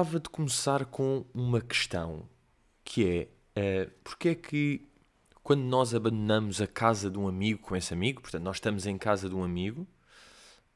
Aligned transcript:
Gostava 0.00 0.18
de 0.18 0.30
começar 0.30 0.86
com 0.86 1.26
uma 1.34 1.60
questão 1.60 2.26
que 2.82 3.28
é 3.54 3.86
uh, 3.86 3.90
porque 4.02 4.30
é 4.30 4.34
que 4.34 4.88
quando 5.42 5.60
nós 5.60 5.94
abandonamos 5.94 6.58
a 6.62 6.66
casa 6.66 7.10
de 7.10 7.18
um 7.18 7.28
amigo 7.28 7.60
com 7.60 7.76
esse 7.76 7.92
amigo, 7.92 8.22
portanto, 8.22 8.42
nós 8.42 8.56
estamos 8.56 8.86
em 8.86 8.96
casa 8.96 9.28
de 9.28 9.34
um 9.34 9.44
amigo, 9.44 9.86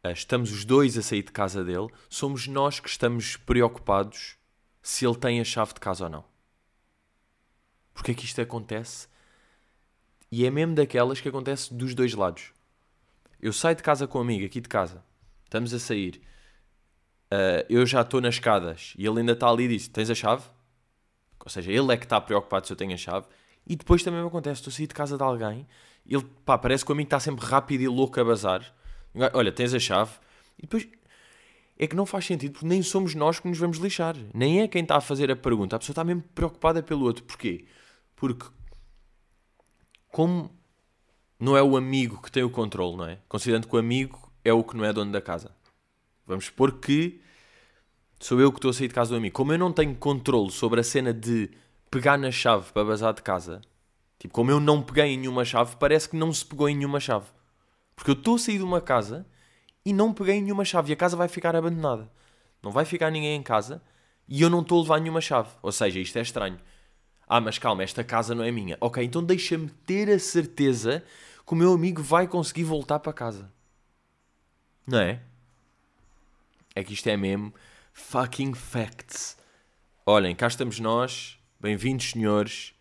uh, 0.05 0.11
estamos 0.11 0.53
os 0.53 0.67
dois 0.67 0.99
a 0.99 1.03
sair 1.03 1.23
de 1.23 1.33
casa 1.33 1.65
dele, 1.65 1.89
somos 2.11 2.47
nós 2.47 2.81
que 2.81 2.89
estamos 2.91 3.39
preocupados 3.39 4.37
se 4.83 5.07
ele 5.07 5.17
tem 5.17 5.41
a 5.41 5.45
chave 5.45 5.73
de 5.73 5.81
casa 5.81 6.05
ou 6.05 6.11
não. 6.11 6.25
Porque 7.95 8.11
é 8.11 8.15
que 8.15 8.27
isto 8.27 8.43
acontece? 8.43 9.09
E 10.31 10.45
é 10.45 10.51
mesmo 10.51 10.75
daquelas 10.75 11.19
que 11.19 11.31
acontece 11.31 11.73
dos 11.73 11.95
dois 11.95 12.13
lados. 12.13 12.53
Eu 13.41 13.55
saio 13.55 13.75
de 13.75 13.83
casa 13.83 14.07
com 14.07 14.19
um 14.19 14.21
amigo, 14.21 14.45
aqui 14.45 14.61
de 14.61 14.69
casa, 14.69 15.03
estamos 15.47 15.73
a 15.73 15.79
sair, 15.79 16.21
uh, 17.35 17.67
eu 17.69 17.85
já 17.87 18.03
estou 18.03 18.21
nas 18.21 18.35
escadas 18.35 18.95
e 18.99 19.07
ele 19.07 19.21
ainda 19.21 19.33
está 19.33 19.49
ali 19.49 19.65
e 19.65 19.69
diz: 19.69 19.89
Tens 19.89 20.11
a 20.11 20.15
chave? 20.15 20.45
Ou 21.45 21.51
seja, 21.51 21.71
ele 21.71 21.93
é 21.93 21.97
que 21.97 22.05
está 22.05 22.21
preocupado 22.21 22.67
se 22.67 22.73
eu 22.73 22.77
tenho 22.77 22.95
a 22.95 22.97
chave. 22.97 23.27
E 23.67 23.77
depois 23.77 24.03
também 24.03 24.21
me 24.21 24.27
acontece: 24.27 24.61
estou 24.61 24.71
a 24.71 24.75
sair 24.75 24.87
de 24.87 24.95
casa 24.95 25.17
de 25.17 25.23
alguém, 25.23 25.67
ele 26.07 26.25
pá, 26.45 26.59
parece 26.59 26.85
que 26.85 26.91
o 26.91 26.95
amigo 26.95 27.07
está 27.07 27.21
sempre 27.21 27.45
rápido 27.45 27.83
e 27.83 27.89
louco 27.89 28.19
a 28.21 28.25
bazar. 28.25 28.75
Olha, 29.33 29.53
tens 29.53 29.73
a 29.75 29.79
chave. 29.79 30.13
E 30.59 30.63
depois 30.63 30.87
é 31.79 31.87
que 31.87 31.97
não 31.97 32.07
faz 32.07 32.25
sentido 32.25 32.53
porque 32.53 32.67
nem 32.67 32.83
somos 32.83 33.15
nós 33.15 33.41
que 33.41 33.49
nos 33.49 33.59
vamos 33.59 33.79
lixar. 33.79 34.17
Nem 34.33 34.63
é 34.63 34.69
quem 34.69 34.83
está 34.83 34.97
a 34.97 35.01
fazer 35.01 35.31
a 35.31 35.37
pergunta. 35.37 35.77
A 35.77 35.79
pessoa 35.79 35.93
está 35.93 36.05
mesmo 36.05 36.23
preocupada 36.35 36.83
pelo 36.83 37.05
outro. 37.05 37.25
Porquê? 37.25 37.67
Porque 38.15 38.47
como 40.09 40.51
não 41.39 41.57
é 41.57 41.63
o 41.63 41.77
amigo 41.77 42.23
que 42.23 42.31
tem 42.31 42.43
o 42.43 42.51
controle, 42.51 42.97
não 42.97 43.07
é? 43.07 43.19
Considerando 43.29 43.67
que 43.67 43.75
o 43.75 43.79
amigo 43.79 44.33
é 44.45 44.53
o 44.53 44.63
que 44.63 44.77
não 44.77 44.85
é 44.85 44.93
dono 44.93 45.11
da 45.11 45.21
casa. 45.21 45.51
Vamos 46.27 46.47
supor 46.47 46.73
que 46.81 47.21
sou 48.19 48.41
eu 48.41 48.51
que 48.51 48.59
estou 48.59 48.71
a 48.71 48.75
sair 48.75 48.89
de 48.89 48.95
casa 48.95 49.11
do 49.11 49.17
amigo. 49.17 49.35
Como 49.35 49.53
eu 49.53 49.59
não 49.59 49.73
tenho 49.73 49.95
controle 49.95 50.51
sobre 50.51 50.81
a 50.81 50.85
cena 50.85 51.13
de 51.13 51.51
pegar 51.91 52.17
na 52.17 52.31
chave 52.31 52.73
para 52.73 52.85
bazar 52.85 53.13
de 53.13 53.23
casa, 53.23 53.61
tipo, 54.19 54.33
como 54.33 54.51
eu 54.51 54.59
não 54.59 54.83
peguei 54.83 55.07
em 55.07 55.19
nenhuma 55.19 55.45
chave, 55.45 55.77
parece 55.77 56.09
que 56.09 56.17
não 56.17 56.33
se 56.33 56.45
pegou 56.45 56.69
em 56.69 56.77
nenhuma 56.77 56.99
chave. 56.99 57.27
Porque 57.95 58.11
eu 58.11 58.15
estou 58.15 58.37
a 58.37 58.39
sair 58.39 58.59
de 58.59 58.65
uma 58.65 58.81
casa 58.81 59.27
e 59.85 59.93
não 59.93 60.13
peguei 60.13 60.37
em 60.37 60.43
nenhuma 60.43 60.65
chave 60.65 60.91
e 60.91 60.95
a 60.95 60.97
casa 60.97 61.17
vai 61.17 61.29
ficar 61.29 61.55
abandonada. 61.55 62.11
Não 62.63 62.71
vai 62.71 62.85
ficar 62.85 63.11
ninguém 63.11 63.37
em 63.37 63.43
casa 63.43 63.83
e 64.27 64.41
eu 64.41 64.49
não 64.49 64.63
estou 64.63 64.79
a 64.79 64.83
levar 64.83 65.01
nenhuma 65.01 65.21
chave. 65.21 65.51
Ou 65.63 65.71
seja, 65.71 66.01
isto 66.01 66.19
é 66.19 66.23
estranho. 66.23 66.59
Ah, 67.29 67.41
mas 67.41 67.59
calma, 67.59 67.83
esta 67.83 68.03
casa 68.03 68.35
não 68.35 68.45
é 68.45 68.51
minha. 68.51 68.77
Ok, 68.81 69.03
então 69.05 69.23
deixa-me 69.23 69.69
ter 69.69 70.11
a 70.11 70.19
certeza 70.19 71.05
que 71.47 71.53
o 71.53 71.57
meu 71.57 71.73
amigo 71.73 72.03
vai 72.03 72.27
conseguir 72.27 72.65
voltar 72.65 72.99
para 72.99 73.13
casa. 73.13 73.53
Não 74.87 74.99
é? 74.99 75.21
É 76.77 76.83
que 76.83 76.93
isto 76.93 77.07
é 77.07 77.17
mesmo 77.17 77.55
fucking 77.93 78.53
facts. 78.53 79.39
Olhem, 80.05 80.35
cá 80.35 80.49
estamos 80.49 80.81
nós. 80.81 81.39
Bem-vindos, 81.61 82.11
senhores. 82.11 82.75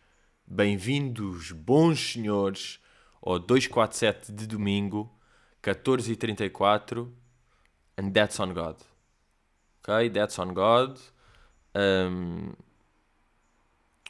Bem-vindos, 0.47 1.52
bons 1.52 2.13
senhores, 2.13 2.80
ao 3.22 3.38
247 3.38 4.31
de 4.31 4.47
domingo, 4.47 5.16
14h34. 5.61 7.08
And 7.95 8.09
that's 8.09 8.39
on 8.39 8.52
God. 8.52 8.77
Ok? 9.83 10.09
That's 10.09 10.39
on 10.39 10.55
God. 10.55 10.97
Um, 11.75 12.52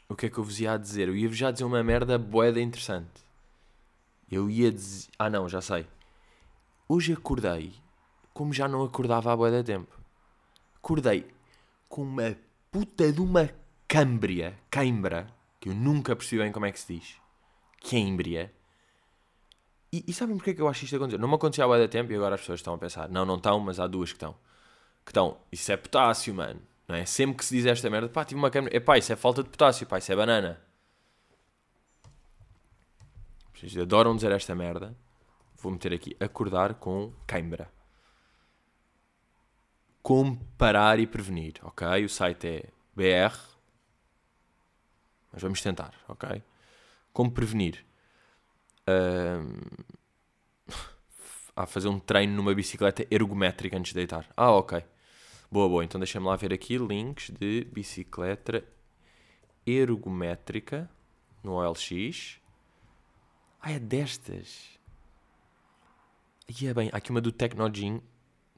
o 0.07 0.15
que 0.15 0.27
é 0.27 0.29
que 0.29 0.37
eu 0.37 0.45
vos 0.45 0.61
ia 0.61 0.77
dizer? 0.77 1.09
Eu 1.09 1.15
ia-vos 1.17 1.37
já 1.37 1.51
dizer 1.51 1.65
uma 1.65 1.83
merda 1.83 2.17
boeda 2.17 2.61
interessante. 2.61 3.21
Eu 4.31 4.49
ia 4.49 4.71
dizer. 4.71 5.09
Ah, 5.19 5.29
não, 5.29 5.49
já 5.49 5.59
sei. 5.59 5.85
Hoje 6.87 7.11
acordei 7.11 7.82
como 8.33 8.51
já 8.53 8.67
não 8.67 8.83
acordava 8.83 9.31
há 9.31 9.35
boeda 9.35 9.63
tempo. 9.63 9.99
Acordei 10.75 11.27
com 11.87 12.01
uma 12.01 12.35
puta 12.71 13.11
de 13.11 13.21
uma 13.21 13.49
câmbria, 13.87 14.57
cãibra, 14.69 15.27
que 15.59 15.69
eu 15.69 15.75
nunca 15.75 16.15
percebi 16.15 16.41
bem 16.41 16.51
como 16.51 16.65
é 16.65 16.71
que 16.71 16.79
se 16.79 16.93
diz. 16.93 17.17
Cãibria. 17.89 18.51
E, 19.91 20.03
e 20.07 20.13
sabem 20.13 20.35
porque 20.35 20.49
é 20.49 20.53
que 20.55 20.61
eu 20.61 20.67
acho 20.67 20.83
isto 20.83 20.95
acontecer? 20.95 21.19
Não 21.19 21.27
me 21.27 21.35
aconteceu 21.35 21.63
há 21.63 21.67
boeda 21.67 21.87
tempo 21.87 22.11
e 22.11 22.15
agora 22.15 22.33
as 22.33 22.41
pessoas 22.41 22.59
estão 22.59 22.73
a 22.73 22.77
pensar. 22.77 23.07
Não, 23.09 23.25
não 23.25 23.35
estão, 23.35 23.59
mas 23.59 23.79
há 23.79 23.85
duas 23.85 24.09
que 24.09 24.15
estão. 24.15 24.33
Que 25.05 25.11
estão. 25.11 25.37
Isso 25.51 25.71
é 25.71 25.77
potássio, 25.77 26.33
mano. 26.33 26.59
Não 26.87 26.95
é? 26.95 27.05
Sempre 27.05 27.37
que 27.37 27.45
se 27.45 27.55
diz 27.55 27.65
esta 27.67 27.89
merda, 27.89 28.09
pá, 28.09 28.25
tive 28.25 28.39
uma 28.39 28.49
câmera. 28.49 28.75
Epá, 28.75 28.97
isso 28.97 29.13
é 29.13 29.15
falta 29.15 29.43
de 29.43 29.49
potássio, 29.49 29.85
pá, 29.85 29.99
isso 29.99 30.11
é 30.11 30.15
banana. 30.15 30.59
Vocês 33.53 33.77
adoram 33.77 34.15
dizer 34.15 34.31
esta 34.31 34.55
merda. 34.55 34.97
Vou 35.61 35.71
meter 35.71 35.93
aqui 35.93 36.17
acordar 36.19 36.73
com 36.73 37.13
queimbra. 37.27 37.71
Como 40.03 40.37
parar 40.57 40.99
e 40.99 41.07
prevenir, 41.07 41.53
ok? 41.63 42.03
O 42.03 42.09
site 42.09 42.45
é 42.45 42.69
BR. 42.93 43.33
Mas 45.31 45.41
vamos 45.41 45.61
tentar, 45.61 45.93
ok? 46.09 46.43
Como 47.13 47.31
prevenir? 47.31 47.85
Um... 48.85 49.61
a 51.55 51.65
fazer 51.65 51.87
um 51.87 51.99
treino 51.99 52.35
numa 52.35 52.53
bicicleta 52.53 53.07
ergométrica 53.09 53.77
antes 53.77 53.93
de 53.93 53.99
deitar. 53.99 54.29
Ah, 54.35 54.51
ok. 54.51 54.83
Boa, 55.49 55.69
boa. 55.69 55.85
Então 55.85 56.01
deixa-me 56.01 56.25
lá 56.25 56.35
ver 56.35 56.53
aqui 56.53 56.77
links 56.77 57.29
de 57.29 57.63
bicicleta 57.71 58.61
ergométrica 59.65 60.89
no 61.41 61.53
OLX. 61.53 62.41
Ah, 63.61 63.71
é 63.71 63.79
destas. 63.79 64.77
E 66.59 66.67
é 66.67 66.73
bem, 66.73 66.89
há 66.91 66.97
aqui 66.97 67.09
uma 67.09 67.21
do 67.21 67.31
Tecnogin, 67.31 68.01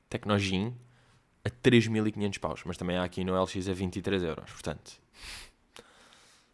Tecnogin 0.10 0.76
a 1.46 1.50
3.500 1.50 2.40
paus, 2.40 2.62
mas 2.66 2.76
também 2.76 2.98
há 2.98 3.04
aqui 3.04 3.24
no 3.24 3.40
OLX 3.40 3.70
a 3.70 3.74
23 3.74 4.24
euros, 4.24 4.52
portanto, 4.52 5.00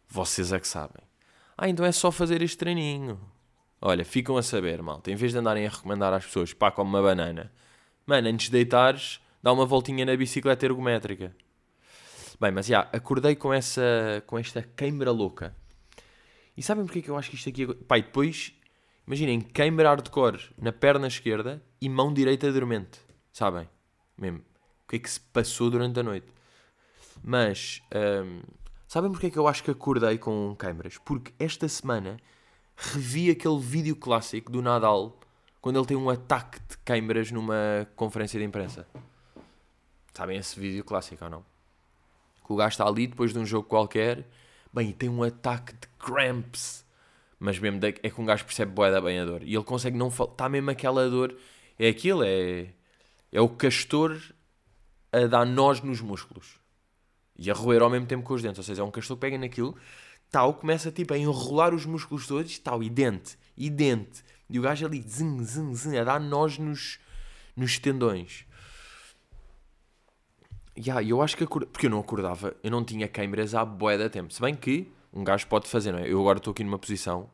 vocês 0.08 0.52
é 0.52 0.60
que 0.60 0.68
sabem. 0.68 1.02
Ah, 1.56 1.68
então 1.68 1.84
é 1.84 1.92
só 1.92 2.12
fazer 2.12 2.42
este 2.42 2.58
treininho. 2.58 3.18
Olha, 3.80 4.04
ficam 4.04 4.36
a 4.36 4.42
saber, 4.42 4.82
malta, 4.82 5.10
em 5.10 5.16
vez 5.16 5.32
de 5.32 5.38
andarem 5.38 5.66
a 5.66 5.70
recomendar 5.70 6.12
às 6.12 6.26
pessoas, 6.26 6.52
pá, 6.52 6.70
como 6.70 6.90
uma 6.90 7.02
banana, 7.02 7.50
mano, 8.06 8.28
antes 8.28 8.46
de 8.46 8.52
deitares, 8.52 9.20
dá 9.42 9.52
uma 9.52 9.64
voltinha 9.64 10.04
na 10.04 10.14
bicicleta 10.14 10.66
ergométrica. 10.66 11.34
Bem, 12.38 12.50
mas 12.52 12.66
já, 12.66 12.80
acordei 12.92 13.34
com 13.34 13.52
essa 13.52 14.22
com 14.26 14.38
esta 14.38 14.62
queimbra 14.62 15.10
louca. 15.10 15.54
E 16.56 16.62
sabem 16.62 16.84
porque 16.84 16.98
é 16.98 17.02
que 17.02 17.08
eu 17.08 17.16
acho 17.16 17.30
que 17.30 17.36
isto 17.36 17.48
aqui... 17.48 17.66
Pai, 17.74 18.02
depois, 18.02 18.52
imaginem, 19.06 19.40
queimbra 19.40 19.88
hardcore 19.88 20.50
na 20.58 20.72
perna 20.72 21.06
esquerda 21.06 21.62
e 21.80 21.88
mão 21.88 22.12
direita 22.12 22.52
dormente. 22.52 23.00
Sabem? 23.32 23.68
Mesmo. 24.18 24.51
Que 24.92 24.96
é 24.96 24.98
que 24.98 25.10
se 25.10 25.20
passou 25.20 25.70
durante 25.70 25.98
a 26.00 26.02
noite. 26.02 26.26
Mas, 27.24 27.80
hum, 27.94 28.42
sabem 28.86 29.10
porque 29.10 29.28
é 29.28 29.30
que 29.30 29.38
eu 29.38 29.48
acho 29.48 29.64
que 29.64 29.70
acordei 29.70 30.18
com 30.18 30.54
queimbras? 30.54 30.98
Porque 30.98 31.32
esta 31.38 31.66
semana 31.66 32.18
revi 32.76 33.30
aquele 33.30 33.58
vídeo 33.58 33.96
clássico 33.96 34.52
do 34.52 34.60
Nadal 34.60 35.18
quando 35.62 35.78
ele 35.78 35.86
tem 35.86 35.96
um 35.96 36.10
ataque 36.10 36.58
de 36.68 36.76
queimbras 36.84 37.30
numa 37.30 37.88
conferência 37.96 38.38
de 38.38 38.44
imprensa. 38.44 38.86
Sabem 40.12 40.36
esse 40.36 40.60
vídeo 40.60 40.84
clássico 40.84 41.24
ou 41.24 41.30
não? 41.30 41.44
Que 42.44 42.52
o 42.52 42.56
gajo 42.56 42.74
está 42.74 42.86
ali 42.86 43.06
depois 43.06 43.32
de 43.32 43.38
um 43.38 43.46
jogo 43.46 43.66
qualquer, 43.66 44.28
bem, 44.70 44.90
e 44.90 44.92
tem 44.92 45.08
um 45.08 45.22
ataque 45.22 45.72
de 45.72 45.88
cramps. 45.98 46.84
Mas 47.40 47.58
mesmo 47.58 47.80
é 47.82 47.92
que 47.92 48.20
um 48.20 48.26
gajo 48.26 48.44
percebe 48.44 48.72
boé 48.72 48.90
da 48.90 49.00
bem 49.00 49.18
a 49.20 49.24
dor. 49.24 49.42
E 49.42 49.54
ele 49.54 49.64
consegue 49.64 49.96
não 49.96 50.10
falar. 50.10 50.32
Está 50.32 50.50
mesmo 50.50 50.70
aquela 50.70 51.08
dor. 51.08 51.34
É 51.78 51.88
aquilo, 51.88 52.22
é. 52.22 52.74
É 53.32 53.40
o 53.40 53.48
castor 53.48 54.20
a 55.12 55.26
dar 55.26 55.44
nós 55.44 55.80
nos 55.82 56.00
músculos. 56.00 56.58
E 57.36 57.50
a 57.50 57.54
roer 57.54 57.82
ao 57.82 57.90
mesmo 57.90 58.06
tempo 58.06 58.24
com 58.24 58.34
os 58.34 58.42
dentes. 58.42 58.58
Ou 58.58 58.64
seja, 58.64 58.82
é 58.82 58.84
um 58.84 58.90
castor 58.90 59.16
que 59.16 59.20
pega 59.20 59.38
naquilo, 59.38 59.76
tal, 60.30 60.54
começa 60.54 60.90
tipo 60.90 61.12
a 61.12 61.18
enrolar 61.18 61.74
os 61.74 61.84
músculos 61.84 62.26
todos, 62.26 62.58
tal, 62.58 62.82
e 62.82 62.88
dente, 62.88 63.38
e 63.56 63.68
dente. 63.68 64.24
E 64.48 64.58
o 64.58 64.62
gajo 64.62 64.86
ali, 64.86 65.02
zing, 65.02 65.44
zing, 65.44 65.74
zing, 65.74 65.96
a 65.98 66.04
dar 66.04 66.20
nós 66.20 66.58
nos, 66.58 66.98
nos 67.56 67.78
tendões. 67.78 68.46
Yeah, 70.76 71.06
eu 71.06 71.20
acho 71.20 71.36
que 71.36 71.46
porque 71.46 71.86
eu 71.86 71.90
não 71.90 72.00
acordava, 72.00 72.56
eu 72.62 72.70
não 72.70 72.82
tinha 72.82 73.06
câimbras 73.06 73.54
há 73.54 73.62
boé 73.62 73.98
da 73.98 74.08
tempo. 74.08 74.32
Se 74.32 74.40
bem 74.40 74.54
que 74.54 74.90
um 75.12 75.22
gajo 75.22 75.46
pode 75.46 75.68
fazer, 75.68 75.92
não 75.92 75.98
é? 75.98 76.10
Eu 76.10 76.18
agora 76.18 76.38
estou 76.38 76.52
aqui 76.52 76.64
numa 76.64 76.78
posição 76.78 77.30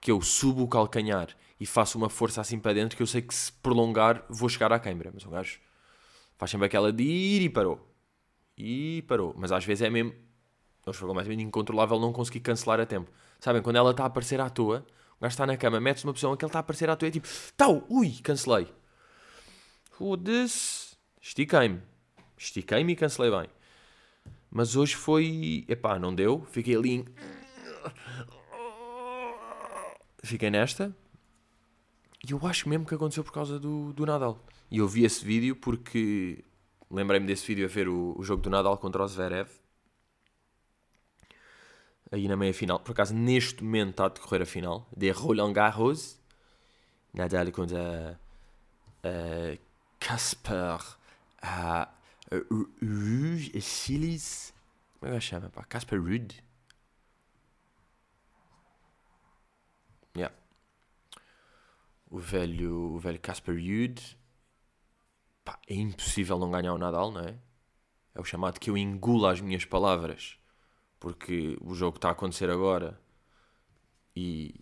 que 0.00 0.12
eu 0.12 0.20
subo 0.20 0.62
o 0.62 0.68
calcanhar 0.68 1.28
e 1.58 1.66
faço 1.66 1.98
uma 1.98 2.08
força 2.08 2.40
assim 2.40 2.58
para 2.58 2.72
dentro 2.72 2.96
que 2.96 3.02
eu 3.02 3.06
sei 3.06 3.20
que 3.20 3.34
se 3.34 3.50
prolongar 3.50 4.24
vou 4.28 4.48
chegar 4.48 4.72
à 4.72 4.78
câimbra. 4.78 5.10
Mas 5.12 5.26
um 5.26 5.30
gajo 5.30 5.58
faz 6.38 6.50
sempre 6.50 6.66
aquela 6.66 6.92
de 6.92 7.02
ir 7.02 7.42
e 7.42 7.50
parou. 7.50 7.86
E 8.56 9.04
parou. 9.06 9.34
Mas 9.36 9.52
às 9.52 9.64
vezes 9.64 9.82
é 9.82 9.90
mesmo. 9.90 10.14
Não 10.86 10.92
foi 10.92 11.06
completamente 11.06 11.42
incontrolável 11.42 12.00
não 12.00 12.12
conseguir 12.12 12.40
cancelar 12.40 12.80
a 12.80 12.86
tempo. 12.86 13.10
Sabem, 13.38 13.60
quando 13.60 13.76
ela 13.76 13.90
está 13.90 14.04
a 14.04 14.06
aparecer 14.06 14.40
à 14.40 14.48
toa, 14.48 14.86
o 15.18 15.22
gajo 15.22 15.32
está 15.32 15.46
na 15.46 15.56
cama, 15.56 15.78
metes 15.78 16.02
uma 16.02 16.12
posição 16.12 16.32
em 16.32 16.36
que 16.36 16.44
ele 16.44 16.48
está 16.48 16.60
a 16.60 16.60
aparecer 16.60 16.88
à 16.88 16.96
toa 16.96 17.08
e 17.08 17.10
é 17.10 17.12
tipo, 17.12 17.28
tal, 17.56 17.84
ui, 17.90 18.12
cancelei. 18.22 18.66
Foda-se. 19.90 20.96
Estiquei-me. 21.20 21.82
Estiquei-me 22.38 22.92
e 22.92 22.96
cancelei 22.96 23.30
bem. 23.30 23.50
Mas 24.50 24.76
hoje 24.76 24.94
foi. 24.94 25.64
Epá, 25.68 25.98
não 25.98 26.14
deu. 26.14 26.46
Fiquei 26.50 26.74
ali 26.76 26.90
em. 26.94 27.04
Fiquei 30.22 30.50
nesta. 30.50 30.96
E 32.26 32.32
eu 32.32 32.40
acho 32.46 32.68
mesmo 32.68 32.86
que 32.86 32.94
aconteceu 32.94 33.22
por 33.22 33.32
causa 33.32 33.58
do, 33.58 33.92
do 33.92 34.06
Nadal. 34.06 34.42
E 34.70 34.78
eu 34.78 34.88
vi 34.88 35.04
esse 35.04 35.24
vídeo 35.24 35.56
porque. 35.56 36.44
lembrei-me 36.90 37.26
desse 37.26 37.46
vídeo 37.46 37.64
a 37.64 37.68
ver 37.68 37.88
o, 37.88 38.14
o 38.18 38.22
jogo 38.22 38.42
do 38.42 38.50
Nadal 38.50 38.78
contra 38.78 39.02
o 39.02 39.08
Zverev. 39.08 39.48
Aí 42.10 42.26
na 42.28 42.36
meia 42.36 42.54
final. 42.54 42.80
Por 42.80 42.92
acaso, 42.92 43.14
neste 43.14 43.62
momento 43.62 43.90
está 43.90 44.06
a 44.06 44.08
decorrer 44.08 44.42
a 44.42 44.46
final. 44.46 44.88
De 44.96 45.10
Roland 45.10 45.52
Garros. 45.52 46.18
Nadal 47.12 47.50
contra 47.52 48.18
uh, 49.04 49.58
Casper 49.98 50.80
uh, 51.42 51.88
Ruud 52.82 53.60
Silis. 53.60 54.54
Como 55.00 55.12
é 55.12 55.18
que 55.18 55.20
chama? 55.20 55.50
Pá? 55.50 55.64
Casper 55.64 56.00
Ruud. 56.00 56.42
Yeah. 60.16 60.34
O 62.10 62.18
velho, 62.18 62.94
o 62.94 62.98
velho 62.98 63.20
Casper 63.20 63.54
Ruud. 63.54 64.18
Pá, 65.48 65.58
é 65.66 65.74
impossível 65.76 66.38
não 66.38 66.50
ganhar 66.50 66.74
o 66.74 66.78
Nadal, 66.78 67.10
não 67.10 67.22
é? 67.22 67.34
É 68.14 68.20
o 68.20 68.24
chamado 68.24 68.60
que 68.60 68.68
eu 68.68 68.76
engula 68.76 69.32
as 69.32 69.40
minhas 69.40 69.64
palavras. 69.64 70.36
Porque 71.00 71.56
o 71.62 71.74
jogo 71.74 71.96
está 71.96 72.10
a 72.10 72.12
acontecer 72.12 72.50
agora. 72.50 73.00
E, 74.14 74.54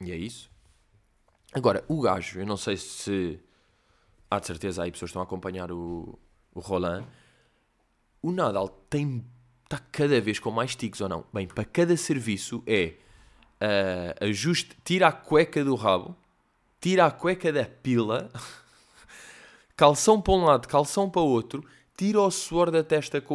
e 0.00 0.10
é 0.10 0.16
isso. 0.16 0.50
Agora, 1.52 1.84
o 1.86 2.00
gajo, 2.00 2.40
eu 2.40 2.46
não 2.46 2.56
sei 2.56 2.76
se 2.76 3.38
há 4.28 4.40
de 4.40 4.48
certeza 4.48 4.82
aí 4.82 4.90
pessoas 4.90 5.10
estão 5.10 5.22
a 5.22 5.24
acompanhar 5.24 5.70
o, 5.70 6.18
o 6.52 6.58
Roland. 6.58 7.06
O 8.20 8.32
Nadal 8.32 8.68
tem 8.68 9.24
está 9.62 9.78
cada 9.78 10.20
vez 10.20 10.40
com 10.40 10.50
mais 10.50 10.74
tiques 10.74 11.00
ou 11.00 11.08
não? 11.08 11.24
Bem, 11.32 11.46
para 11.46 11.64
cada 11.64 11.96
serviço 11.96 12.64
é 12.66 12.96
uh, 13.60 14.24
ajuste, 14.24 14.76
tira 14.84 15.06
a 15.06 15.12
cueca 15.12 15.64
do 15.64 15.76
rabo, 15.76 16.16
tira 16.80 17.06
a 17.06 17.12
cueca 17.12 17.52
da 17.52 17.64
pila, 17.64 18.28
calção 19.82 20.20
para 20.20 20.34
um 20.34 20.44
lado, 20.44 20.68
calção 20.68 21.10
para 21.10 21.22
outro, 21.22 21.64
tira 21.96 22.20
o 22.20 22.30
suor 22.30 22.70
da 22.70 22.84
testa 22.84 23.20
com 23.20 23.34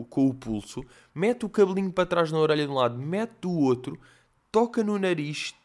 o, 0.00 0.04
com 0.04 0.28
o 0.28 0.32
pulso, 0.32 0.84
mete 1.12 1.44
o 1.44 1.48
cabelinho 1.48 1.90
para 1.90 2.06
trás 2.06 2.30
na 2.30 2.38
orelha 2.38 2.66
de 2.66 2.70
um 2.70 2.76
lado, 2.76 2.96
mete 2.96 3.32
do 3.40 3.50
outro, 3.50 3.98
toca 4.52 4.84
no 4.84 4.96
nariz, 4.96 5.56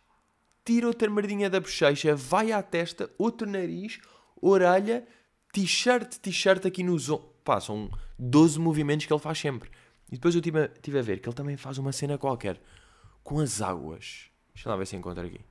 tira 0.66 0.88
outra 0.88 1.08
merdinha 1.08 1.52
da 1.52 1.60
bochecha, 1.60 2.16
vai 2.16 2.52
à 2.52 2.64
testa, 2.64 3.12
outro 3.16 3.48
nariz, 3.48 4.00
orelha, 4.42 5.08
t-shirt, 5.52 6.16
t-shirt 6.16 6.66
aqui 6.66 6.82
no 6.82 6.94
ombros. 6.94 7.22
Pá, 7.44 7.62
são 7.62 7.92
12 8.18 8.58
movimentos 8.58 9.06
que 9.06 9.14
ele 9.14 9.20
faz 9.20 9.38
sempre. 9.38 9.70
E 10.12 10.14
depois 10.14 10.34
eu 10.34 10.40
estive 10.40 10.62
a, 10.62 10.68
tive 10.68 10.98
a 10.98 11.04
ver 11.04 11.20
que 11.20 11.30
ele 11.30 11.36
também 11.36 11.58
faz 11.58 11.78
uma 11.78 11.92
cena 11.92 12.18
qualquer 12.18 12.60
com 13.24 13.40
as 13.40 13.62
águas. 13.62 14.32
Deixa 14.56 14.68
lá 14.68 14.76
ver 14.78 14.88
se 14.88 14.96
encontro 14.96 15.24
aqui. 15.24 15.42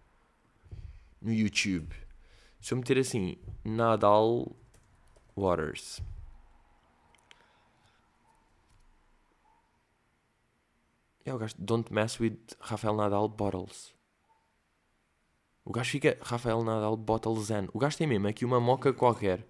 No 1.20 1.32
YouTube. 1.32 1.94
Se 2.60 2.74
eu 2.74 2.78
meter 2.78 2.98
assim, 2.98 3.36
Nadal 3.64 4.56
Waters. 5.36 6.02
É 11.24 11.32
o 11.32 11.38
gajo, 11.38 11.54
don't 11.58 11.92
mess 11.92 12.20
with 12.20 12.38
Rafael 12.60 12.96
Nadal 12.96 13.28
Bottles. 13.28 13.94
O 15.64 15.72
gajo 15.72 15.90
fica 15.90 16.18
Rafael 16.20 16.62
Nadal 16.64 16.96
Bottles 16.96 17.50
N. 17.50 17.68
O 17.72 17.78
gajo 17.78 17.96
tem 17.96 18.06
mesmo 18.06 18.26
aqui 18.26 18.44
uma 18.44 18.60
moca 18.60 18.92
qualquer 18.92 19.46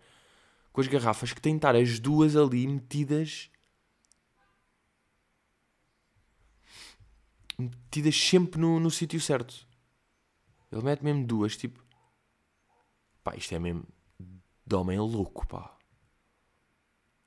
com 0.73 0.81
as 0.81 0.87
garrafas 0.87 1.32
que 1.32 1.40
tem 1.40 1.55
de 1.55 1.58
estar 1.58 1.75
as 1.75 1.99
duas 1.99 2.37
ali 2.37 2.67
metidas. 2.67 3.50
metidas 7.58 8.17
sempre 8.17 8.61
no, 8.61 8.81
no 8.81 8.90
sítio 8.90 9.20
certo. 9.20 9.67
Ele 10.70 10.82
mete 10.82 11.02
mesmo 11.02 11.26
duas, 11.26 11.56
tipo. 11.56 11.82
Pá, 13.23 13.37
isto 13.37 13.55
é 13.55 13.58
mesmo 13.58 13.87
de 14.67 14.75
homem 14.75 14.99
louco, 14.99 15.47
pá. 15.47 15.76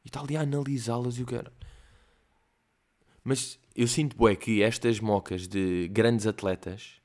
E 0.03 0.07
está 0.07 0.21
ali 0.21 0.37
a 0.37 0.41
analisá-las 0.41 1.17
e 1.17 1.23
o 1.23 1.25
cara. 1.25 1.51
Mas 3.23 3.59
eu 3.75 3.87
sinto, 3.87 4.15
bué, 4.15 4.35
que 4.35 4.61
estas 4.61 4.99
mocas 4.99 5.47
de 5.47 5.87
grandes 5.87 6.27
atletas 6.27 7.01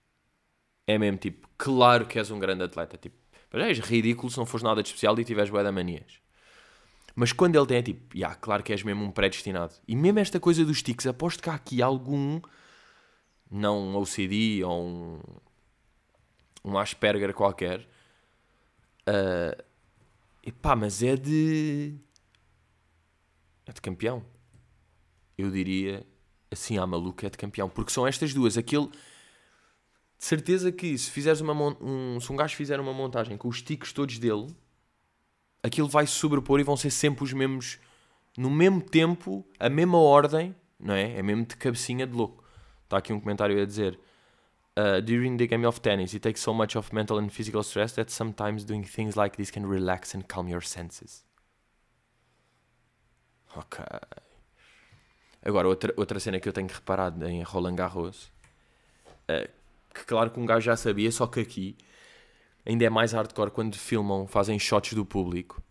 é 0.86 0.98
mesmo 0.98 1.18
tipo, 1.18 1.48
claro 1.56 2.06
que 2.06 2.18
és 2.18 2.30
um 2.30 2.38
grande 2.38 2.62
atleta. 2.62 2.98
Tipo, 2.98 3.16
mas 3.52 3.62
és 3.62 3.78
ridículo 3.80 4.30
se 4.30 4.38
não 4.38 4.46
fores 4.46 4.62
nada 4.62 4.82
de 4.82 4.88
especial 4.88 5.18
e 5.18 5.24
tiveres 5.24 5.50
bué 5.50 5.62
da 5.62 5.72
manias. 5.72 6.20
Mas 7.14 7.32
quando 7.32 7.56
ele 7.56 7.66
tem 7.66 7.78
é 7.78 7.82
tipo, 7.82 8.16
yeah, 8.16 8.36
claro 8.36 8.62
que 8.62 8.72
és 8.72 8.82
mesmo 8.82 9.04
um 9.04 9.10
predestinado. 9.10 9.74
E 9.88 9.96
mesmo 9.96 10.20
esta 10.20 10.38
coisa 10.38 10.64
dos 10.64 10.82
tics, 10.82 11.06
aposto 11.06 11.42
que 11.42 11.50
há 11.50 11.54
aqui 11.54 11.82
algum, 11.82 12.40
não 13.50 13.78
um 13.78 13.96
OCD 13.96 14.62
ou 14.62 14.86
um, 14.86 15.20
um 16.64 16.78
Asperger 16.78 17.34
qualquer. 17.34 17.88
Uh, 19.08 19.69
epá, 20.42 20.74
mas 20.76 21.02
é 21.02 21.16
de. 21.16 21.94
É 23.66 23.72
de 23.72 23.80
campeão. 23.80 24.24
Eu 25.36 25.50
diria 25.50 26.06
assim 26.50 26.78
à 26.78 26.86
maluca, 26.86 27.26
é 27.26 27.30
de 27.30 27.38
campeão. 27.38 27.68
Porque 27.68 27.92
são 27.92 28.06
estas 28.06 28.34
duas. 28.34 28.58
Aquele. 28.58 28.86
De 28.86 30.26
certeza 30.26 30.70
que 30.70 30.96
se 30.98 31.10
fizeres 31.10 31.40
uma. 31.40 31.54
Um, 31.80 32.20
se 32.20 32.30
um 32.32 32.36
gajo 32.36 32.56
fizer 32.56 32.78
uma 32.78 32.92
montagem 32.92 33.36
com 33.36 33.48
os 33.48 33.62
tiques 33.62 33.92
todos 33.92 34.18
dele 34.18 34.48
aquilo 35.62 35.88
vai 35.88 36.06
se 36.06 36.14
sobrepor 36.14 36.60
e 36.60 36.64
vão 36.64 36.76
ser 36.76 36.90
sempre 36.90 37.24
os 37.24 37.32
mesmos, 37.32 37.78
no 38.36 38.50
mesmo 38.50 38.80
tempo, 38.80 39.46
a 39.58 39.68
mesma 39.68 39.98
ordem, 39.98 40.54
não 40.78 40.94
é? 40.94 41.18
É 41.18 41.22
mesmo 41.22 41.44
de 41.44 41.56
cabecinha 41.56 42.06
de 42.06 42.14
louco. 42.14 42.44
Está 42.84 42.98
aqui 42.98 43.12
um 43.12 43.20
comentário 43.20 43.60
a 43.60 43.64
dizer: 43.64 43.98
uh, 44.76 45.00
During 45.00 45.36
the 45.36 45.46
game 45.46 45.66
of 45.66 45.80
tennis, 45.80 46.14
it 46.14 46.22
takes 46.22 46.40
so 46.40 46.52
much 46.52 46.76
of 46.76 46.92
mental 46.92 47.18
and 47.18 47.30
physical 47.30 47.62
stress 47.62 47.92
that 47.94 48.10
sometimes 48.10 48.64
doing 48.64 48.84
things 48.84 49.16
like 49.16 49.36
this 49.36 49.50
can 49.50 49.66
relax 49.66 50.14
and 50.14 50.26
calm 50.26 50.48
your 50.48 50.62
senses. 50.62 51.24
Ok. 53.56 53.84
Agora, 55.42 55.68
outra, 55.68 55.92
outra 55.96 56.20
cena 56.20 56.38
que 56.38 56.48
eu 56.48 56.52
tenho 56.52 56.68
reparado 56.68 57.26
em 57.26 57.42
Roland 57.42 57.74
Garros, 57.74 58.30
uh, 59.28 59.48
que 59.94 60.04
claro 60.04 60.30
que 60.30 60.38
um 60.38 60.46
gajo 60.46 60.66
já 60.66 60.76
sabia, 60.76 61.10
só 61.10 61.26
que 61.26 61.40
aqui 61.40 61.76
ainda 62.64 62.84
é 62.84 62.90
mais 62.90 63.12
hardcore 63.12 63.50
quando 63.50 63.76
filmam, 63.76 64.26
fazem 64.26 64.58
shots 64.58 64.92
do 64.92 65.04
público. 65.04 65.62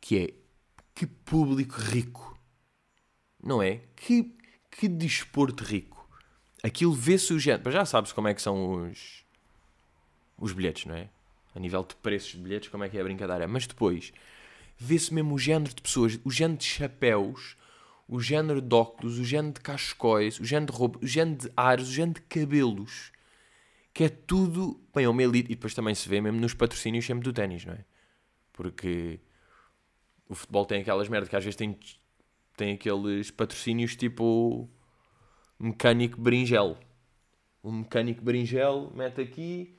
Que 0.00 0.18
é 0.18 0.34
que 0.94 1.06
público 1.06 1.74
rico, 1.78 2.38
não 3.42 3.62
é? 3.62 3.82
Que, 3.94 4.34
que 4.70 4.88
desporto 4.88 5.62
rico. 5.62 5.95
Aquilo 6.62 6.92
vê-se 6.92 7.32
o 7.32 7.38
género. 7.38 7.70
Já 7.70 7.84
sabes 7.84 8.12
como 8.12 8.28
é 8.28 8.34
que 8.34 8.42
são 8.42 8.88
os, 8.88 9.24
os 10.38 10.52
bilhetes, 10.52 10.86
não 10.86 10.94
é? 10.94 11.08
A 11.54 11.60
nível 11.60 11.82
de 11.82 11.94
preços 11.96 12.32
de 12.32 12.38
bilhetes, 12.38 12.68
como 12.68 12.84
é 12.84 12.88
que 12.88 12.96
é 12.96 13.00
a 13.00 13.04
brincadeira. 13.04 13.46
Mas 13.46 13.66
depois 13.66 14.12
vê-se 14.78 15.12
mesmo 15.12 15.34
o 15.34 15.38
género 15.38 15.74
de 15.74 15.80
pessoas, 15.80 16.18
o 16.24 16.30
género 16.30 16.58
de 16.58 16.64
chapéus, 16.64 17.56
o 18.08 18.20
género 18.20 18.60
de 18.60 18.74
óculos, 18.74 19.18
o 19.18 19.24
género 19.24 19.54
de 19.54 19.60
cascóis, 19.60 20.38
o 20.38 20.44
género 20.44 20.72
de 20.72 20.78
roupa, 20.78 20.98
o 21.02 21.06
género 21.06 21.38
de 21.38 21.52
ares, 21.56 21.88
o 21.88 21.92
género 21.92 22.20
de 22.20 22.26
cabelos 22.26 23.12
que 23.96 24.04
é 24.04 24.10
tudo, 24.10 24.78
bem, 24.94 25.06
é 25.06 25.08
uma 25.08 25.22
elite, 25.22 25.50
e 25.50 25.54
depois 25.54 25.72
também 25.72 25.94
se 25.94 26.06
vê 26.06 26.20
mesmo 26.20 26.38
nos 26.38 26.52
patrocínios 26.52 27.06
sempre 27.06 27.24
do 27.24 27.32
ténis, 27.32 27.64
não 27.64 27.72
é? 27.72 27.82
Porque 28.52 29.18
o 30.28 30.34
futebol 30.34 30.66
tem 30.66 30.82
aquelas 30.82 31.08
merdas 31.08 31.30
que 31.30 31.34
às 31.34 31.42
vezes 31.42 31.56
tem, 31.56 31.78
tem 32.58 32.74
aqueles 32.74 33.30
patrocínios 33.30 33.96
tipo 33.96 34.68
mecânico 35.58 36.20
berinjel. 36.20 36.78
Um 37.62 37.72
mecânico 37.72 38.22
berinjel 38.22 38.92
mete 38.94 39.20
aqui 39.20 39.76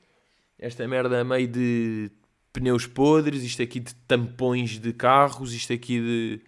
esta 0.58 0.86
merda 0.88 1.22
meio 1.24 1.46
de 1.46 2.10
pneus 2.52 2.86
podres, 2.86 3.42
isto 3.42 3.62
aqui 3.62 3.80
de 3.80 3.94
tampões 3.94 4.78
de 4.78 4.92
carros, 4.92 5.52
isto 5.52 5.72
aqui 5.72 6.00
de. 6.00 6.40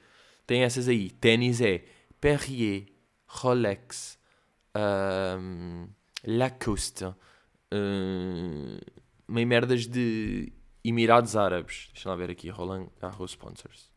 Tem 0.46 0.62
essas 0.62 0.88
aí. 0.88 1.10
Ténis 1.10 1.60
é 1.60 1.84
Perrier, 2.20 2.86
Rolex, 3.26 4.18
um, 4.76 5.88
Lacoste 6.26 7.04
uh, 7.04 7.16
meio 9.28 9.46
merdas 9.46 9.86
de 9.86 10.52
Emirados 10.84 11.36
Árabes. 11.36 11.90
Deixa 11.92 12.08
lá 12.08 12.16
ver 12.16 12.30
aqui, 12.30 12.48
Roland 12.48 12.88
Garros 13.00 13.30
Sponsors. 13.30 13.90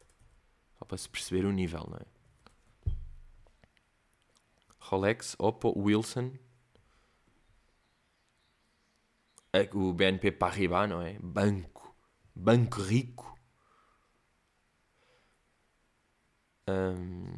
Só 0.77 0.85
para 0.85 0.97
se 0.97 1.09
perceber 1.09 1.45
o 1.45 1.51
nível, 1.51 1.87
não 1.89 1.97
é? 1.97 2.12
Rolex, 4.89 5.35
Oppo, 5.39 5.73
Wilson. 5.77 6.33
É 9.51 9.69
o 9.73 9.93
BNP 9.93 10.31
Paribas, 10.31 10.89
não 10.89 11.01
é? 11.01 11.17
Banco. 11.21 11.95
Banco 12.35 12.81
rico. 12.81 13.37
Um... 16.67 17.37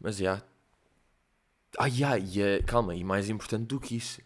Mas 0.00 0.16
já, 0.18 0.42
Ai, 1.78 2.02
ai, 2.02 2.22
uh, 2.22 2.64
calma, 2.66 2.94
e 2.94 3.04
mais 3.04 3.28
importante 3.30 3.66
do 3.66 3.78
que 3.78 3.96
isso, 3.96 4.20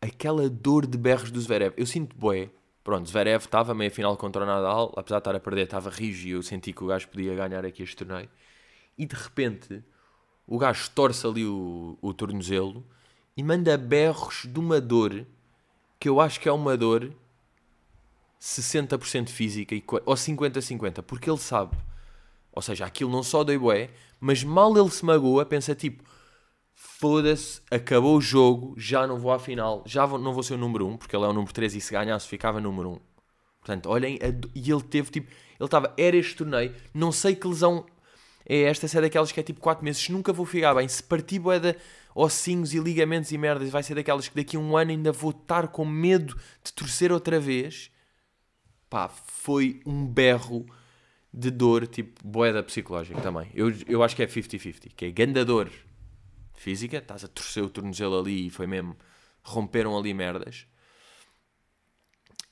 aquela 0.00 0.48
dor 0.48 0.86
de 0.86 0.98
berros 0.98 1.30
do 1.30 1.40
Zverev. 1.40 1.74
Eu 1.76 1.86
sinto 1.86 2.16
boé. 2.16 2.50
Pronto, 2.82 3.08
Zverev 3.08 3.44
estava 3.44 3.74
meia 3.74 3.90
final 3.90 4.16
contra 4.16 4.42
o 4.42 4.46
Nadal, 4.46 4.92
apesar 4.96 5.16
de 5.16 5.20
estar 5.20 5.34
a 5.36 5.40
perder, 5.40 5.62
estava 5.62 5.90
rígido 5.90 6.28
e 6.28 6.32
eu 6.32 6.42
senti 6.42 6.72
que 6.72 6.82
o 6.84 6.86
gajo 6.88 7.08
podia 7.08 7.34
ganhar 7.34 7.64
aqui 7.64 7.82
este 7.82 7.96
torneio. 7.96 8.28
E 8.96 9.06
de 9.06 9.14
repente, 9.14 9.82
o 10.46 10.58
gajo 10.58 10.90
torce 10.90 11.26
ali 11.26 11.44
o, 11.44 11.98
o 12.00 12.14
tornozelo 12.14 12.84
e 13.36 13.42
manda 13.42 13.76
berros 13.76 14.46
de 14.48 14.58
uma 14.60 14.80
dor 14.80 15.26
que 15.98 16.08
eu 16.08 16.20
acho 16.20 16.38
que 16.40 16.48
é 16.48 16.52
uma 16.52 16.76
dor 16.76 17.12
60% 18.40 19.28
física 19.28 19.74
e, 19.74 19.82
ou 20.04 20.14
50-50, 20.14 21.02
porque 21.02 21.30
ele 21.30 21.38
sabe. 21.38 21.76
Ou 22.52 22.62
seja, 22.62 22.84
aquilo 22.84 23.10
não 23.10 23.22
só 23.22 23.42
deu 23.42 23.58
bué, 23.58 23.90
mas 24.20 24.44
mal 24.44 24.76
ele 24.76 24.90
se 24.90 25.04
magoa, 25.04 25.44
pensa 25.46 25.74
tipo, 25.74 26.04
foda-se, 26.74 27.60
acabou 27.70 28.16
o 28.16 28.20
jogo, 28.20 28.74
já 28.76 29.06
não 29.06 29.18
vou 29.18 29.32
à 29.32 29.38
final, 29.38 29.82
já 29.86 30.04
vou- 30.06 30.18
não 30.18 30.32
vou 30.32 30.42
ser 30.42 30.54
o 30.54 30.58
número 30.58 30.86
1, 30.86 30.96
porque 30.98 31.16
ele 31.16 31.24
é 31.24 31.28
o 31.28 31.32
número 31.32 31.52
3 31.52 31.74
e 31.74 31.80
se 31.80 31.92
ganhasse 31.92 32.28
ficava 32.28 32.60
número 32.60 32.90
1. 32.92 33.00
Portanto, 33.60 33.88
olhem, 33.88 34.18
e 34.54 34.70
ele 34.70 34.82
teve 34.82 35.10
tipo, 35.10 35.30
ele 35.30 35.64
estava, 35.64 35.92
era 35.96 36.16
este 36.16 36.36
torneio, 36.36 36.74
não 36.92 37.10
sei 37.10 37.34
que 37.34 37.48
lesão 37.48 37.86
é 38.46 38.62
esta, 38.62 38.86
se 38.86 38.98
é 38.98 39.00
daquelas 39.00 39.32
que 39.32 39.40
é 39.40 39.42
tipo 39.42 39.60
4 39.60 39.84
meses, 39.84 40.08
nunca 40.08 40.32
vou 40.32 40.44
ficar 40.44 40.74
bem, 40.74 40.86
se 40.86 41.02
partir 41.02 41.38
de 41.38 41.76
ossinhos 42.14 42.74
e 42.74 42.78
ligamentos 42.78 43.32
e 43.32 43.38
merdas, 43.38 43.70
vai 43.70 43.82
ser 43.82 43.94
daquelas 43.94 44.28
que 44.28 44.36
daqui 44.36 44.56
a 44.56 44.60
um 44.60 44.76
ano 44.76 44.90
ainda 44.90 45.12
vou 45.12 45.30
estar 45.30 45.68
com 45.68 45.84
medo 45.84 46.36
de 46.62 46.72
torcer 46.72 47.10
outra 47.10 47.40
vez. 47.40 47.90
Pá, 48.88 49.08
foi 49.08 49.80
um 49.84 50.06
berro 50.06 50.66
de 51.32 51.50
dor, 51.50 51.86
tipo, 51.86 52.20
boeda 52.24 52.62
psicológica 52.62 53.20
também. 53.20 53.50
Eu, 53.54 53.72
eu 53.88 54.02
acho 54.02 54.14
que 54.14 54.22
é 54.22 54.26
50-50, 54.26 54.92
que 54.94 55.06
é 55.06 55.10
ganda 55.10 55.44
dor 55.44 55.70
física, 56.54 56.98
estás 56.98 57.24
a 57.24 57.28
torcer 57.28 57.64
o 57.64 57.68
tornozelo 57.68 58.18
ali 58.18 58.46
e 58.46 58.50
foi 58.50 58.66
mesmo, 58.66 58.96
romperam 59.42 59.98
ali 59.98 60.14
merdas. 60.14 60.66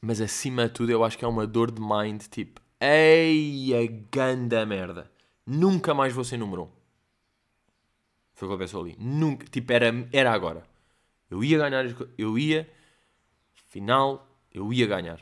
Mas 0.00 0.20
acima 0.20 0.66
de 0.66 0.74
tudo 0.74 0.90
eu 0.90 1.04
acho 1.04 1.16
que 1.16 1.24
é 1.24 1.28
uma 1.28 1.46
dor 1.46 1.70
de 1.70 1.80
mind, 1.80 2.22
tipo, 2.28 2.60
ei, 2.80 3.72
a 3.72 3.86
ganda 4.10 4.66
merda. 4.66 5.11
Nunca 5.46 5.92
mais 5.94 6.12
vou 6.12 6.24
ser 6.24 6.36
número 6.36 6.64
1. 6.64 6.70
Foi 8.34 8.48
o 8.48 8.50
que 8.50 8.54
ele 8.54 8.64
pensou 8.64 8.82
ali. 8.82 8.96
Nunca, 8.98 9.46
tipo, 9.46 9.72
era, 9.72 10.08
era 10.12 10.32
agora. 10.32 10.64
Eu 11.30 11.42
ia 11.42 11.58
ganhar, 11.58 11.84
eu 12.16 12.38
ia, 12.38 12.70
final, 13.68 14.28
eu 14.52 14.72
ia 14.72 14.86
ganhar. 14.86 15.20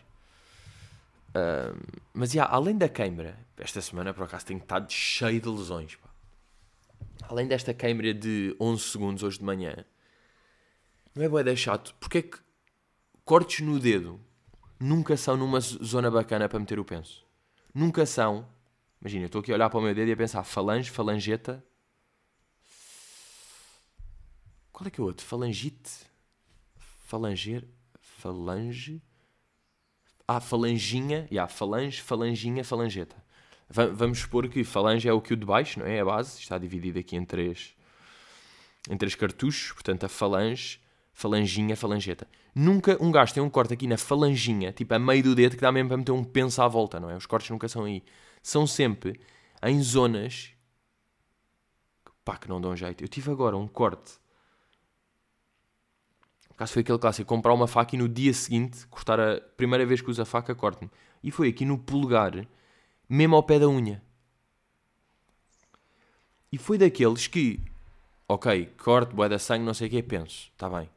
Mas, 2.12 2.33
já, 2.33 2.45
além 2.45 2.77
da 2.77 2.89
queimbra, 2.89 3.39
esta 3.57 3.81
semana, 3.81 4.12
por 4.12 4.25
acaso, 4.25 4.47
tenho 4.47 4.59
estado 4.59 4.91
cheio 4.91 5.41
de 5.41 5.49
lesões, 5.49 5.97
pá. 5.97 6.09
Além 7.29 7.47
desta 7.47 7.73
queimbra 7.73 8.12
de 8.12 8.57
11 8.61 8.83
segundos 8.83 9.23
hoje 9.23 9.39
de 9.39 9.45
manhã, 9.45 9.85
não 11.15 11.23
é 11.23 11.29
boeda 11.29 11.55
chato? 11.55 11.95
Porque 12.00 12.19
é 12.19 12.23
que 12.23 12.39
cortes 13.25 13.65
no 13.65 13.79
dedo 13.79 14.21
nunca 14.81 15.17
são 15.17 15.37
numa 15.37 15.61
zona 15.61 16.11
bacana 16.11 16.49
para 16.49 16.59
meter 16.59 16.81
o 16.81 16.85
penso? 16.85 17.25
Nunca 17.73 18.05
são. 18.05 18.49
Imagina, 19.00 19.25
eu 19.25 19.26
estou 19.26 19.40
aqui 19.40 19.50
a 19.50 19.54
olhar 19.54 19.71
para 19.71 19.78
o 19.78 19.83
meu 19.83 19.95
dedo 19.95 20.09
e 20.09 20.12
a 20.12 20.16
pensar 20.16 20.45
falange, 20.45 20.90
falangeta. 20.90 21.64
Qual 24.73 24.87
é 24.87 24.90
que 24.90 25.00
é 25.00 25.02
o 25.02 25.07
outro? 25.07 25.25
Falangite? 25.26 25.90
Falanger? 27.07 27.66
Falange? 28.00 29.02
Ah, 30.28 30.40
falanginha. 30.40 31.26
Yeah, 31.30 31.50
falange, 31.52 32.00
falanginha, 32.00 32.62
falangeta. 32.62 33.16
Va- 33.69 33.87
vamos 33.87 34.21
supor 34.21 34.49
que 34.49 34.62
falange 34.64 35.09
é 35.09 35.12
o 35.12 35.21
que 35.21 35.33
o 35.33 35.37
de 35.37 35.45
baixo, 35.45 35.80
não 35.80 35.87
é? 35.87 36.00
A 36.00 36.04
base. 36.04 36.38
Está 36.38 36.59
dividido 36.59 36.99
aqui 36.99 37.16
em 37.16 37.25
três, 37.25 37.75
em 38.88 38.97
três 38.97 39.14
cartuchos. 39.14 39.73
Portanto, 39.73 40.04
a 40.04 40.09
falange, 40.09 40.78
falanginha, 41.12 41.76
falangeta. 41.76 42.28
Nunca 42.54 42.97
um 43.02 43.11
gajo 43.11 43.33
tem 43.35 43.42
um 43.42 43.50
corte 43.50 43.75
aqui 43.75 43.87
na 43.87 43.97
falanginha, 43.97 44.73
tipo 44.73 44.92
a 44.95 44.99
meio 44.99 45.23
do 45.23 45.35
dedo, 45.35 45.57
que 45.57 45.62
dá 45.62 45.71
mesmo 45.73 45.88
para 45.88 45.97
meter 45.99 46.12
um 46.12 46.25
penso 46.25 46.61
à 46.62 46.69
volta, 46.69 46.99
não 47.00 47.09
é? 47.11 47.16
Os 47.16 47.26
cortes 47.26 47.50
nunca 47.50 47.69
são 47.69 47.85
aí. 47.85 48.02
São 48.42 48.66
sempre 48.66 49.20
em 49.62 49.82
zonas 49.82 50.54
pá, 52.30 52.37
que 52.37 52.49
não 52.49 52.61
dão 52.61 52.76
jeito. 52.76 53.02
Eu 53.02 53.09
tive 53.09 53.30
agora 53.30 53.56
um 53.56 53.66
corte. 53.66 54.12
O 56.49 56.54
caso 56.54 56.73
foi 56.73 56.82
aquele 56.82 56.99
clássico, 56.99 57.28
comprar 57.28 57.52
uma 57.54 57.66
faca 57.66 57.97
e 57.97 57.99
no 57.99 58.09
dia 58.09 58.32
seguinte 58.32 58.87
cortar 58.87 59.18
a 59.18 59.40
primeira 59.40 59.85
vez 59.85 60.00
que 60.00 60.11
uso 60.11 60.23
a 60.23 60.25
faca, 60.25 60.54
corto-me. 60.54 60.90
E 61.23 61.30
foi 61.30 61.49
aqui 61.49 61.64
no 61.64 61.78
polegar, 61.78 62.47
mesmo 63.09 63.35
ao 63.35 63.42
pé 63.42 63.59
da 63.59 63.68
unha. 63.68 64.02
E 66.52 66.59
foi 66.59 66.76
daqueles 66.78 67.26
que, 67.26 67.61
ok, 68.28 68.66
corte, 68.78 69.14
boé 69.14 69.28
da 69.28 69.38
sangue, 69.38 69.64
não 69.64 69.75
sei 69.75 69.88
o 69.88 69.90
que, 69.90 70.02
penso, 70.02 70.50
está 70.52 70.68
bem. 70.68 70.88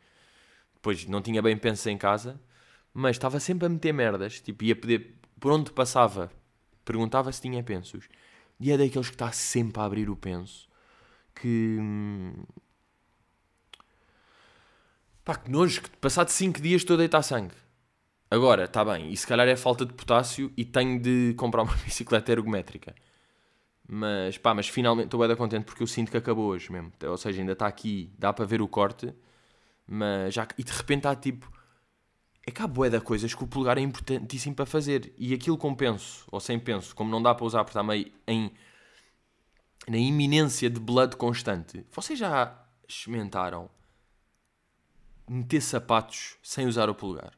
Depois 0.75 1.05
não 1.05 1.21
tinha 1.21 1.41
bem 1.41 1.57
penso 1.57 1.89
em 1.89 1.97
casa, 1.97 2.39
mas 2.93 3.15
estava 3.15 3.39
sempre 3.39 3.65
a 3.65 3.69
meter 3.69 3.93
merdas, 3.93 4.41
tipo, 4.41 4.63
ia 4.63 4.75
pedir, 4.75 5.15
por 5.39 5.51
onde 5.51 5.71
passava, 5.71 6.31
perguntava 6.85 7.31
se 7.31 7.41
tinha 7.41 7.63
pensos. 7.63 8.07
E 8.59 8.71
é 8.71 8.77
daqueles 8.77 9.09
que 9.09 9.15
está 9.15 9.31
sempre 9.31 9.81
a 9.81 9.85
abrir 9.85 10.09
o 10.09 10.15
penso, 10.15 10.67
que... 11.35 11.77
hum, 11.79 12.33
Pá, 15.23 15.35
que 15.35 15.49
nojo, 15.49 15.81
que 15.81 15.89
passado 15.97 16.29
5 16.29 16.61
dias 16.61 16.81
estou 16.81 16.95
a 16.95 16.97
deitar 16.97 17.21
sangue. 17.23 17.55
Agora, 18.29 18.65
está 18.65 18.83
bem, 18.83 19.11
e 19.11 19.17
se 19.17 19.27
calhar 19.27 19.47
é 19.47 19.55
falta 19.55 19.85
de 19.85 19.93
potássio 19.93 20.51
e 20.57 20.65
tenho 20.65 20.99
de 20.99 21.33
comprar 21.37 21.63
uma 21.63 21.75
bicicleta 21.85 22.31
ergométrica. 22.31 22.93
Mas 23.87 24.37
pá, 24.37 24.53
mas 24.53 24.67
finalmente 24.69 25.05
estou 25.07 25.19
bem 25.27 25.35
contente 25.35 25.65
porque 25.65 25.83
eu 25.83 25.87
sinto 25.87 26.11
que 26.11 26.17
acabou 26.17 26.47
hoje 26.47 26.71
mesmo. 26.71 26.91
Ou 27.05 27.17
seja, 27.17 27.41
ainda 27.41 27.53
está 27.53 27.67
aqui, 27.67 28.13
dá 28.17 28.31
para 28.33 28.45
ver 28.45 28.61
o 28.61 28.67
corte, 28.67 29.13
mas 29.87 30.33
já, 30.33 30.47
e 30.57 30.63
de 30.63 30.71
repente 30.71 30.99
está 30.99 31.15
tipo. 31.15 31.51
É 32.45 32.51
que 32.51 32.61
há 32.61 32.67
bué 32.67 32.89
de 32.89 32.99
coisas 32.99 33.33
que 33.33 33.43
o 33.43 33.47
polegar 33.47 33.77
é 33.77 33.81
importantíssimo 33.81 34.55
para 34.55 34.65
fazer. 34.65 35.13
E 35.17 35.33
aquilo 35.33 35.57
com 35.57 35.73
penso, 35.73 36.27
ou 36.29 36.39
sem 36.39 36.59
penso, 36.59 36.95
como 36.95 37.09
não 37.09 37.21
dá 37.21 37.33
para 37.33 37.45
usar 37.45 37.63
porque 37.63 37.71
está 37.71 37.83
meio 37.83 38.11
em, 38.27 38.51
na 39.87 39.97
iminência 39.97 40.69
de 40.69 40.79
blood 40.79 41.15
constante. 41.15 41.85
Vocês 41.91 42.19
já 42.19 42.65
experimentaram 42.87 43.69
meter 45.27 45.61
sapatos 45.61 46.37
sem 46.43 46.67
usar 46.67 46.89
o 46.89 46.95
polegar? 46.95 47.33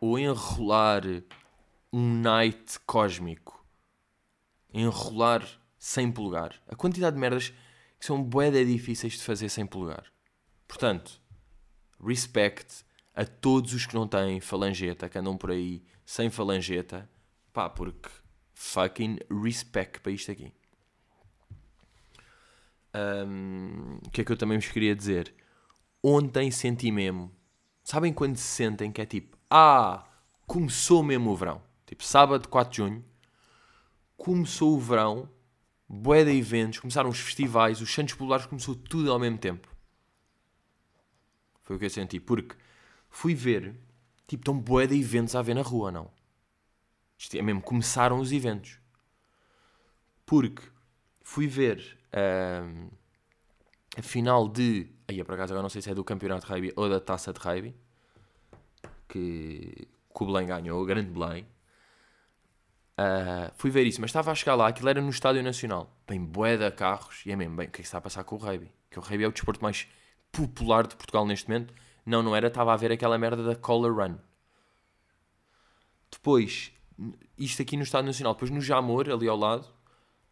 Ou 0.00 0.18
enrolar 0.18 1.02
um 1.92 2.20
night 2.20 2.78
cósmico? 2.86 3.64
Enrolar 4.72 5.46
sem 5.78 6.10
polegar? 6.10 6.60
A 6.68 6.76
quantidade 6.76 7.14
de 7.14 7.20
merdas 7.20 7.52
que 7.98 8.06
são 8.06 8.22
bué 8.22 8.50
difíceis 8.50 9.14
de 9.14 9.22
fazer 9.22 9.48
sem 9.48 9.64
polegar. 9.64 10.12
Portanto, 10.66 11.21
respect 12.04 12.84
a 13.14 13.24
todos 13.24 13.74
os 13.74 13.86
que 13.86 13.94
não 13.94 14.06
têm 14.08 14.40
falangeta, 14.40 15.08
que 15.08 15.18
andam 15.18 15.36
por 15.36 15.50
aí 15.50 15.82
sem 16.04 16.30
falangeta. 16.30 17.08
Pá, 17.52 17.68
porque 17.68 18.08
fucking 18.54 19.18
respect 19.42 20.00
para 20.00 20.12
isto 20.12 20.30
aqui. 20.30 20.52
Ahm, 22.94 23.98
O 24.06 24.10
que 24.10 24.20
é 24.20 24.24
que 24.24 24.32
eu 24.32 24.36
também 24.36 24.58
vos 24.58 24.68
queria 24.68 24.94
dizer? 24.94 25.34
Ontem 26.02 26.50
senti 26.50 26.90
mesmo. 26.90 27.30
Sabem 27.84 28.12
quando 28.12 28.36
se 28.36 28.44
sentem 28.44 28.90
que 28.92 29.00
é 29.00 29.06
tipo, 29.06 29.36
ah, 29.50 30.04
começou 30.46 31.02
mesmo 31.02 31.30
o 31.30 31.36
verão. 31.36 31.62
Tipo, 31.86 32.04
sábado 32.04 32.48
4 32.48 32.70
de 32.70 32.76
junho, 32.78 33.04
começou 34.16 34.74
o 34.76 34.80
verão, 34.80 35.28
bué 35.88 36.24
de 36.24 36.30
eventos, 36.30 36.78
começaram 36.78 37.10
os 37.10 37.18
festivais, 37.18 37.80
os 37.80 37.92
Santos 37.92 38.14
Populares, 38.14 38.46
começou 38.46 38.74
tudo 38.74 39.12
ao 39.12 39.18
mesmo 39.18 39.38
tempo. 39.38 39.68
Foi 41.62 41.76
o 41.76 41.78
que 41.78 41.84
eu 41.84 41.90
senti, 41.90 42.18
porque 42.20 42.56
fui 43.08 43.34
ver, 43.34 43.74
tipo, 44.26 44.42
estão 44.42 44.58
bué 44.58 44.86
de 44.86 44.98
eventos 44.98 45.34
a 45.34 45.42
ver 45.42 45.54
na 45.54 45.62
rua, 45.62 45.92
não? 45.92 46.10
Isto 47.18 47.36
é 47.36 47.42
mesmo, 47.42 47.62
começaram 47.62 48.18
os 48.18 48.32
eventos. 48.32 48.78
Porque 50.26 50.62
fui 51.22 51.46
ver 51.46 51.98
ahm, 52.12 52.88
a 53.96 54.02
final 54.02 54.48
de. 54.48 54.88
Aí, 55.06 55.22
por 55.22 55.34
acaso, 55.34 55.52
agora 55.52 55.62
não 55.62 55.68
sei 55.70 55.82
se 55.82 55.90
é 55.90 55.94
do 55.94 56.04
Campeonato 56.04 56.46
de 56.46 56.52
Rugby 56.52 56.72
ou 56.76 56.88
da 56.88 57.00
Taça 57.00 57.32
de 57.32 57.38
Rugby. 57.38 57.74
Que, 59.08 59.88
que 60.14 60.22
o 60.22 60.26
Belém 60.26 60.46
ganhou, 60.46 60.82
o 60.82 60.86
grande 60.86 61.10
Belém. 61.10 61.46
Ah, 62.96 63.52
fui 63.56 63.70
ver 63.70 63.86
isso, 63.86 64.00
mas 64.00 64.10
estava 64.10 64.30
a 64.30 64.34
chegar 64.34 64.54
lá, 64.54 64.68
aquilo 64.68 64.88
era 64.88 65.00
no 65.00 65.10
Estádio 65.10 65.42
Nacional. 65.42 65.94
Bem, 66.06 66.24
bué 66.24 66.56
de 66.56 66.70
carros, 66.70 67.24
e 67.26 67.32
é 67.32 67.36
mesmo, 67.36 67.56
bem, 67.56 67.68
o 67.68 67.70
que 67.70 67.80
é 67.80 67.82
que 67.82 67.86
está 67.86 67.98
a 67.98 68.00
passar 68.00 68.24
com 68.24 68.36
o 68.36 68.38
rugby? 68.38 68.70
Que 68.90 68.98
o 68.98 69.02
rugby 69.02 69.24
é 69.24 69.28
o 69.28 69.32
desporto 69.32 69.62
mais 69.62 69.88
popular 70.32 70.86
de 70.86 70.96
Portugal 70.96 71.26
neste 71.26 71.48
momento. 71.48 71.74
Não, 72.04 72.22
não 72.22 72.34
era, 72.34 72.48
estava 72.48 72.72
a 72.72 72.76
ver 72.76 72.90
aquela 72.90 73.18
merda 73.18 73.44
da 73.44 73.54
Collar 73.54 73.92
Run. 73.92 74.16
Depois, 76.10 76.72
isto 77.38 77.62
aqui 77.62 77.76
no 77.76 77.82
Estádio 77.82 78.06
Nacional, 78.06 78.34
depois 78.34 78.50
no 78.50 78.60
Jamor, 78.60 79.08
ali 79.08 79.28
ao 79.28 79.36
lado, 79.36 79.66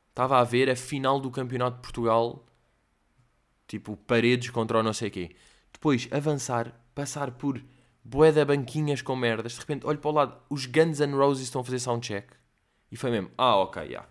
estava 0.09 0.39
a 0.39 0.45
ver 0.45 0.69
a 0.69 0.77
final 0.77 1.21
do 1.21 1.31
Campeonato 1.31 1.77
de 1.77 1.83
Portugal, 1.83 2.45
tipo, 3.69 3.97
paredes 3.97 4.51
contra 4.51 4.79
o 4.79 4.83
não 4.83 4.93
sei 4.93 5.11
quê. 5.11 5.37
Depois, 5.73 6.09
avançar, 6.11 6.75
passar 6.95 7.31
por 7.33 7.63
de 8.05 8.45
banquinhas 8.45 9.03
com 9.03 9.15
merdas, 9.15 9.53
de 9.53 9.61
repente, 9.61 9.87
olho 9.87 9.99
para 9.99 10.11
o 10.11 10.15
lado, 10.15 10.37
os 10.49 10.67
Guns 10.67 11.01
N' 11.01 11.15
Roses 11.15 11.45
estão 11.45 11.61
a 11.61 11.65
fazer 11.65 11.79
soundcheck. 11.79 12.29
E 12.91 12.97
foi 12.97 13.11
mesmo, 13.11 13.31
ah, 13.39 13.57
ok, 13.57 13.91
já. 13.91 14.05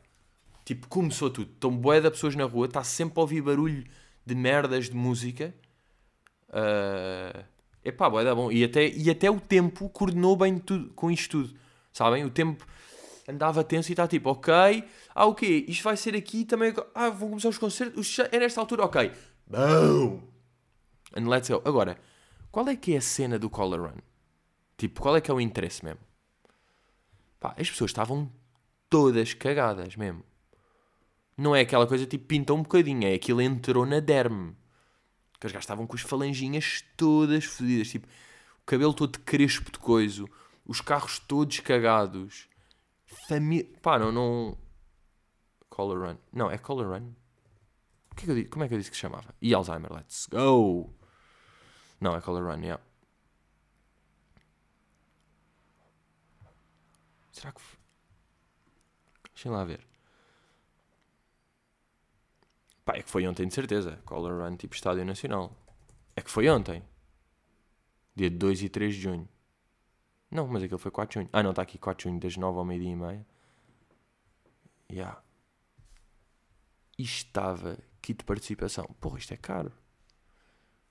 Tipo, 0.64 0.88
começou 0.88 1.30
tudo. 1.30 1.52
Estão 1.52 1.76
de 1.76 2.12
pessoas 2.12 2.36
na 2.36 2.46
rua, 2.46 2.68
está 2.68 2.84
sempre 2.84 3.20
a 3.20 3.22
ouvir 3.22 3.42
barulho 3.42 3.86
de 4.26 4.36
merdas 4.36 4.90
de 4.90 4.96
música. 4.96 5.54
Uh... 6.50 7.44
Epá, 7.84 8.10
bué 8.10 8.24
da 8.24 8.36
bom. 8.36 8.52
E 8.52 8.64
até, 8.64 8.88
e 8.88 9.10
até 9.10 9.32
o 9.32 9.40
tempo 9.40 9.90
coordenou 9.90 10.36
bem 10.36 10.60
tudo, 10.60 10.90
com 10.94 11.10
isto 11.10 11.30
tudo. 11.44 11.60
Sabem? 11.94 12.26
O 12.26 12.30
tempo 12.30 12.66
andava 13.28 13.64
tenso 13.64 13.90
e 13.90 13.94
está 13.94 14.08
tipo, 14.08 14.30
ok, 14.30 14.84
ah, 15.16 15.26
o 15.26 15.36
quê? 15.36 15.66
Isto 15.68 15.84
vai 15.84 15.96
ser 15.96 16.16
aqui 16.16 16.46
também. 16.46 16.74
Ah, 16.94 17.10
vão 17.10 17.30
começar 17.30 17.50
os 17.50 17.58
concertos. 17.58 18.18
É 18.32 18.40
nesta 18.40 18.60
altura, 18.60 18.86
ok. 18.86 19.12
Boom! 19.48 20.22
And 21.16 21.28
let's 21.28 21.50
go. 21.50 21.62
Agora, 21.66 21.98
qual 22.52 22.68
é 22.68 22.76
que 22.76 22.94
é 22.94 22.98
a 22.98 23.02
cena 23.02 23.40
do 23.40 23.50
Collar 23.50 23.82
Run? 23.82 24.00
Tipo, 24.78 25.02
qual 25.02 25.16
é 25.16 25.22
que 25.22 25.32
é 25.32 25.34
o 25.34 25.42
interesse 25.42 25.84
mesmo? 25.84 26.00
Pá, 27.40 27.56
as 27.58 27.70
pessoas 27.70 27.92
estavam 27.92 28.32
todas 28.90 29.34
cagadas 29.34 29.96
mesmo. 29.96 30.24
Não 31.38 31.56
é 31.56 31.62
aquela 31.62 31.88
coisa 31.88 32.06
tipo 32.06 32.26
pinta 32.26 32.54
um 32.54 32.62
bocadinho, 32.62 33.08
é 33.08 33.14
aquilo 33.14 33.42
entrou 33.42 33.86
na 33.86 34.00
derme. 34.00 34.56
Que 35.40 35.48
os 35.48 35.52
gajos 35.54 35.64
estavam 35.64 35.88
com 35.88 35.96
as 35.96 36.02
falanginhas 36.02 36.84
todas 36.98 37.46
fodidas, 37.46 37.90
tipo, 37.90 38.08
o 38.62 38.66
cabelo 38.66 38.94
todo 38.94 39.20
crespo 39.20 39.72
de 39.72 39.80
coisa, 39.80 40.26
os 40.66 40.82
carros 40.82 41.20
todos 41.20 41.60
cagados. 41.60 42.48
Família. 43.28 43.68
Pá, 43.82 43.98
não, 43.98 44.12
não. 44.12 44.58
Color 45.70 46.10
Run. 46.10 46.18
Não, 46.34 46.52
é 46.52 46.58
Color 46.58 46.88
Run. 46.90 47.14
Que 48.16 48.30
é 48.30 48.36
que 48.36 48.42
eu? 48.42 48.50
Como 48.50 48.66
é 48.66 48.68
que 48.68 48.74
eu 48.74 48.78
disse 48.78 48.92
que 48.92 48.98
se 48.98 49.02
chamava? 49.02 49.34
E 49.42 49.54
Alzheimer, 49.54 49.92
let's 49.94 50.28
go! 50.28 50.94
Não, 52.02 52.16
é 52.16 52.22
Color 52.22 52.44
Run, 52.44 52.62
yeah. 52.62 52.84
Será 57.32 57.54
que. 57.54 57.62
Deixem 59.34 59.52
lá 59.52 59.64
ver. 59.64 59.89
Pá, 62.90 62.98
é 62.98 63.04
que 63.04 63.10
foi 63.12 63.28
ontem 63.28 63.48
de 63.48 63.54
certeza. 63.54 64.02
Color 64.04 64.42
Run 64.42 64.56
tipo 64.56 64.74
Estádio 64.74 65.06
Nacional. 65.06 65.56
É 66.16 66.24
que 66.24 66.32
foi 66.32 66.50
ontem. 66.50 66.82
Dia 68.16 68.32
2 68.32 68.64
e 68.64 68.70
3 68.70 68.96
de 68.96 69.02
junho. 69.02 69.30
Não, 70.32 70.48
mas 70.48 70.64
aquele 70.64 70.80
foi 70.80 70.90
4 70.90 71.08
de 71.08 71.20
junho. 71.20 71.30
Ah, 71.32 71.44
não, 71.44 71.52
está 71.52 71.62
aqui 71.62 71.78
4 71.78 72.02
de 72.02 72.10
junho, 72.10 72.20
das 72.20 72.36
9 72.36 72.58
ao 72.58 72.66
meio-dia 72.66 72.92
e 72.92 72.96
meia. 72.96 73.28
Yeah. 74.92 75.22
E 76.98 77.04
estava 77.04 77.78
kit 78.02 78.18
de 78.18 78.24
participação. 78.24 78.86
Porra, 79.00 79.20
isto 79.20 79.36
é 79.36 79.38
caro. 79.38 79.72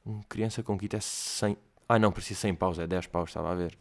Um 0.06 0.22
criança 0.22 0.62
com 0.62 0.78
kit 0.78 0.94
é 0.94 1.00
100. 1.00 1.58
Ah, 1.88 1.98
não, 1.98 2.12
parecia 2.12 2.36
100 2.36 2.54
paus, 2.54 2.78
é 2.78 2.86
10 2.86 3.08
paus, 3.08 3.30
estava 3.30 3.50
a 3.50 3.56
ver. 3.56 3.76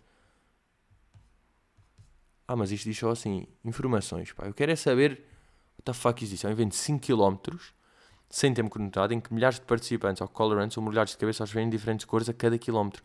Ah, 2.47 2.55
mas 2.55 2.71
isto 2.71 2.85
diz 2.85 2.97
só 2.97 3.11
assim: 3.11 3.45
informações, 3.63 4.33
pá. 4.33 4.47
Eu 4.47 4.55
quero 4.55 4.71
é 4.71 4.75
saber. 4.75 5.23
What 5.77 5.83
the 5.85 5.93
fuck 5.93 6.23
is 6.23 6.31
this? 6.31 6.43
É 6.43 6.47
um 6.47 6.51
evento 6.51 6.71
de 6.71 6.77
5 6.77 7.05
km, 7.05 7.55
sem 8.29 8.53
tempo 8.53 8.69
conectado, 8.69 9.13
em 9.13 9.19
que 9.19 9.33
milhares 9.33 9.59
de 9.59 9.65
participantes 9.65 10.21
ao 10.21 10.27
colorant 10.27 10.69
são 10.69 10.83
mergulhados 10.83 11.13
de 11.13 11.17
cabeça 11.17 11.43
aos 11.43 11.55
em 11.55 11.69
diferentes 11.69 12.05
cores 12.05 12.27
a 12.29 12.33
cada 12.33 12.57
quilómetro. 12.57 13.03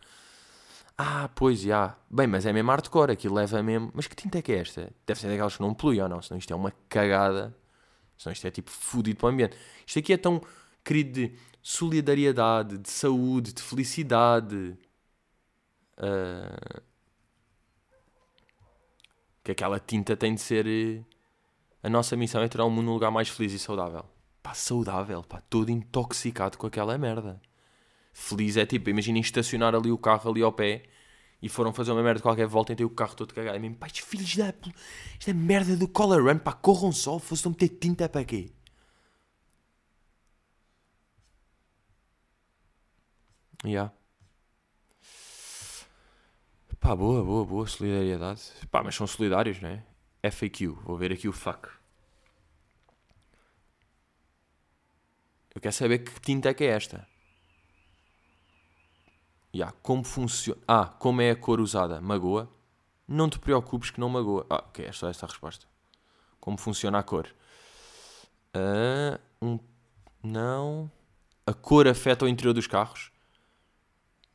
Ah, 0.96 1.28
pois, 1.34 1.60
já. 1.60 1.96
Bem, 2.10 2.26
mas 2.26 2.44
é 2.46 2.52
mesmo 2.52 2.70
hardcore, 2.70 3.12
aquilo 3.12 3.34
leva 3.34 3.62
mesmo. 3.62 3.90
Mas 3.94 4.06
que 4.06 4.14
tinta 4.14 4.38
é 4.38 4.42
que 4.42 4.52
é 4.52 4.58
esta? 4.58 4.92
Deve 5.06 5.20
ser 5.20 5.28
daquelas 5.28 5.56
que 5.56 5.62
não 5.62 5.74
polui 5.74 6.00
ou 6.00 6.08
não, 6.08 6.20
senão 6.20 6.38
isto 6.38 6.52
é 6.52 6.56
uma 6.56 6.72
cagada. 6.88 7.56
Senão 8.16 8.32
isto 8.32 8.46
é 8.46 8.50
tipo 8.50 8.70
fudido 8.70 9.18
para 9.18 9.26
o 9.26 9.30
ambiente. 9.30 9.56
Isto 9.86 9.98
aqui 9.98 10.12
é 10.12 10.16
tão 10.16 10.40
querido 10.84 11.12
de 11.12 11.38
solidariedade, 11.62 12.78
de 12.78 12.90
saúde, 12.90 13.52
de 13.52 13.62
felicidade. 13.62 14.76
Uh... 15.98 16.82
Que 19.42 19.52
aquela 19.52 19.80
tinta 19.80 20.16
tem 20.16 20.34
de 20.34 20.40
ser. 20.40 20.66
Eh, 20.66 21.02
a 21.82 21.90
nossa 21.90 22.16
missão 22.16 22.40
é 22.42 22.48
tornar 22.48 22.66
o 22.66 22.70
mundo 22.70 22.90
um 22.90 22.94
lugar 22.94 23.10
mais 23.10 23.28
feliz 23.28 23.52
e 23.52 23.58
saudável. 23.58 24.11
Pá, 24.42 24.54
saudável, 24.54 25.22
pá, 25.22 25.40
todo 25.48 25.70
intoxicado 25.70 26.58
com 26.58 26.66
aquela 26.66 26.98
merda. 26.98 27.40
Feliz 28.12 28.56
é 28.56 28.66
tipo, 28.66 28.90
imaginem 28.90 29.22
estacionar 29.22 29.74
ali 29.74 29.90
o 29.92 29.98
carro 29.98 30.30
ali 30.30 30.42
ao 30.42 30.52
pé 30.52 30.84
e 31.40 31.48
foram 31.48 31.72
fazer 31.72 31.92
uma 31.92 32.02
merda 32.02 32.20
qualquer 32.22 32.46
volta 32.46 32.72
e 32.72 32.76
tem 32.76 32.86
o 32.86 32.90
carro 32.90 33.14
todo 33.16 33.34
cagado. 33.34 33.56
E 33.56 33.60
mesmo, 33.60 33.76
pá, 33.76 33.88
filhos 33.88 34.36
da. 34.36 34.54
Isto 35.18 35.30
é 35.30 35.32
merda 35.32 35.76
do 35.76 35.88
Color 35.88 36.24
Run, 36.24 36.38
pá, 36.38 36.52
corram 36.52 36.92
só, 36.92 37.18
fosse 37.18 37.48
meter 37.48 37.68
tinta 37.68 38.08
para 38.08 38.24
quê? 38.24 38.50
Yeah. 43.64 43.92
Pá, 46.80 46.96
boa, 46.96 47.22
boa, 47.24 47.44
boa, 47.44 47.66
solidariedade. 47.66 48.42
Pá, 48.70 48.82
mas 48.82 48.94
são 48.94 49.06
solidários, 49.06 49.60
não 49.60 49.68
é? 49.68 49.84
FAQ, 50.30 50.66
vou 50.84 50.96
ver 50.96 51.12
aqui 51.12 51.28
o 51.28 51.32
fuck. 51.32 51.68
Eu 55.54 55.60
quero 55.60 55.74
saber 55.74 55.98
que 55.98 56.20
tinta 56.20 56.48
é 56.48 56.54
que 56.54 56.64
é 56.64 56.68
esta. 56.68 57.06
Yeah, 59.54 59.76
como 59.82 60.02
funciona. 60.02 60.60
Ah, 60.66 60.86
como 60.86 61.20
é 61.20 61.30
a 61.30 61.36
cor 61.36 61.60
usada? 61.60 62.00
Magoa? 62.00 62.50
Não 63.06 63.28
te 63.28 63.38
preocupes 63.38 63.90
que 63.90 64.00
não 64.00 64.08
magoa. 64.08 64.46
Ah, 64.48 64.64
ok, 64.66 64.86
é 64.86 64.92
só 64.92 65.08
esta 65.10 65.26
a 65.26 65.28
resposta. 65.28 65.66
Como 66.40 66.56
funciona 66.56 66.98
a 66.98 67.02
cor? 67.02 67.28
Uh, 68.56 69.18
um, 69.40 69.58
não. 70.22 70.90
A 71.46 71.52
cor 71.52 71.86
afeta 71.86 72.24
o 72.24 72.28
interior 72.28 72.54
dos 72.54 72.66
carros? 72.66 73.12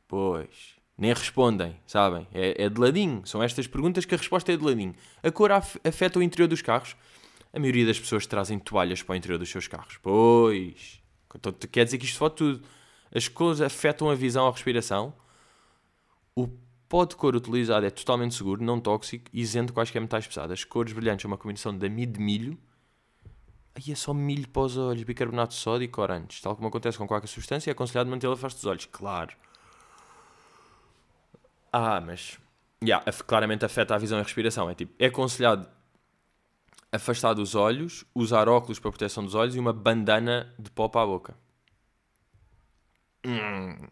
Pois. 0.06 0.76
Nem 0.96 1.12
respondem, 1.12 1.76
sabem? 1.86 2.26
É, 2.32 2.64
é 2.64 2.68
de 2.68 2.80
ladinho. 2.80 3.26
São 3.26 3.42
estas 3.42 3.66
perguntas 3.66 4.04
que 4.04 4.14
a 4.14 4.18
resposta 4.18 4.52
é 4.52 4.56
de 4.56 4.64
ladinho. 4.64 4.94
A 5.22 5.30
cor 5.32 5.50
afeta 5.52 6.18
o 6.18 6.22
interior 6.22 6.46
dos 6.46 6.62
carros? 6.62 6.96
A 7.52 7.58
maioria 7.58 7.86
das 7.86 7.98
pessoas 7.98 8.26
trazem 8.26 8.58
toalhas 8.58 9.02
para 9.02 9.14
o 9.14 9.16
interior 9.16 9.38
dos 9.38 9.48
seus 9.48 9.66
carros. 9.66 9.98
Pois. 10.02 11.00
Então, 11.34 11.52
quer 11.52 11.84
dizer 11.84 11.98
que 11.98 12.04
isto 12.04 12.18
fode 12.18 12.36
tudo. 12.36 12.62
As 13.14 13.28
cores 13.28 13.60
afetam 13.60 14.10
a 14.10 14.14
visão 14.14 14.44
ou 14.44 14.50
a 14.50 14.52
respiração. 14.52 15.12
O 16.34 16.48
pó 16.88 17.04
de 17.04 17.16
cor 17.16 17.34
utilizado 17.34 17.84
é 17.84 17.90
totalmente 17.90 18.34
seguro, 18.34 18.62
não 18.62 18.80
tóxico 18.80 19.30
isento 19.32 19.68
de 19.68 19.72
quaisquer 19.72 20.00
metais 20.00 20.26
pesados. 20.26 20.52
As 20.52 20.64
cores 20.64 20.92
brilhantes 20.92 21.22
são 21.22 21.30
uma 21.30 21.38
combinação 21.38 21.76
de 21.76 21.86
amido 21.86 22.14
de 22.14 22.20
milho. 22.20 22.58
Aí 23.74 23.92
é 23.92 23.94
só 23.94 24.12
milho 24.12 24.48
para 24.48 24.62
os 24.62 24.76
olhos, 24.76 25.02
bicarbonato 25.04 25.54
de 25.54 25.60
sódio 25.60 25.84
e 25.84 25.88
corantes. 25.88 26.40
Tal 26.40 26.56
como 26.56 26.68
acontece 26.68 26.98
com 26.98 27.06
qualquer 27.06 27.28
substância, 27.28 27.70
é 27.70 27.72
aconselhado 27.72 28.10
mantê-la 28.10 28.34
afasto 28.34 28.56
dos 28.56 28.66
olhos. 28.66 28.86
Claro. 28.86 29.36
Ah, 31.72 32.00
mas. 32.00 32.38
Yeah, 32.82 33.04
claramente 33.26 33.64
afeta 33.64 33.94
a 33.94 33.98
visão 33.98 34.18
e 34.18 34.20
a 34.20 34.24
respiração. 34.24 34.70
É 34.70 34.74
tipo, 34.74 34.92
é 34.98 35.06
aconselhado 35.06 35.68
afastar 36.92 37.34
dos 37.34 37.54
olhos, 37.54 38.04
usar 38.14 38.48
óculos 38.48 38.78
para 38.78 38.90
proteção 38.90 39.24
dos 39.24 39.34
olhos 39.34 39.54
e 39.54 39.58
uma 39.58 39.72
bandana 39.72 40.54
de 40.58 40.70
pó 40.70 40.88
para 40.88 41.02
a 41.02 41.06
boca. 41.06 41.36
Hum. 43.24 43.88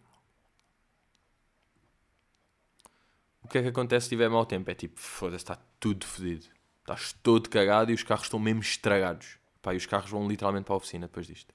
O 3.42 3.48
que 3.48 3.59
é 3.59 3.62
que 3.62 3.68
acontece 3.68 4.04
se 4.04 4.11
tiver 4.11 4.28
mau 4.28 4.44
tempo? 4.44 4.70
É 4.70 4.74
tipo, 4.74 4.98
foda-se, 4.98 5.44
está 5.44 5.56
tudo 5.78 6.04
fodido. 6.04 6.46
Estás 6.80 7.12
todo 7.22 7.48
cagado 7.48 7.90
e 7.90 7.94
os 7.94 8.02
carros 8.02 8.26
estão 8.26 8.40
mesmo 8.40 8.61
estragados. 8.61 9.38
Pá, 9.62 9.74
e 9.74 9.76
os 9.76 9.87
carros 9.87 10.11
vão 10.11 10.26
literalmente 10.26 10.64
para 10.64 10.74
a 10.74 10.76
oficina 10.78 11.06
depois 11.06 11.26
disto. 11.26 11.54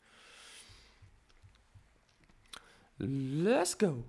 Let's 3.00 3.74
go! 3.74 4.06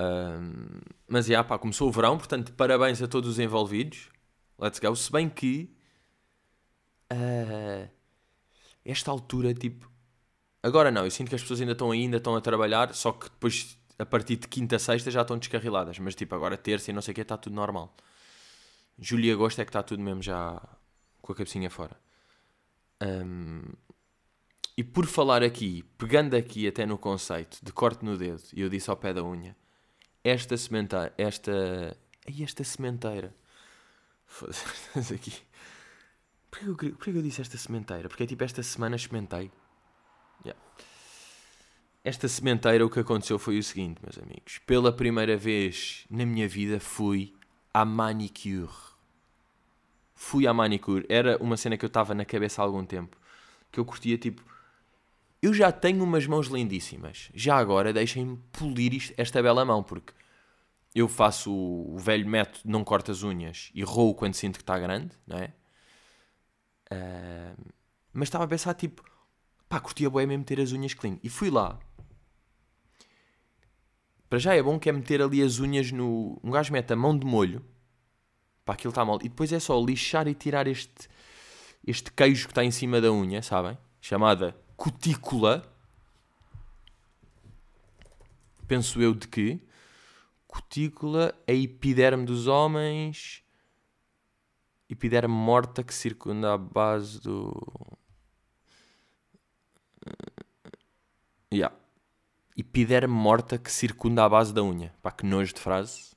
Um, 0.00 0.80
mas, 1.08 1.26
já, 1.26 1.42
pá, 1.44 1.58
começou 1.58 1.88
o 1.88 1.92
verão, 1.92 2.16
portanto, 2.16 2.52
parabéns 2.52 3.02
a 3.02 3.08
todos 3.08 3.28
os 3.28 3.38
envolvidos. 3.38 4.08
Let's 4.58 4.78
go. 4.78 4.94
Se 4.94 5.10
bem 5.10 5.28
que... 5.28 5.74
Uh, 7.12 7.88
esta 8.84 9.10
altura, 9.10 9.52
tipo, 9.54 9.92
Agora 10.62 10.92
não, 10.92 11.04
eu 11.04 11.10
sinto 11.10 11.28
que 11.28 11.34
as 11.34 11.42
pessoas 11.42 11.60
ainda 11.60 11.72
estão 11.72 11.90
ainda 11.90 12.18
estão 12.18 12.36
a 12.36 12.40
trabalhar, 12.40 12.94
só 12.94 13.10
que 13.12 13.28
depois, 13.28 13.76
a 13.98 14.06
partir 14.06 14.36
de 14.36 14.46
quinta, 14.46 14.78
sexta, 14.78 15.10
já 15.10 15.22
estão 15.22 15.36
descarriladas. 15.36 15.98
Mas 15.98 16.14
tipo, 16.14 16.34
agora 16.34 16.56
terça 16.56 16.90
e 16.90 16.94
não 16.94 17.02
sei 17.02 17.12
o 17.12 17.14
que, 17.16 17.20
está 17.22 17.36
tudo 17.36 17.56
normal. 17.56 17.94
Julho 18.98 19.24
e 19.24 19.32
agosto 19.32 19.60
é 19.60 19.64
que 19.64 19.70
está 19.70 19.82
tudo 19.82 20.02
mesmo 20.02 20.22
já 20.22 20.62
com 21.20 21.32
a 21.32 21.34
cabecinha 21.34 21.68
fora. 21.68 21.96
Um, 23.02 23.62
e 24.76 24.84
por 24.84 25.06
falar 25.06 25.42
aqui, 25.42 25.82
pegando 25.98 26.36
aqui 26.36 26.68
até 26.68 26.86
no 26.86 26.96
conceito 26.96 27.58
de 27.62 27.72
corte 27.72 28.04
no 28.04 28.16
dedo, 28.16 28.42
e 28.54 28.60
eu 28.60 28.68
disse 28.68 28.88
ao 28.88 28.96
pé 28.96 29.12
da 29.12 29.24
unha, 29.24 29.56
esta 30.22 30.56
sementeira, 30.56 31.12
esta. 31.18 31.96
Ai, 32.28 32.44
esta 32.44 32.62
sementeira. 32.62 33.34
Foda-se, 34.26 34.64
aqui. 35.14 35.32
Porquê 36.52 36.86
eu, 36.86 36.94
porquê 36.94 37.10
eu 37.10 37.22
disse 37.22 37.40
esta 37.40 37.56
sementeira? 37.56 38.08
Porque 38.08 38.22
é 38.22 38.26
tipo 38.26 38.44
esta 38.44 38.62
semana 38.62 38.94
experimentei 38.94 39.50
Yeah. 40.44 40.60
Esta 42.04 42.26
sementeira, 42.26 42.84
o 42.84 42.90
que 42.90 42.98
aconteceu 42.98 43.38
foi 43.38 43.58
o 43.58 43.62
seguinte, 43.62 44.00
meus 44.02 44.18
amigos. 44.18 44.58
Pela 44.66 44.92
primeira 44.92 45.36
vez 45.36 46.04
na 46.10 46.26
minha 46.26 46.48
vida 46.48 46.80
fui 46.80 47.32
à 47.72 47.84
manicure. 47.84 48.68
Fui 50.14 50.46
à 50.46 50.52
manicure. 50.52 51.06
Era 51.08 51.40
uma 51.40 51.56
cena 51.56 51.76
que 51.76 51.84
eu 51.84 51.88
estava 51.88 52.12
na 52.12 52.24
cabeça 52.24 52.60
há 52.60 52.64
algum 52.64 52.84
tempo. 52.84 53.16
Que 53.70 53.78
eu 53.78 53.84
curtia, 53.84 54.18
tipo... 54.18 54.42
Eu 55.40 55.54
já 55.54 55.70
tenho 55.70 56.02
umas 56.02 56.26
mãos 56.26 56.48
lindíssimas. 56.48 57.30
Já 57.34 57.56
agora 57.56 57.92
deixem-me 57.92 58.36
polir 58.52 58.94
isto, 58.94 59.14
esta 59.16 59.40
bela 59.42 59.64
mão, 59.64 59.82
porque 59.82 60.12
eu 60.94 61.08
faço 61.08 61.52
o, 61.52 61.96
velho 61.98 62.28
método 62.28 62.60
não 62.64 62.84
corto 62.84 63.10
as 63.10 63.22
unhas 63.22 63.70
e 63.74 63.82
roo 63.82 64.14
quando 64.14 64.34
sinto 64.34 64.56
que 64.56 64.62
está 64.62 64.78
grande, 64.78 65.10
não 65.26 65.38
é? 65.38 65.52
Uh, 66.92 67.72
mas 68.12 68.28
estava 68.28 68.44
a 68.44 68.48
pensar, 68.48 68.74
tipo 68.74 69.02
pá, 69.72 69.80
curtia 69.80 70.10
bué 70.10 70.26
mesmo 70.26 70.44
ter 70.44 70.60
as 70.60 70.70
unhas 70.72 70.92
clean. 70.92 71.18
E 71.22 71.30
fui 71.30 71.50
lá. 71.50 71.78
Para 74.28 74.38
já 74.38 74.54
é 74.54 74.62
bom 74.62 74.78
que 74.78 74.90
é 74.90 74.92
meter 74.92 75.22
ali 75.22 75.42
as 75.42 75.60
unhas 75.60 75.90
no... 75.90 76.38
Um 76.44 76.50
gajo 76.50 76.72
mete 76.72 76.92
a 76.92 76.96
mão 76.96 77.18
de 77.18 77.26
molho. 77.26 77.64
Pá, 78.66 78.74
aquilo 78.74 78.90
está 78.90 79.02
mal. 79.02 79.18
E 79.22 79.30
depois 79.30 79.50
é 79.50 79.58
só 79.58 79.82
lixar 79.82 80.28
e 80.28 80.34
tirar 80.34 80.66
este... 80.66 81.08
Este 81.86 82.12
queijo 82.12 82.46
que 82.46 82.52
está 82.52 82.62
em 82.62 82.70
cima 82.70 83.00
da 83.00 83.10
unha, 83.10 83.42
sabem? 83.42 83.76
Chamada 84.00 84.54
cutícula. 84.76 85.64
Penso 88.68 89.00
eu 89.00 89.14
de 89.14 89.26
que... 89.26 89.58
Cutícula, 90.46 91.34
a 91.48 91.52
epiderme 91.52 92.26
dos 92.26 92.46
homens. 92.46 93.41
Epiderme 94.92 95.32
morta 95.32 95.82
que 95.82 95.94
circunda 95.94 96.52
a 96.52 96.58
base 96.58 97.18
do. 97.18 97.50
Yeah. 101.50 101.74
Epiderme 102.54 103.14
morta 103.14 103.56
que 103.56 103.72
circunda 103.72 104.22
a 104.22 104.28
base 104.28 104.52
da 104.52 104.62
unha. 104.62 104.92
Pá, 105.00 105.10
que 105.10 105.24
nojo 105.24 105.54
de 105.54 105.60
frase. 105.60 106.14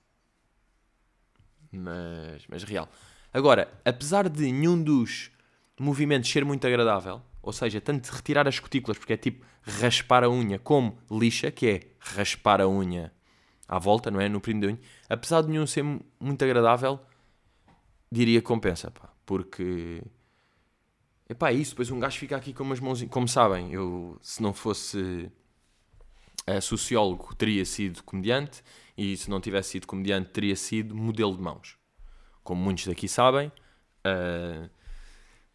Mas, 1.72 2.46
mas 2.50 2.64
real. 2.64 2.90
Agora, 3.32 3.72
apesar 3.86 4.28
de 4.28 4.52
nenhum 4.52 4.84
dos 4.84 5.32
movimentos 5.80 6.30
ser 6.30 6.44
muito 6.44 6.68
agradável, 6.68 7.22
ou 7.42 7.54
seja, 7.54 7.80
tanto 7.80 8.10
retirar 8.10 8.46
as 8.46 8.60
cutículas, 8.60 8.98
porque 8.98 9.14
é 9.14 9.18
tipo 9.18 9.46
raspar 9.62 10.26
a 10.26 10.30
unha, 10.30 10.60
como 10.60 10.98
lixa, 11.10 11.50
que 11.50 11.66
é 11.66 11.80
raspar 11.98 12.60
a 12.60 12.68
unha 12.68 13.14
à 13.70 13.80
volta, 13.80 14.12
não 14.12 14.20
é? 14.20 14.28
No 14.28 14.42
primo 14.42 14.60
da 14.60 14.68
unha, 14.68 14.80
apesar 15.08 15.44
de 15.44 15.50
nenhum 15.50 15.66
ser 15.66 15.84
muito 16.20 16.44
agradável, 16.44 17.00
diria 18.16 18.42
que 18.42 18.48
compensa, 18.48 18.90
pá, 18.90 19.10
porque. 19.26 20.02
Epá, 21.28 21.50
é 21.50 21.54
isso, 21.54 21.72
depois 21.72 21.90
um 21.90 22.00
gajo 22.00 22.18
fica 22.18 22.36
aqui 22.36 22.54
com 22.54 22.64
umas 22.64 22.80
mãos. 22.80 23.04
Como 23.10 23.28
sabem, 23.28 23.74
eu, 23.74 24.18
se 24.22 24.42
não 24.42 24.54
fosse 24.54 25.32
uh, 26.50 26.62
sociólogo, 26.62 27.36
teria 27.36 27.66
sido 27.66 28.04
comediante, 28.04 28.64
e 28.98 29.18
se 29.18 29.30
não 29.30 29.42
tivesse 29.42 29.72
sido 29.72 29.88
comediante, 29.88 30.30
teria 30.30 30.56
sido 30.56 30.96
modelo 30.96 31.36
de 31.36 31.42
mãos. 31.42 31.78
Como 32.44 32.62
muitos 32.62 32.86
daqui 32.86 33.08
sabem, 33.08 33.48
uh, 33.48 34.70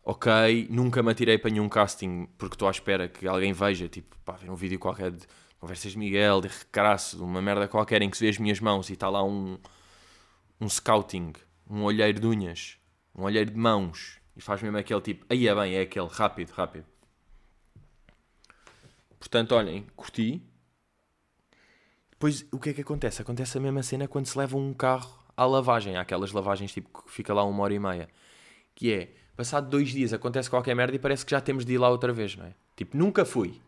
ok, 0.05 0.67
nunca 0.71 1.03
me 1.03 1.13
atirei 1.13 1.39
para 1.39 1.51
nenhum 1.51 1.69
casting 1.69 2.27
porque 2.37 2.55
estou 2.55 2.67
à 2.69 2.71
espera 2.73 3.09
que 3.09 3.27
alguém 3.29 3.53
veja, 3.53 3.89
tipo, 3.89 4.17
pá, 4.25 4.33
ver 4.33 4.51
um 4.51 4.57
vídeo 4.57 4.79
qualquer 4.79 5.13
de 5.13 5.25
conversas 5.61 5.93
de 5.93 5.99
Miguel, 5.99 6.41
de 6.41 6.49
recraço, 6.49 7.25
uma 7.25 7.41
merda 7.41 7.69
qualquer 7.69 8.03
em 8.03 8.11
que 8.11 8.17
se 8.17 8.25
vê 8.25 8.31
as 8.31 8.39
minhas 8.39 8.59
mãos 8.61 8.91
e 8.91 8.95
está 8.95 9.09
lá 9.09 9.23
um, 9.23 9.59
um 10.61 10.69
scouting, 10.69 11.33
um 11.71 11.85
olheiro 11.85 12.19
de 12.19 12.27
unhas, 12.27 12.79
um 13.15 13.23
olheiro 13.23 13.51
de 13.53 13.57
mãos, 13.57 14.19
e 14.37 14.41
faz 14.41 14.61
mesmo 14.61 14.77
aquele 14.77 15.01
tipo, 15.01 15.25
aí 15.31 15.47
é 15.47 15.55
bem, 15.55 15.75
é 15.75 15.83
aquele, 15.83 16.09
rápido, 16.09 16.51
rápido. 16.51 16.85
Portanto, 19.19 19.53
olhem, 19.53 19.87
curti. 19.95 20.43
Depois, 22.11 22.45
o 22.51 22.59
que 22.59 22.71
é 22.71 22.73
que 22.73 22.81
acontece? 22.81 23.23
Acontece 23.23 23.57
a 23.57 23.61
mesma 23.61 23.83
cena 23.83 24.09
quando 24.09 24.27
se 24.27 24.37
leva 24.37 24.57
um 24.57 24.75
carro 24.75 25.23
à 25.37 25.45
lavagem. 25.45 25.97
Aquelas 25.97 26.33
lavagens 26.33 26.73
tipo 26.73 27.03
que 27.03 27.11
fica 27.11 27.33
lá 27.33 27.45
uma 27.45 27.63
hora 27.63 27.75
e 27.75 27.79
meia. 27.79 28.09
Que 28.75 28.93
é, 28.93 29.15
passado 29.37 29.69
dois 29.69 29.91
dias 29.91 30.13
acontece 30.13 30.51
qualquer 30.51 30.75
merda 30.75 30.97
e 30.97 30.99
parece 30.99 31.25
que 31.25 31.31
já 31.31 31.41
temos 31.41 31.65
de 31.65 31.75
ir 31.75 31.79
lá 31.79 31.89
outra 31.89 32.13
vez, 32.13 32.35
não 32.35 32.47
é? 32.47 32.55
Tipo, 32.75 32.97
nunca 32.97 33.25
fui. 33.25 33.61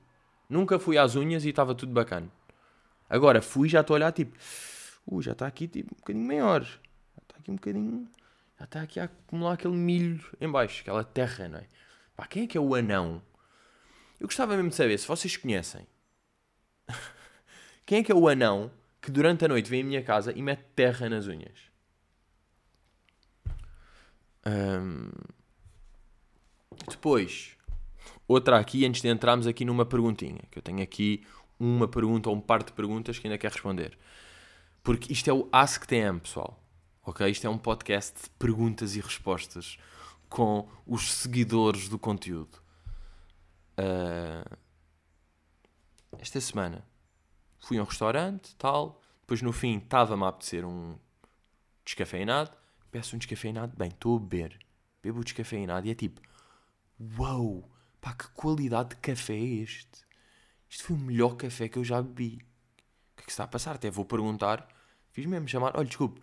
Nunca 0.48 0.78
fui 0.78 0.98
às 0.98 1.16
unhas 1.16 1.44
e 1.44 1.50
estava 1.50 1.74
tudo 1.74 1.92
bacana. 1.92 2.30
Agora 3.08 3.42
fui 3.42 3.68
já 3.68 3.82
estou 3.82 3.94
a 3.94 3.96
olhar 3.96 4.12
tipo, 4.12 4.36
uh, 5.06 5.20
já 5.20 5.32
está 5.32 5.46
aqui 5.46 5.68
tipo, 5.68 5.94
um 5.94 5.98
bocadinho 5.98 6.26
maior. 6.26 6.66
Aqui 7.42 7.50
um 7.50 7.56
bocadinho. 7.56 8.08
Já 8.56 8.64
está 8.64 8.82
aqui 8.82 9.00
a 9.00 9.04
acumular 9.04 9.54
aquele 9.54 9.74
milho 9.74 10.24
em 10.40 10.48
baixo, 10.48 10.80
aquela 10.82 11.02
terra, 11.02 11.48
não 11.48 11.58
é? 11.58 11.66
Pá, 12.14 12.24
quem 12.24 12.44
é 12.44 12.46
que 12.46 12.56
é 12.56 12.60
o 12.60 12.72
anão? 12.72 13.20
Eu 14.20 14.28
gostava 14.28 14.54
mesmo 14.54 14.70
de 14.70 14.76
saber 14.76 14.96
se 14.96 15.08
vocês 15.08 15.36
conhecem. 15.36 15.84
quem 17.84 17.98
é 17.98 18.04
que 18.04 18.12
é 18.12 18.14
o 18.14 18.28
anão 18.28 18.70
que 19.00 19.10
durante 19.10 19.44
a 19.44 19.48
noite 19.48 19.68
vem 19.68 19.82
à 19.82 19.84
minha 19.84 20.02
casa 20.04 20.32
e 20.32 20.40
mete 20.40 20.62
terra 20.76 21.08
nas 21.08 21.26
unhas. 21.26 21.58
Um... 24.46 25.10
Depois, 26.88 27.56
outra 28.28 28.60
aqui, 28.60 28.86
antes 28.86 29.02
de 29.02 29.08
entrarmos 29.08 29.48
aqui 29.48 29.64
numa 29.64 29.84
perguntinha, 29.84 30.42
que 30.48 30.58
eu 30.60 30.62
tenho 30.62 30.80
aqui 30.80 31.26
uma 31.58 31.88
pergunta 31.88 32.30
ou 32.30 32.36
um 32.36 32.40
par 32.40 32.62
de 32.62 32.72
perguntas 32.72 33.18
que 33.18 33.26
ainda 33.26 33.36
quer 33.36 33.50
responder. 33.50 33.98
Porque 34.84 35.12
isto 35.12 35.28
é 35.28 35.32
o 35.32 35.48
Ask 35.50 35.84
TM, 35.86 36.20
pessoal. 36.20 36.61
Ok? 37.04 37.28
Isto 37.28 37.46
é 37.46 37.50
um 37.50 37.58
podcast 37.58 38.22
de 38.22 38.30
perguntas 38.30 38.94
e 38.94 39.00
respostas 39.00 39.76
com 40.28 40.68
os 40.86 41.12
seguidores 41.12 41.88
do 41.88 41.98
conteúdo. 41.98 42.62
Uh... 43.78 44.56
Esta 46.18 46.40
semana 46.40 46.86
fui 47.58 47.78
a 47.78 47.82
um 47.82 47.84
restaurante, 47.84 48.54
tal, 48.56 49.00
depois 49.22 49.42
no 49.42 49.52
fim 49.52 49.78
estava-me 49.78 50.24
a 50.24 50.28
apetecer 50.28 50.64
um 50.64 50.96
descafeinado, 51.84 52.52
peço 52.90 53.16
um 53.16 53.18
descafeinado, 53.18 53.76
bem, 53.76 53.88
estou 53.88 54.16
a 54.16 54.20
beber, 54.20 54.58
bebo 55.02 55.20
o 55.20 55.24
descafeinado 55.24 55.86
e 55.86 55.90
é 55.90 55.94
tipo, 55.94 56.20
uau, 57.18 57.68
pá, 58.00 58.14
que 58.14 58.28
qualidade 58.28 58.90
de 58.90 58.96
café 58.96 59.34
é 59.34 59.42
este? 59.42 60.06
Isto 60.68 60.84
foi 60.84 60.96
o 60.96 60.98
melhor 60.98 61.34
café 61.34 61.68
que 61.68 61.78
eu 61.78 61.84
já 61.84 62.00
bebi. 62.00 62.34
O 62.34 63.16
que 63.16 63.22
é 63.22 63.24
que 63.24 63.30
está 63.30 63.44
a 63.44 63.48
passar? 63.48 63.74
Até 63.74 63.90
vou 63.90 64.04
perguntar, 64.04 64.68
fiz 65.10 65.26
mesmo 65.26 65.48
chamar, 65.48 65.76
olha, 65.76 65.86
desculpe, 65.86 66.20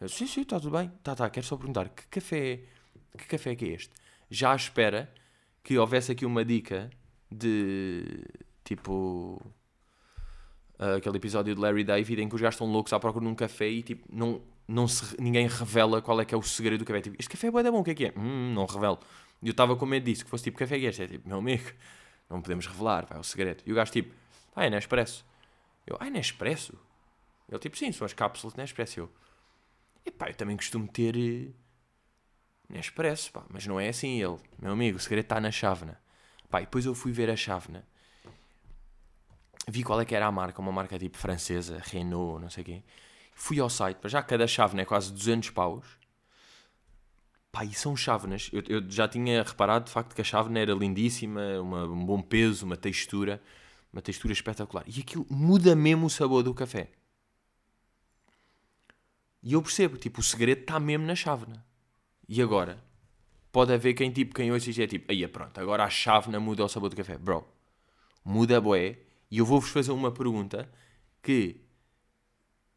eu, 0.00 0.08
sim, 0.08 0.26
sim, 0.26 0.42
está 0.42 0.60
tudo 0.60 0.76
bem, 0.76 0.90
tá, 1.02 1.14
tá, 1.14 1.28
quero 1.30 1.46
só 1.46 1.56
perguntar, 1.56 1.88
que 1.88 2.06
café, 2.06 2.60
que 3.16 3.26
café 3.26 3.52
é 3.52 3.56
que 3.56 3.64
é 3.64 3.68
este? 3.68 3.92
Já 4.30 4.52
à 4.52 4.56
espera 4.56 5.12
que 5.62 5.78
houvesse 5.78 6.12
aqui 6.12 6.24
uma 6.24 6.44
dica 6.44 6.90
de, 7.30 8.24
tipo 8.64 9.40
aquele 10.78 11.16
episódio 11.16 11.54
de 11.54 11.60
Larry 11.60 11.82
David 11.82 12.22
em 12.22 12.28
que 12.28 12.34
os 12.34 12.40
gajos 12.40 12.54
estão 12.54 12.70
loucos 12.70 12.92
à 12.92 13.00
procura 13.00 13.24
de 13.24 13.30
um 13.30 13.34
café 13.34 13.68
e 13.68 13.82
tipo, 13.82 14.06
não, 14.12 14.40
não 14.66 14.86
se, 14.86 15.20
ninguém 15.20 15.46
revela 15.48 16.00
qual 16.00 16.20
é 16.20 16.24
que 16.24 16.34
é 16.34 16.38
o 16.38 16.42
segredo 16.42 16.80
do 16.80 16.84
café. 16.84 17.00
Tipo, 17.00 17.16
este 17.18 17.30
café 17.30 17.48
é 17.48 17.70
bom, 17.70 17.80
o 17.80 17.84
que 17.84 17.90
é 17.90 17.94
que 17.94 18.06
é? 18.06 18.12
Hum, 18.16 18.54
não 18.54 18.64
revelo. 18.64 18.98
E 19.42 19.48
eu 19.48 19.50
estava 19.50 19.76
com 19.76 19.86
medo 19.86 20.04
disso, 20.04 20.24
que 20.24 20.30
fosse 20.30 20.44
tipo, 20.44 20.58
café 20.58 20.76
é 20.76 20.80
este? 20.80 21.02
É 21.02 21.06
tipo, 21.08 21.28
meu 21.28 21.38
amigo, 21.38 21.70
não 22.30 22.40
podemos 22.40 22.66
revelar, 22.66 23.06
pá, 23.06 23.16
é 23.16 23.18
o 23.18 23.24
segredo. 23.24 23.62
E 23.66 23.72
o 23.72 23.74
gajo 23.74 23.90
tipo, 23.90 24.14
ah, 24.54 24.66
é 24.66 24.70
Nespresso. 24.70 25.24
Eu, 25.86 25.96
ah, 25.98 26.06
é 26.06 26.10
Nespresso? 26.10 26.74
Ele 27.48 27.58
tipo, 27.58 27.76
sim, 27.76 27.90
são 27.90 28.04
as 28.04 28.12
cápsulas 28.12 28.54
de 28.54 28.60
Nespresso. 28.60 29.00
Eu, 29.00 29.10
epá, 30.08 30.28
eu 30.28 30.34
também 30.34 30.56
costumo 30.56 30.88
ter 30.88 31.16
uh, 31.16 31.54
Nespresso, 32.68 33.32
pá, 33.32 33.44
mas 33.48 33.66
não 33.66 33.80
é 33.80 33.88
assim 33.88 34.20
ele. 34.22 34.36
Meu 34.60 34.72
amigo, 34.72 34.98
o 34.98 35.00
segredo 35.00 35.24
está 35.24 35.40
na 35.40 35.50
chávena. 35.50 35.98
Pá, 36.50 36.60
e 36.60 36.64
depois 36.64 36.84
eu 36.84 36.94
fui 36.94 37.12
ver 37.12 37.30
a 37.30 37.36
chávena 37.36 37.86
vi 39.70 39.82
qual 39.82 40.00
é 40.00 40.04
que 40.04 40.14
era 40.14 40.26
a 40.26 40.32
marca, 40.32 40.60
uma 40.60 40.72
marca 40.72 40.98
tipo 40.98 41.16
francesa, 41.18 41.80
Renault, 41.84 42.40
não 42.40 42.50
sei 42.50 42.62
o 42.62 42.64
quê. 42.64 42.82
Fui 43.34 43.60
ao 43.60 43.70
site, 43.70 44.00
já 44.06 44.22
cada 44.22 44.46
chávena 44.46 44.82
é 44.82 44.84
quase 44.84 45.12
200 45.12 45.50
paus. 45.50 45.86
Pá, 47.52 47.64
e 47.64 47.72
são 47.72 47.96
chávenas. 47.96 48.50
Eu, 48.52 48.62
eu, 48.68 48.90
já 48.90 49.06
tinha 49.06 49.42
reparado 49.42 49.86
de 49.86 49.90
facto 49.90 50.14
que 50.14 50.20
a 50.20 50.24
chávena 50.24 50.58
era 50.58 50.72
lindíssima, 50.72 51.60
uma, 51.60 51.84
um 51.84 52.04
bom 52.04 52.20
peso, 52.20 52.66
uma 52.66 52.76
textura, 52.76 53.40
uma 53.92 54.02
textura 54.02 54.32
espetacular. 54.32 54.84
E 54.86 55.00
aquilo 55.00 55.26
muda 55.30 55.74
mesmo 55.76 56.06
o 56.06 56.10
sabor 56.10 56.42
do 56.42 56.52
café. 56.52 56.90
E 59.42 59.52
eu 59.52 59.62
percebo, 59.62 59.96
tipo, 59.96 60.20
o 60.20 60.22
segredo 60.22 60.62
está 60.62 60.80
mesmo 60.80 61.06
na 61.06 61.14
chávena. 61.14 61.64
E 62.28 62.42
agora? 62.42 62.82
Pode 63.50 63.72
haver 63.72 63.94
quem, 63.94 64.10
tipo, 64.10 64.34
quem 64.34 64.52
ouça 64.52 64.70
e 64.70 64.82
é 64.82 64.86
tipo, 64.86 65.10
aí 65.10 65.26
pronto, 65.26 65.58
agora 65.58 65.84
a 65.84 65.90
chávena 65.90 66.38
muda 66.38 66.64
o 66.64 66.68
sabor 66.68 66.90
do 66.90 66.96
café. 66.96 67.16
Bro, 67.16 67.46
muda 68.24 68.60
boé 68.60 68.98
e 69.30 69.38
eu 69.38 69.46
vou-vos 69.46 69.70
fazer 69.70 69.92
uma 69.92 70.12
pergunta 70.12 70.70
que, 71.22 71.60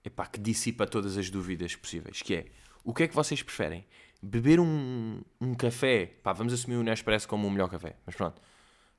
epá, 0.03 0.25
que 0.25 0.39
dissipa 0.39 0.87
todas 0.87 1.17
as 1.17 1.29
dúvidas 1.29 1.75
possíveis, 1.75 2.21
que 2.21 2.35
é, 2.35 2.45
o 2.83 2.93
que 2.93 3.03
é 3.03 3.07
que 3.07 3.15
vocês 3.15 3.43
preferem? 3.43 3.85
Beber 4.23 4.59
um, 4.59 5.21
um 5.39 5.53
café, 5.53 6.05
pá, 6.23 6.31
vamos 6.31 6.53
assumir 6.53 6.77
o 6.77 6.83
Nespresso 6.83 7.27
como 7.27 7.47
o 7.47 7.51
melhor 7.51 7.69
café, 7.69 7.97
mas 8.05 8.15
pronto. 8.15 8.41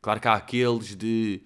Claro 0.01 0.20
que 0.20 0.29
há 0.29 0.35
aqueles 0.35 0.96
de 0.96 1.42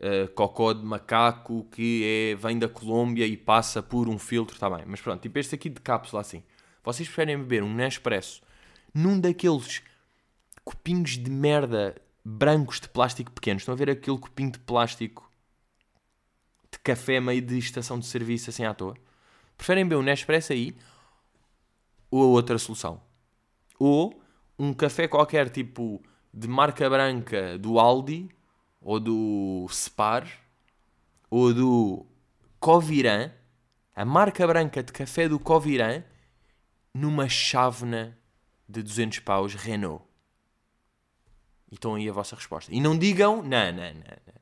uh, 0.00 0.28
cocó 0.32 0.72
de 0.72 0.84
macaco 0.84 1.64
que 1.70 2.02
é, 2.04 2.34
vem 2.34 2.58
da 2.58 2.68
Colômbia 2.68 3.26
e 3.26 3.36
passa 3.36 3.82
por 3.82 4.08
um 4.08 4.18
filtro, 4.18 4.54
está 4.54 4.68
bem. 4.68 4.84
Mas 4.86 5.00
pronto, 5.00 5.20
tipo 5.20 5.38
este 5.38 5.54
aqui 5.54 5.68
de 5.68 5.80
cápsula 5.80 6.22
assim. 6.22 6.42
Vocês 6.82 7.08
preferem 7.08 7.38
beber 7.38 7.62
um 7.62 7.72
Nespresso 7.72 8.42
num 8.94 9.20
daqueles 9.20 9.82
copinhos 10.64 11.18
de 11.18 11.30
merda 11.30 11.94
brancos 12.24 12.80
de 12.80 12.88
plástico 12.88 13.30
pequenos? 13.30 13.62
Estão 13.62 13.74
a 13.74 13.76
ver 13.76 13.90
aquele 13.90 14.18
copinho 14.18 14.50
de 14.50 14.58
plástico 14.58 15.30
de 16.72 16.78
café 16.78 17.20
meio 17.20 17.42
de 17.42 17.58
estação 17.58 17.98
de 17.98 18.06
serviço 18.06 18.50
assim 18.50 18.64
à 18.64 18.72
toa. 18.72 18.94
Preferem 19.56 19.84
beber 19.84 19.96
um 19.96 20.02
Nespresso 20.02 20.52
aí 20.52 20.74
ou 22.10 22.22
a 22.22 22.26
outra 22.26 22.58
solução. 22.58 23.00
Ou 23.78 24.20
um 24.58 24.72
café 24.72 25.06
qualquer 25.06 25.50
tipo 25.50 26.02
de 26.32 26.48
marca 26.48 26.88
branca 26.88 27.58
do 27.58 27.78
Aldi 27.78 28.28
ou 28.80 28.98
do 28.98 29.66
Spar 29.70 30.26
ou 31.30 31.52
do 31.52 32.06
Coviran, 32.58 33.30
a 33.94 34.04
marca 34.04 34.46
branca 34.46 34.82
de 34.82 34.92
café 34.92 35.28
do 35.28 35.38
Coviran 35.38 36.02
numa 36.92 37.28
chávena 37.28 38.18
de 38.68 38.82
200 38.82 39.20
paus 39.20 39.54
Renault. 39.54 40.04
E 41.70 41.74
estão 41.74 41.94
aí 41.94 42.08
a 42.08 42.12
vossa 42.12 42.34
resposta. 42.34 42.74
E 42.74 42.80
não 42.80 42.98
digam, 42.98 43.36
não, 43.42 43.72
não, 43.72 43.94
não, 43.94 43.94
não 43.94 44.40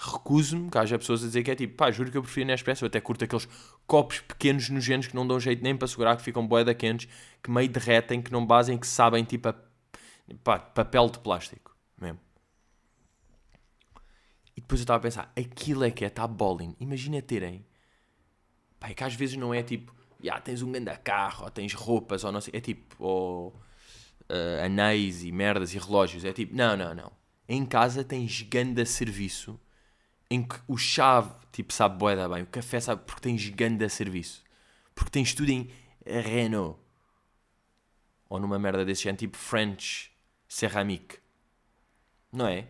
recuso-me, 0.00 0.70
que 0.70 0.78
haja 0.78 0.98
pessoas 0.98 1.22
a 1.22 1.26
dizer 1.26 1.42
que 1.42 1.50
é 1.50 1.54
tipo, 1.54 1.76
pá, 1.76 1.90
juro 1.90 2.10
que 2.10 2.16
eu 2.16 2.22
prefiro 2.22 2.46
Nespresso, 2.46 2.84
eu 2.84 2.86
até 2.86 3.00
curto 3.00 3.24
aqueles 3.24 3.46
copos 3.86 4.20
pequenos 4.20 4.70
nojentos 4.70 5.08
que 5.08 5.14
não 5.14 5.26
dão 5.26 5.38
jeito 5.38 5.62
nem 5.62 5.76
para 5.76 5.86
segurar, 5.86 6.16
que 6.16 6.22
ficam 6.22 6.46
boeda 6.46 6.74
quentes, 6.74 7.06
que 7.42 7.50
meio 7.50 7.68
derretem, 7.68 8.22
que 8.22 8.32
não 8.32 8.46
basem, 8.46 8.78
que 8.78 8.86
sabem 8.86 9.24
tipo 9.24 9.48
a, 9.48 9.54
pá, 10.42 10.58
papel 10.58 11.10
de 11.10 11.18
plástico, 11.18 11.76
mesmo. 12.00 12.18
E 14.56 14.60
depois 14.60 14.80
eu 14.80 14.84
estava 14.84 14.98
a 14.98 15.02
pensar, 15.02 15.32
aquilo 15.36 15.84
é 15.84 15.90
que 15.90 16.04
é, 16.04 16.08
está 16.08 16.26
bowling. 16.26 16.76
Imagina 16.80 17.22
terem 17.22 17.64
Pá, 18.80 18.88
é 18.88 18.94
que 18.94 19.04
às 19.04 19.14
vezes 19.14 19.36
não 19.36 19.52
é 19.52 19.62
tipo, 19.62 19.94
já 20.22 20.40
tens 20.40 20.62
um 20.62 20.72
grande 20.72 20.96
carro, 21.00 21.44
ou 21.44 21.50
tens 21.50 21.74
roupas, 21.74 22.24
ou 22.24 22.32
não 22.32 22.40
sei. 22.40 22.54
É 22.56 22.60
tipo, 22.60 22.96
ou 23.04 23.48
uh, 23.48 24.64
anéis 24.64 25.22
e 25.22 25.30
merdas 25.30 25.74
e 25.74 25.78
relógios. 25.78 26.24
É 26.24 26.32
tipo, 26.32 26.56
não, 26.56 26.76
não, 26.76 26.94
não. 26.94 27.12
Em 27.46 27.66
casa 27.66 28.02
tens 28.02 28.42
ganda 28.42 28.84
serviço 28.86 29.60
em 30.30 30.42
que 30.42 30.56
o 30.66 30.76
chave, 30.78 31.30
tipo, 31.52 31.72
sabe 31.72 31.98
bué 31.98 32.16
da 32.16 32.28
bem. 32.28 32.42
O 32.42 32.46
café 32.46 32.80
sabe 32.80 33.02
porque 33.04 33.20
tens 33.20 33.48
ganda 33.50 33.88
serviço. 33.88 34.42
Porque 34.94 35.10
tens 35.10 35.34
tudo 35.34 35.50
em 35.50 35.70
Renault. 36.06 36.78
Ou 38.28 38.40
numa 38.40 38.58
merda 38.58 38.84
desse 38.84 39.02
género, 39.02 39.18
tipo 39.18 39.36
French 39.36 40.12
Ceramique. 40.48 41.18
Não 42.32 42.46
é? 42.46 42.68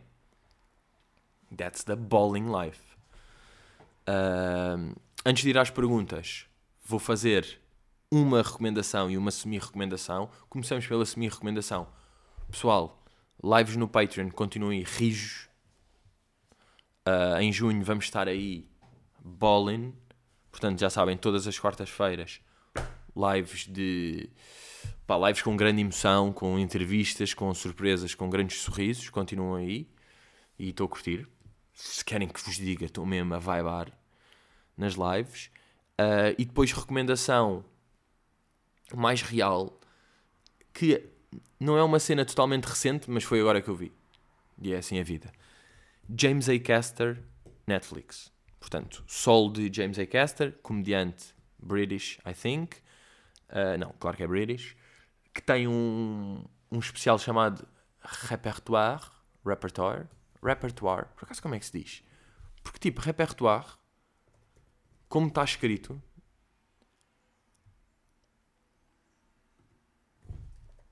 That's 1.57 1.85
the 1.85 1.97
bowling 1.97 2.47
life. 2.51 2.81
Uh, 4.09 4.95
antes 5.25 5.43
de 5.43 5.51
ir 5.51 5.59
às 5.59 5.71
perguntas, 5.71 6.47
vou 6.85 6.99
fazer 6.99 7.61
uma 8.11 8.43
recomendação 8.43 9.11
e 9.11 9.17
uma 9.17 9.31
semi-recomendação. 9.31 10.31
Começamos 10.49 10.87
pela 10.87 11.07
semi-recomendação. 11.07 11.87
Pessoal, 12.51 13.03
lives 13.43 13.77
no 13.77 13.89
Patreon 13.89 14.31
continuem 14.31 14.83
rijos. 14.83 15.49
Uh, 17.07 17.41
em 17.41 17.53
junho 17.53 17.83
vamos 17.85 18.05
estar 18.05 18.29
aí 18.29 18.69
bowling. 19.25 19.95
Portanto, 20.51 20.81
já 20.81 20.91
sabem, 20.91 21.17
todas 21.17 21.47
as 21.47 21.59
quartas-feiras, 21.59 22.41
lives 23.17 23.67
de. 23.67 24.29
Pá, 25.07 25.17
lives 25.17 25.43
com 25.43 25.57
grande 25.57 25.81
emoção, 25.81 26.33
com 26.33 26.59
entrevistas, 26.59 27.33
com 27.33 27.53
surpresas, 27.55 28.15
com 28.15 28.29
grandes 28.29 28.61
sorrisos. 28.61 29.09
Continuam 29.09 29.55
aí. 29.55 29.89
E 30.59 30.71
estou 30.71 30.87
a 30.87 30.89
curtir. 30.89 31.27
Se 31.75 32.05
querem 32.05 32.29
que 32.29 32.41
vos 32.41 32.57
diga, 32.57 32.87
estou 32.87 33.07
mesmo 33.07 33.35
a 33.35 33.39
vibar 33.39 33.93
nas 34.77 34.95
lives. 34.95 35.51
Uh, 36.01 36.35
e 36.39 36.45
depois 36.45 36.73
recomendação 36.73 37.65
mais 38.95 39.23
real, 39.23 39.79
que 40.73 41.09
não 41.59 41.77
é 41.77 41.83
uma 41.83 41.99
cena 41.99 42.25
totalmente 42.25 42.65
recente, 42.65 43.11
mas 43.11 43.23
foi 43.23 43.41
agora 43.41 43.61
que 43.61 43.69
eu 43.69 43.77
vi. 43.77 43.93
E 44.61 44.73
é 44.73 44.79
assim 44.79 44.99
a 44.99 45.03
vida. 45.03 45.31
James 46.17 46.49
A. 46.49 46.59
Caster, 46.59 47.23
Netflix. 47.67 48.33
Portanto, 48.59 49.05
Sol 49.07 49.51
de 49.51 49.71
James 49.73 49.99
A. 49.99 50.07
Caster, 50.07 50.59
comediante 50.63 51.35
British, 51.59 52.19
I 52.27 52.35
think. 52.35 52.77
Uh, 53.49 53.79
não, 53.79 53.95
claro 53.99 54.17
que 54.17 54.23
é 54.23 54.27
British. 54.27 54.77
Que 55.33 55.43
tem 55.43 55.69
um, 55.69 56.45
um 56.71 56.79
especial 56.79 57.19
chamado 57.19 57.67
Repertoire. 58.03 59.03
Repertoire. 59.45 60.09
Repertoire. 60.43 61.07
Por 61.15 61.25
acaso, 61.25 61.43
como 61.43 61.55
é 61.55 61.59
que 61.59 61.67
se 61.67 61.79
diz? 61.79 62.05
Porque, 62.63 62.79
tipo, 62.79 63.01
repertoire, 63.01 63.67
como 65.09 65.29
está 65.29 65.45
escrito, 65.45 66.03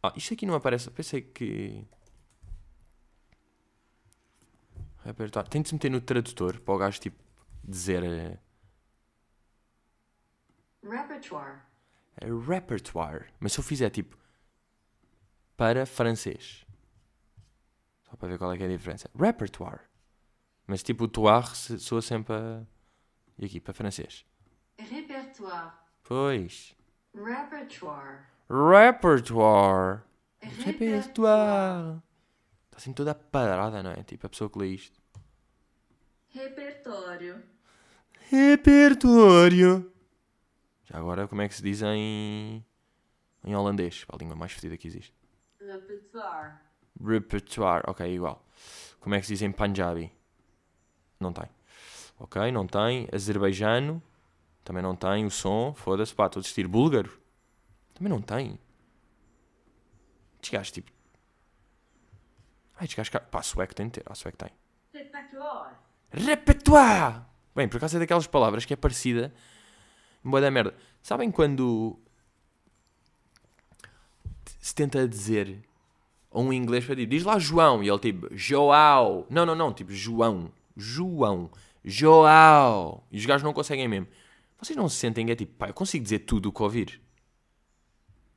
Ah, 0.02 0.12
isto 0.16 0.32
aqui 0.34 0.46
não 0.46 0.54
aparece. 0.54 0.90
Pensei 0.90 1.22
que. 1.22 1.84
Repertório. 5.04 5.50
Tem 5.50 5.62
de 5.62 5.68
se 5.68 5.74
meter 5.74 5.90
no 5.90 6.00
tradutor 6.00 6.60
para 6.60 6.74
o 6.74 6.78
gajo 6.78 7.00
tipo 7.00 7.22
dizer. 7.64 8.02
Uh... 8.02 8.38
Repertoire. 10.88 11.60
É 12.16 12.26
repertoire. 12.26 13.26
Mas 13.40 13.52
se 13.52 13.60
eu 13.60 13.64
fizer 13.64 13.90
tipo. 13.90 14.16
Para 15.56 15.84
francês. 15.84 16.64
Só 18.08 18.16
para 18.16 18.28
ver 18.28 18.38
qual 18.38 18.52
é, 18.52 18.56
que 18.56 18.62
é 18.62 18.66
a 18.66 18.70
diferença. 18.70 19.10
Repertoire. 19.14 19.80
Mas 20.66 20.82
tipo 20.82 21.04
o 21.04 21.08
toar 21.08 21.54
soa 21.54 22.02
sempre 22.02 22.34
a. 22.34 22.62
E 23.38 23.44
aqui 23.44 23.60
para 23.60 23.72
francês. 23.74 24.24
Repertoire. 24.78 25.72
Pois. 26.02 26.74
Repertoire. 27.14 28.20
Repertoire. 28.48 30.02
Repertoire. 30.40 32.02
Está 32.66 32.76
assim 32.76 32.92
toda 32.92 33.14
padrada, 33.14 33.82
não 33.82 33.90
é? 33.92 34.02
Tipo 34.02 34.26
a 34.26 34.30
pessoa 34.30 34.50
que 34.50 34.58
lê 34.58 34.68
isto. 34.68 35.00
Repertório. 36.28 37.42
Repertório. 38.30 39.92
Já 40.84 40.98
agora, 40.98 41.28
como 41.28 41.42
é 41.42 41.48
que 41.48 41.54
se 41.54 41.62
diz 41.62 41.82
em. 41.82 42.64
em 43.44 43.54
holandês? 43.54 44.04
A 44.08 44.16
língua 44.16 44.34
mais 44.36 44.52
fedida 44.52 44.76
que 44.76 44.88
existe. 44.88 45.14
Repertoire. 45.60 46.67
Repertoire. 47.04 47.82
Ok, 47.86 48.06
igual. 48.12 48.44
Como 49.00 49.14
é 49.14 49.20
que 49.20 49.26
se 49.26 49.34
diz 49.34 49.42
em 49.42 49.52
Punjabi? 49.52 50.12
Não 51.20 51.32
tem. 51.32 51.48
Ok, 52.18 52.50
não 52.52 52.66
tem. 52.66 53.08
Azerbaijano. 53.12 54.02
Também 54.64 54.82
não 54.82 54.94
tem 54.94 55.24
o 55.24 55.30
som. 55.30 55.72
Foda-se, 55.74 56.14
pá, 56.14 56.26
estou 56.26 56.40
a 56.40 56.42
desistir. 56.42 56.66
Búlgaro. 56.66 57.18
Também 57.94 58.10
não 58.10 58.20
tem. 58.20 58.58
Estes 60.34 60.50
gajos, 60.50 60.72
tipo. 60.72 60.92
Ai, 62.76 62.84
estes 62.84 62.96
gajos. 62.96 63.28
Pá, 63.30 63.42
sueco 63.42 63.74
tem 63.74 63.86
de 63.86 63.92
ter. 63.92 64.02
Ah, 64.06 64.14
sueco 64.14 64.36
tem. 64.36 64.50
Repertoire. 64.92 65.74
Repertoire! 66.10 67.22
Bem, 67.54 67.68
por 67.68 67.76
acaso 67.78 67.96
é 67.96 68.00
daquelas 68.00 68.26
palavras 68.26 68.64
que 68.64 68.72
é 68.72 68.76
parecida. 68.76 69.34
Boa 70.22 70.40
da 70.40 70.50
merda. 70.50 70.74
Sabem 71.02 71.30
quando. 71.30 71.98
se 74.60 74.74
tenta 74.74 75.06
dizer. 75.08 75.67
Ou 76.30 76.44
um 76.44 76.52
inglês 76.52 76.84
para 76.84 76.96
tipo, 76.96 77.10
diz 77.10 77.24
lá 77.24 77.38
João. 77.38 77.82
E 77.82 77.88
ele 77.88 77.98
tipo, 77.98 78.28
João. 78.32 79.26
Não, 79.30 79.46
não, 79.46 79.54
não. 79.54 79.72
Tipo, 79.72 79.92
João. 79.92 80.50
João. 80.76 81.50
João. 81.84 83.02
E 83.10 83.18
os 83.18 83.26
gajos 83.26 83.42
não 83.42 83.52
conseguem 83.52 83.88
mesmo. 83.88 84.08
Vocês 84.60 84.76
não 84.76 84.88
se 84.88 84.96
sentem 84.96 85.26
que 85.26 85.32
é 85.32 85.36
tipo, 85.36 85.54
pá, 85.54 85.68
eu 85.68 85.74
consigo 85.74 86.02
dizer 86.02 86.20
tudo 86.20 86.48
o 86.48 86.52
que 86.52 86.62
ouvir. 86.62 87.00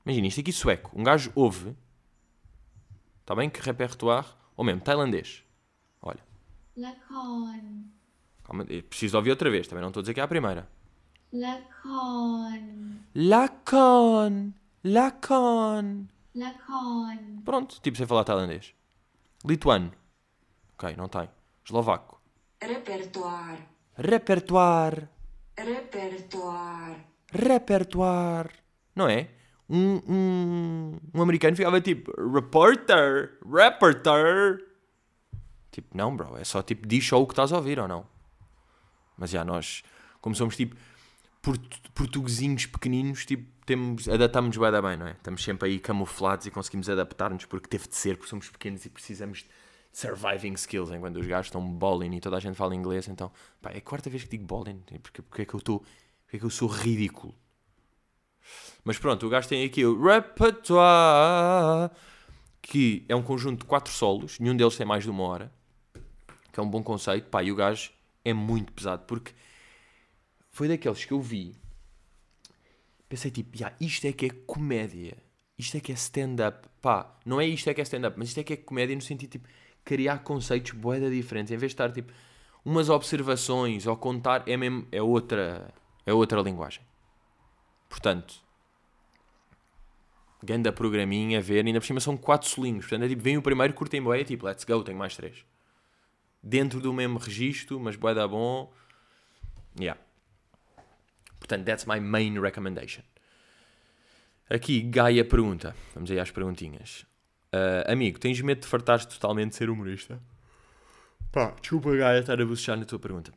Imagina, 0.06 0.28
isto 0.28 0.40
aqui 0.40 0.52
sueco. 0.52 0.92
Um 0.96 1.04
gajo 1.04 1.32
ouve. 1.36 1.76
Está 3.22 3.36
bem? 3.36 3.50
Que 3.50 3.62
repertoire. 3.62 4.28
Ou 4.56 4.64
mesmo, 4.64 4.82
tailandês. 4.82 5.44
Olha. 6.02 6.20
Lacon. 6.76 7.86
Calma, 8.44 8.66
preciso 8.66 9.18
ouvir 9.18 9.32
outra 9.32 9.50
vez. 9.50 9.68
Também 9.68 9.82
não 9.82 9.90
estou 9.90 10.02
a 10.02 10.04
dizer 10.04 10.14
que 10.14 10.20
é 10.20 10.24
a 10.24 10.28
primeira. 10.28 10.70
Lacon. 11.32 12.98
Lacon. 13.16 14.54
Lacon. 14.84 16.08
Lacon. 16.36 17.42
Pronto, 17.44 17.80
tipo 17.82 17.98
sem 17.98 18.06
falar 18.06 18.24
tailandês. 18.24 18.74
Lituano. 19.46 19.92
Ok, 20.74 20.96
não 20.96 21.08
tem. 21.08 21.30
Eslovaco. 21.66 22.22
Repertoire. 22.62 23.68
Repertoire. 23.96 25.10
Repertoire. 25.58 27.06
Repertoire. 27.32 28.50
Não 28.96 29.08
é? 29.08 29.30
Um, 29.70 30.02
um, 30.08 31.00
um 31.14 31.22
americano 31.22 31.56
ficava 31.56 31.80
tipo 31.80 32.12
reporter, 32.34 33.38
reporter. 33.46 34.66
Tipo, 35.72 35.96
não, 35.96 36.16
bro, 36.16 36.38
é 36.38 36.44
só 36.44 36.62
tipo 36.62 36.86
diz 36.88 37.08
só 37.08 37.22
o 37.22 37.26
que 37.26 37.34
estás 37.34 37.54
a 37.54 37.58
ouvir 37.58 37.80
ou 37.80 37.88
não. 37.88 38.06
Mas 39.18 39.30
já 39.30 39.46
nós, 39.46 39.84
como 40.20 40.36
somos 40.36 40.56
tipo 40.58 40.76
port 41.42 41.62
portuguesinhos 41.94 42.66
pequeninos, 42.66 43.26
tipo, 43.26 43.50
temos, 43.66 44.08
adaptamos 44.08 44.58
bem, 44.58 44.72
bem, 44.72 44.98
não 44.98 45.08
é? 45.08 45.12
Estamos 45.12 45.44
sempre 45.44 45.70
aí 45.70 45.80
camuflados 45.80 46.46
e 46.46 46.52
conseguimos 46.52 46.90
adaptar-nos 46.90 47.46
porque 47.46 47.68
teve 47.68 47.88
de 47.88 47.96
ser, 47.96 48.18
porque 48.18 48.30
somos 48.30 48.50
pequenos 48.50 48.86
e 48.86 48.90
precisamos 48.90 49.40
de 49.40 49.50
surviving 49.94 50.54
skills, 50.54 50.92
enquanto 50.92 51.18
os 51.18 51.28
gajos 51.28 51.48
estão 51.48 51.62
bowling 51.62 52.16
e 52.16 52.20
toda 52.22 52.38
a 52.38 52.40
gente 52.40 52.56
fala 52.56 52.74
inglês, 52.76 53.08
então, 53.08 53.32
pá, 53.62 53.72
é 53.72 53.78
a 53.78 53.82
quarta 53.82 54.10
vez 54.10 54.24
que 54.24 54.30
digo 54.30 54.46
bowling, 54.46 54.82
porque, 55.02 55.22
porque 55.22 55.42
é 55.42 55.46
que 55.46 55.54
eu 55.54 55.58
estou, 55.58 55.80
porque 56.24 56.38
é 56.38 56.40
que 56.40 56.46
eu 56.46 56.50
sou 56.50 56.68
ridículo. 56.68 57.36
Mas 58.84 58.98
pronto, 58.98 59.26
o 59.26 59.30
gajo 59.30 59.48
tem 59.48 59.64
aqui 59.64 59.86
o 59.86 60.02
repertoire, 60.02 61.92
que 62.62 63.06
é 63.08 63.16
um 63.16 63.22
conjunto 63.22 63.60
de 63.60 63.66
quatro 63.66 63.92
solos, 63.92 64.40
nenhum 64.40 64.56
deles 64.56 64.76
tem 64.76 64.86
mais 64.86 65.04
de 65.04 65.10
uma 65.10 65.24
hora, 65.24 65.52
que 66.52 66.60
é 66.60 66.64
um 66.64 66.70
bom 66.70 66.82
conceito, 66.82 67.30
pá, 67.30 67.44
e 67.44 67.52
o 67.52 67.56
gajo 67.56 67.92
é 68.24 68.34
muito 68.34 68.72
pesado, 68.72 69.04
porque 69.06 69.34
foi 70.50 70.68
daqueles 70.68 71.06
que 71.06 71.12
eu 71.12 71.22
vi, 71.22 71.56
pensei 73.12 73.30
tipo, 73.30 73.58
yeah, 73.58 73.76
isto 73.82 74.08
é 74.08 74.14
que 74.14 74.28
é 74.28 74.30
comédia, 74.30 75.18
isto 75.60 75.76
é 75.76 75.82
que 75.82 75.92
é 75.92 75.96
stand-up, 75.96 76.66
pá, 76.82 77.14
não 77.26 77.42
é 77.42 77.46
isto 77.46 77.70
é 77.70 77.74
que 77.74 77.82
é 77.82 77.84
stand-up, 77.84 78.18
mas 78.18 78.30
isto 78.30 78.40
é 78.40 78.44
que 78.44 78.54
é 78.54 78.56
comédia 78.56 78.96
no 78.96 79.02
sentido, 79.02 79.32
tipo, 79.32 79.50
criar 79.84 80.20
conceitos 80.20 80.72
boeda 80.72 81.10
diferentes, 81.10 81.52
em 81.52 81.58
vez 81.58 81.72
de 81.72 81.74
estar, 81.74 81.92
tipo, 81.92 82.14
umas 82.64 82.88
observações 82.88 83.86
ou 83.86 83.98
contar, 83.98 84.48
é 84.48 84.56
mesmo, 84.56 84.88
é 84.94 85.02
outra, 85.02 85.74
é 86.06 86.14
outra 86.14 86.40
linguagem. 86.40 86.82
Portanto, 87.90 88.36
ganda 90.42 90.72
programinha 90.72 91.42
ver, 91.42 91.66
ainda 91.66 91.82
por 91.82 91.86
cima 91.86 92.00
são 92.00 92.16
quatro 92.16 92.48
solinhos, 92.48 92.86
portanto 92.86 93.04
é 93.04 93.10
tipo, 93.10 93.22
vem 93.22 93.38
o 93.38 93.42
primeiro, 93.42 93.74
curtem 93.74 94.02
boé, 94.02 94.22
é 94.22 94.24
tipo, 94.24 94.46
let's 94.46 94.64
go, 94.64 94.82
tenho 94.86 94.98
mais 94.98 95.18
três. 95.18 95.44
Dentro 96.42 96.80
do 96.80 96.94
mesmo 96.94 97.20
registro, 97.20 97.78
mas 97.78 97.98
boé 97.98 98.14
da 98.14 98.26
bom. 98.26 98.72
Yeah. 99.78 100.00
Portanto, 101.42 101.66
that's 101.66 101.86
my 101.86 102.00
main 102.00 102.40
recommendation. 102.40 103.04
Aqui, 104.48 104.82
Gaia 104.82 105.26
pergunta, 105.26 105.76
vamos 105.96 106.12
aí 106.12 106.20
às 106.20 106.30
perguntinhas. 106.30 107.06
Uh, 107.52 107.92
amigo, 107.92 108.20
tens 108.20 108.40
medo 108.42 108.62
de 108.62 108.68
fartares 108.68 109.06
totalmente 109.06 109.50
de 109.50 109.56
ser 109.56 109.70
humorista? 109.70 110.22
Pá, 111.32 111.56
desculpa 111.60 111.96
Gaia 111.96 112.20
estar 112.20 112.40
a 112.40 112.46
bocejar 112.46 112.78
na 112.78 112.86
tua 112.86 113.00
pergunta. 113.00 113.34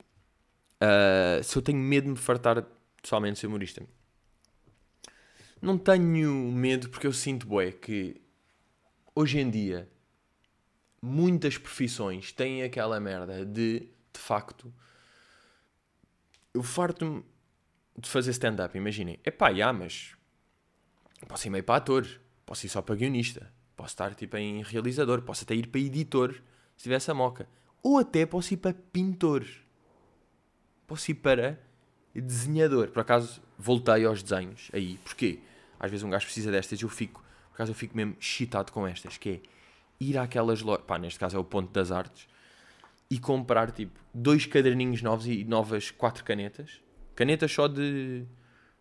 Uh, 0.83 1.43
se 1.43 1.57
eu 1.57 1.63
tenho 1.63 1.79
medo 1.79 2.05
de 2.05 2.11
me 2.11 2.17
fartar 2.17 2.63
pessoalmente 3.01 3.39
ser 3.39 3.47
humorista. 3.47 3.83
Não 5.63 5.79
tenho 5.79 6.31
medo 6.53 6.91
porque 6.91 7.07
eu 7.07 7.13
sinto, 7.13 7.47
bué, 7.47 7.73
que 7.73 8.21
hoje 9.15 9.39
em 9.39 9.49
dia 9.49 9.89
muitas 11.01 11.57
profissões 11.57 12.33
têm 12.33 12.63
aquela 12.63 13.01
merda 13.01 13.47
de, 13.47 13.81
de 13.81 14.21
facto, 14.21 14.73
eu 16.53 16.63
farto-me 16.63 17.25
de 17.97 18.09
fazer 18.09 18.31
stand-up, 18.33 18.77
imaginem. 18.77 19.19
Epá, 19.25 19.53
já, 19.53 19.73
mas 19.73 20.15
posso 21.29 21.47
ir 21.47 21.51
meio 21.51 21.65
para 21.65 21.77
ator, 21.77 22.07
posso 22.45 22.67
ir 22.67 22.69
só 22.69 22.83
para 22.83 22.95
guionista, 22.95 23.53
posso 23.77 23.93
estar 23.93 24.15
tipo 24.15 24.37
em 24.37 24.63
realizador, 24.63 25.23
posso 25.23 25.45
até 25.45 25.55
ir 25.55 25.69
para 25.69 25.81
editor, 25.81 26.35
se 26.77 26.85
tivesse 26.85 27.11
a 27.11 27.15
moca. 27.15 27.49
Ou 27.83 27.99
até 27.99 28.25
posso 28.27 28.55
ir 28.55 28.57
para 28.57 28.75
pintor. 28.75 29.47
Posso 30.87 31.11
ir 31.11 31.15
para 31.15 31.61
desenhador. 32.15 32.89
Por 32.89 33.01
acaso, 33.01 33.43
voltei 33.59 34.05
aos 34.05 34.23
desenhos 34.23 34.71
aí. 34.73 34.99
Porquê? 34.99 35.41
Às 35.79 35.91
vezes 35.91 36.05
um 36.05 36.11
gajo 36.11 36.25
precisa 36.25 36.51
destas 36.51 36.81
e 36.81 36.83
eu 36.83 36.89
fico, 36.89 37.23
por 37.51 37.55
acaso 37.55 37.73
eu 37.73 37.75
fico 37.75 37.97
mesmo 37.97 38.17
excitado 38.19 38.73
com 38.73 38.87
estas, 38.87 39.19
que 39.19 39.29
é 39.29 39.41
ir 40.01 40.17
àquelas 40.19 40.63
lojas, 40.63 40.85
pá, 40.87 40.99
neste 40.99 41.19
caso 41.19 41.37
é 41.37 41.41
o 41.41 41.45
ponto 41.45 41.71
das 41.73 41.91
artes, 41.91 42.27
e 43.11 43.19
comprar 43.19 43.71
tipo 43.71 43.99
dois 44.13 44.47
caderninhos 44.47 45.03
novos 45.03 45.27
e 45.27 45.45
novas 45.45 45.91
quatro 45.91 46.25
canetas. 46.25 46.81
Canetas 47.15 47.53
só 47.53 47.69
de, 47.69 48.25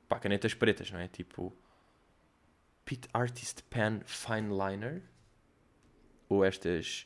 pá, 0.08 0.20
canetas 0.20 0.54
pretas, 0.54 0.92
não 0.92 1.00
é? 1.00 1.08
Tipo, 1.08 1.56
Pit 2.86 3.08
Artist 3.14 3.64
Pen 3.70 4.02
Fine 4.06 4.50
Liner, 4.50 5.02
ou 6.28 6.44
estas 6.44 7.06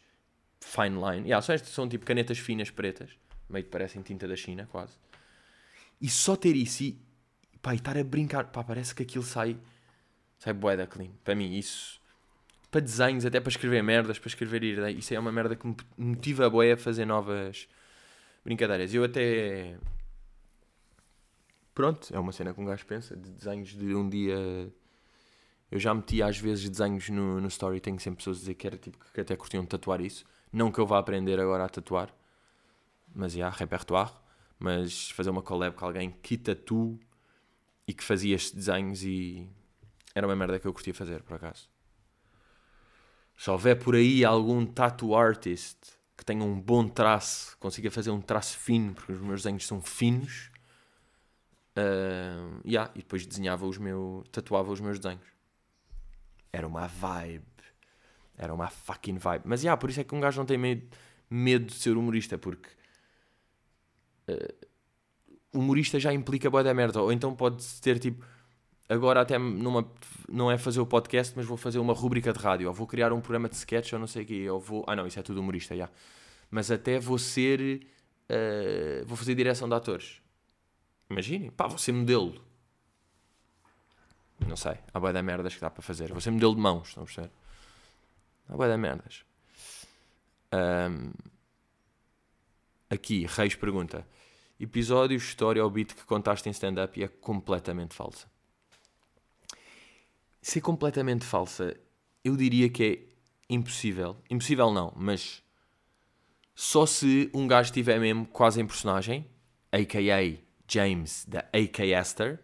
Fine 0.60 0.96
Line, 0.96 1.28
yeah, 1.28 1.42
são 1.42 1.54
estas 1.54 1.70
são 1.70 1.88
tipo 1.88 2.06
canetas 2.06 2.38
finas 2.38 2.70
pretas, 2.70 3.12
meio 3.50 3.66
que 3.66 3.72
parecem 3.72 4.02
tinta 4.02 4.28
da 4.28 4.36
China, 4.36 4.68
quase. 4.72 4.98
E 6.02 6.10
só 6.10 6.36
ter 6.36 6.56
isso 6.56 6.84
e, 6.84 7.00
pá, 7.62 7.74
e 7.74 7.78
estar 7.78 7.98
a 7.98 8.04
brincar, 8.04 8.46
pá, 8.46 8.64
parece 8.64 8.94
que 8.96 9.04
aquilo 9.04 9.24
sai, 9.24 9.58
sai 10.38 10.54
bué 10.54 10.76
da 10.78 10.88
clean. 10.88 11.12
Para 11.24 11.36
mim, 11.36 11.54
isso, 11.54 12.00
para 12.72 12.82
desenhos, 12.82 13.26
até 13.26 13.40
para 13.40 13.50
escrever 13.50 13.82
merdas, 13.84 14.20
para 14.20 14.28
escrever 14.28 14.64
ideias, 14.64 14.98
isso 14.98 15.14
é 15.14 15.20
uma 15.20 15.32
merda 15.32 15.56
que 15.56 15.68
me 15.68 15.76
motiva 15.98 16.46
a 16.46 16.50
bué 16.50 16.74
a 16.74 16.78
fazer 16.78 17.06
novas 17.06 17.68
brincadeiras. 18.44 18.94
Eu 18.94 19.04
até, 19.04 19.78
pronto, 21.78 22.10
é 22.12 22.20
uma 22.20 22.32
cena 22.32 22.56
que 22.56 22.60
um 22.60 22.66
gajo 22.66 22.84
pensa, 22.88 23.16
de 23.16 23.30
desenhos 23.30 23.70
de 23.70 23.94
um 23.94 24.10
dia... 24.10 24.36
Eu 25.70 25.78
já 25.80 25.94
meti 25.94 26.24
às 26.24 26.36
vezes 26.36 26.68
desenhos 26.68 27.08
no, 27.10 27.40
no 27.40 27.48
story, 27.50 27.80
tenho 27.80 28.00
sempre 28.00 28.18
pessoas 28.18 28.38
a 28.38 28.40
dizer 28.40 28.56
que 28.56 28.66
era 28.66 28.78
tipo 28.78 28.98
que 29.14 29.22
até 29.22 29.36
curtiam 29.36 29.64
tatuar 29.64 30.02
isso. 30.02 30.26
Não 30.52 30.72
que 30.72 30.80
eu 30.80 30.88
vá 30.88 30.98
aprender 30.98 31.40
agora 31.40 31.66
a 31.66 31.70
tatuar, 31.70 32.12
mas 33.14 33.34
já, 33.34 33.48
repertoire. 33.52 34.12
Mas 34.58 35.12
fazer 35.12 35.30
uma 35.30 35.44
collab 35.44 35.76
com 35.76 35.86
alguém 35.86 36.10
que 36.10 36.36
tatua 36.36 36.98
e 37.88 37.94
que 37.94 38.04
fazia 38.04 38.36
estes 38.36 38.54
desenhos 38.54 39.04
e 39.04 39.48
era 40.16 40.26
uma 40.26 40.36
merda 40.36 40.58
que 40.58 40.66
eu 40.66 40.74
curtia 40.74 40.96
fazer, 40.96 41.22
por 41.22 41.36
acaso. 41.36 41.70
Se 43.38 43.52
houver 43.52 43.78
por 43.78 43.94
aí 43.94 44.26
algum 44.26 44.66
tattoo 44.66 45.16
artist 45.16 45.78
que 46.18 46.26
tenha 46.26 46.44
um 46.44 46.60
bom 46.60 46.88
traço, 46.88 47.56
consiga 47.60 47.92
fazer 47.92 48.10
um 48.10 48.22
traço 48.22 48.58
fino, 48.58 48.96
porque 48.96 49.12
os 49.12 49.22
meus 49.22 49.44
desenhos 49.44 49.68
são 49.68 49.80
finos, 49.80 50.50
uh, 51.78 52.62
yeah, 52.66 52.92
e 52.96 53.00
depois 53.00 53.26
desenhava 53.26 53.66
os 53.66 53.78
meus, 53.78 54.28
tatuava 54.30 54.72
os 54.72 54.80
meus 54.82 55.00
desenhos. 55.00 55.28
Era 56.52 56.68
uma 56.68 56.88
vibe. 56.88 57.46
Era 58.38 58.54
uma 58.54 58.68
fucking 58.68 59.18
vibe. 59.18 59.44
Mas, 59.46 59.64
yeah, 59.64 59.80
por 59.80 59.90
isso 59.90 60.00
é 60.00 60.04
que 60.04 60.16
um 60.16 60.20
gajo 60.20 60.40
não 60.40 60.46
tem 60.46 60.58
medo, 60.58 60.88
medo 61.30 61.66
de 61.66 61.74
ser 61.74 61.96
humorista, 61.98 62.38
porque 62.38 62.70
uh, 64.30 64.68
humorista 65.54 66.00
já 66.00 66.14
implica 66.14 66.50
boa 66.50 66.64
da 66.64 66.74
merda. 66.74 67.02
Ou 67.02 67.12
então 67.12 67.36
pode 67.36 67.64
ter 67.82 68.00
tipo, 68.00 68.26
agora 68.90 69.22
até 69.22 69.38
numa, 69.38 69.90
não 70.30 70.52
é 70.52 70.58
fazer 70.58 70.80
o 70.80 70.86
podcast, 70.86 71.34
mas 71.36 71.46
vou 71.46 71.58
fazer 71.58 71.80
uma 71.80 71.94
rúbrica 71.94 72.32
de 72.34 72.40
rádio, 72.40 72.68
ou 72.68 72.74
vou 72.74 72.88
criar 72.88 73.12
um 73.14 73.22
programa 73.22 73.50
de 73.50 73.56
sketch, 73.56 73.94
ou 73.94 74.00
não 74.00 74.08
sei 74.08 74.24
o 74.24 74.26
quê, 74.26 74.50
ou 74.50 74.60
vou. 74.60 74.84
Ah, 74.88 74.96
não, 74.96 75.08
isso 75.08 75.20
é 75.20 75.24
tudo 75.24 75.40
humorista, 75.40 75.76
já. 75.76 75.90
Mas 76.50 76.72
até 76.72 77.00
vou 77.00 77.18
ser. 77.18 77.88
Uh, 78.30 79.06
vou 79.06 79.16
fazer 79.16 79.36
direção 79.36 79.70
de 79.70 79.76
atores. 79.76 80.22
Imaginem, 81.10 81.50
pá, 81.52 81.70
ser 81.78 81.94
modelo. 81.94 82.44
Não 84.46 84.56
sei, 84.56 84.78
há 84.94 85.00
boia 85.00 85.14
da 85.14 85.24
merdas 85.24 85.56
que 85.56 85.62
dá 85.62 85.70
para 85.70 85.82
fazer. 85.82 86.20
Ser 86.22 86.32
modelo 86.32 86.56
de 86.56 86.62
mãos, 86.62 86.90
estão 86.90 87.04
a 87.04 87.06
perceber? 87.06 87.32
Há 88.50 88.56
boia 88.56 88.70
da 88.70 88.78
merdas. 88.78 89.26
Um, 90.54 91.12
aqui, 92.90 93.26
Reis 93.26 93.56
pergunta: 93.56 94.08
Episódio, 94.60 95.18
história 95.18 95.64
ou 95.64 95.70
beat 95.70 95.94
que 95.94 96.06
contaste 96.06 96.48
em 96.48 96.52
stand-up 96.52 97.00
e 97.00 97.04
é 97.04 97.08
completamente 97.08 97.94
falsa. 97.94 98.28
Ser 100.42 100.62
completamente 100.62 101.26
falsa, 101.26 101.76
eu 102.24 102.38
diria 102.38 102.70
que 102.70 102.84
é 102.84 103.54
impossível. 103.54 104.18
Impossível 104.30 104.72
não, 104.72 104.94
mas 104.96 105.44
só 106.56 106.86
se 106.86 107.30
um 107.34 107.48
gajo 107.48 107.70
estiver 107.70 108.00
mesmo 108.00 108.26
quase 108.26 108.62
em 108.62 108.66
personagem, 108.66 109.30
a.k.a. 109.72 110.47
James 110.68 111.26
da 111.26 111.40
A.K. 111.54 111.94
Esther, 111.94 112.40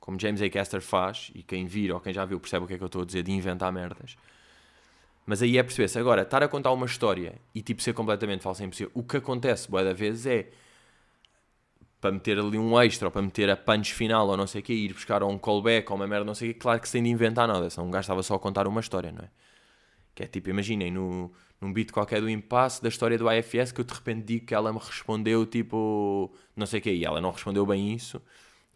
como 0.00 0.20
James 0.20 0.42
A. 0.42 0.50
Caster 0.50 0.82
faz, 0.82 1.30
e 1.34 1.42
quem 1.42 1.66
vir 1.66 1.90
ou 1.90 1.98
quem 1.98 2.12
já 2.12 2.26
viu 2.26 2.38
percebe 2.38 2.64
o 2.64 2.68
que 2.68 2.74
é 2.74 2.76
que 2.76 2.84
eu 2.84 2.88
estou 2.88 3.02
a 3.02 3.04
dizer 3.06 3.22
de 3.22 3.32
inventar 3.32 3.72
merdas. 3.72 4.16
Mas 5.24 5.40
aí 5.40 5.56
é 5.56 5.62
perceber-se. 5.62 5.98
Agora, 5.98 6.22
estar 6.22 6.42
a 6.42 6.48
contar 6.48 6.72
uma 6.72 6.84
história 6.84 7.36
e 7.54 7.62
tipo 7.62 7.80
ser 7.80 7.94
completamente 7.94 8.42
falso 8.42 8.62
é 8.62 8.66
impossível. 8.66 8.90
O 8.94 9.02
que 9.02 9.16
acontece, 9.16 9.70
boa 9.70 9.82
da 9.82 9.94
vez, 9.94 10.26
é 10.26 10.50
para 12.00 12.12
meter 12.12 12.38
ali 12.38 12.58
um 12.58 12.78
extra 12.78 13.08
ou 13.08 13.10
para 13.10 13.22
meter 13.22 13.48
a 13.48 13.56
punch 13.56 13.94
final 13.94 14.28
ou 14.28 14.36
não 14.36 14.46
sei 14.46 14.60
o 14.60 14.64
que, 14.64 14.74
ir 14.74 14.92
buscar 14.92 15.22
um 15.22 15.38
callback 15.38 15.90
ou 15.90 15.96
uma 15.96 16.06
merda, 16.06 16.26
não 16.26 16.34
sei 16.34 16.50
o 16.50 16.52
que, 16.52 16.60
claro 16.60 16.78
que 16.78 16.86
se 16.86 16.92
tem 16.92 17.02
de 17.02 17.08
inventar 17.08 17.48
nada. 17.48 17.70
Senão 17.70 17.88
um 17.88 17.90
gajo 17.90 18.02
estava 18.02 18.22
só 18.22 18.34
a 18.34 18.38
contar 18.38 18.66
uma 18.66 18.80
história, 18.80 19.10
não 19.10 19.24
é? 19.24 19.30
Que 20.14 20.24
é 20.24 20.26
tipo, 20.26 20.48
imaginem, 20.50 20.90
no, 20.90 21.32
num 21.60 21.72
beat 21.72 21.90
qualquer 21.90 22.20
do 22.20 22.30
impasse 22.30 22.82
da 22.82 22.88
história 22.88 23.18
do 23.18 23.30
IFS 23.30 23.72
que 23.72 23.80
eu 23.80 23.84
de 23.84 23.92
repente 23.92 24.24
digo 24.24 24.46
que 24.46 24.54
ela 24.54 24.72
me 24.72 24.78
respondeu 24.78 25.44
tipo, 25.44 26.32
não 26.56 26.66
sei 26.66 26.80
o 26.80 26.82
que, 26.82 26.92
e 26.92 27.04
ela 27.04 27.20
não 27.20 27.30
respondeu 27.30 27.66
bem 27.66 27.92
isso 27.92 28.22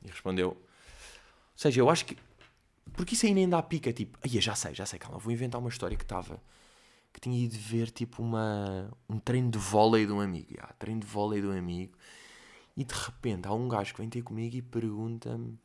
e 0.02 0.08
respondeu 0.08 0.56
ou 1.58 1.60
seja, 1.60 1.80
eu 1.80 1.90
acho 1.90 2.06
que. 2.06 2.16
Porque 2.92 3.14
isso 3.14 3.26
aí 3.26 3.34
nem 3.34 3.48
dá 3.48 3.60
pica, 3.60 3.92
tipo, 3.92 4.16
aí 4.22 4.40
já 4.40 4.54
sei, 4.54 4.74
já 4.74 4.86
sei, 4.86 4.96
calma, 4.96 5.18
vou 5.18 5.32
inventar 5.32 5.60
uma 5.60 5.68
história 5.68 5.96
que 5.96 6.04
estava. 6.04 6.40
que 7.12 7.20
tinha 7.20 7.36
ido 7.36 7.56
ver 7.58 7.90
tipo 7.90 8.22
uma. 8.22 8.88
um 9.08 9.18
treino 9.18 9.50
de 9.50 9.58
vôlei 9.58 10.06
de 10.06 10.12
um 10.12 10.20
amigo. 10.20 10.52
Yeah, 10.52 10.72
treino 10.78 11.00
de 11.00 11.06
vôlei 11.08 11.40
de 11.40 11.48
um 11.48 11.58
amigo. 11.58 11.98
E 12.76 12.84
de 12.84 12.94
repente 12.94 13.48
há 13.48 13.52
um 13.52 13.68
gajo 13.68 13.92
que 13.92 14.00
vem 14.00 14.08
ter 14.08 14.22
comigo 14.22 14.54
e 14.54 14.62
pergunta-me 14.62 15.58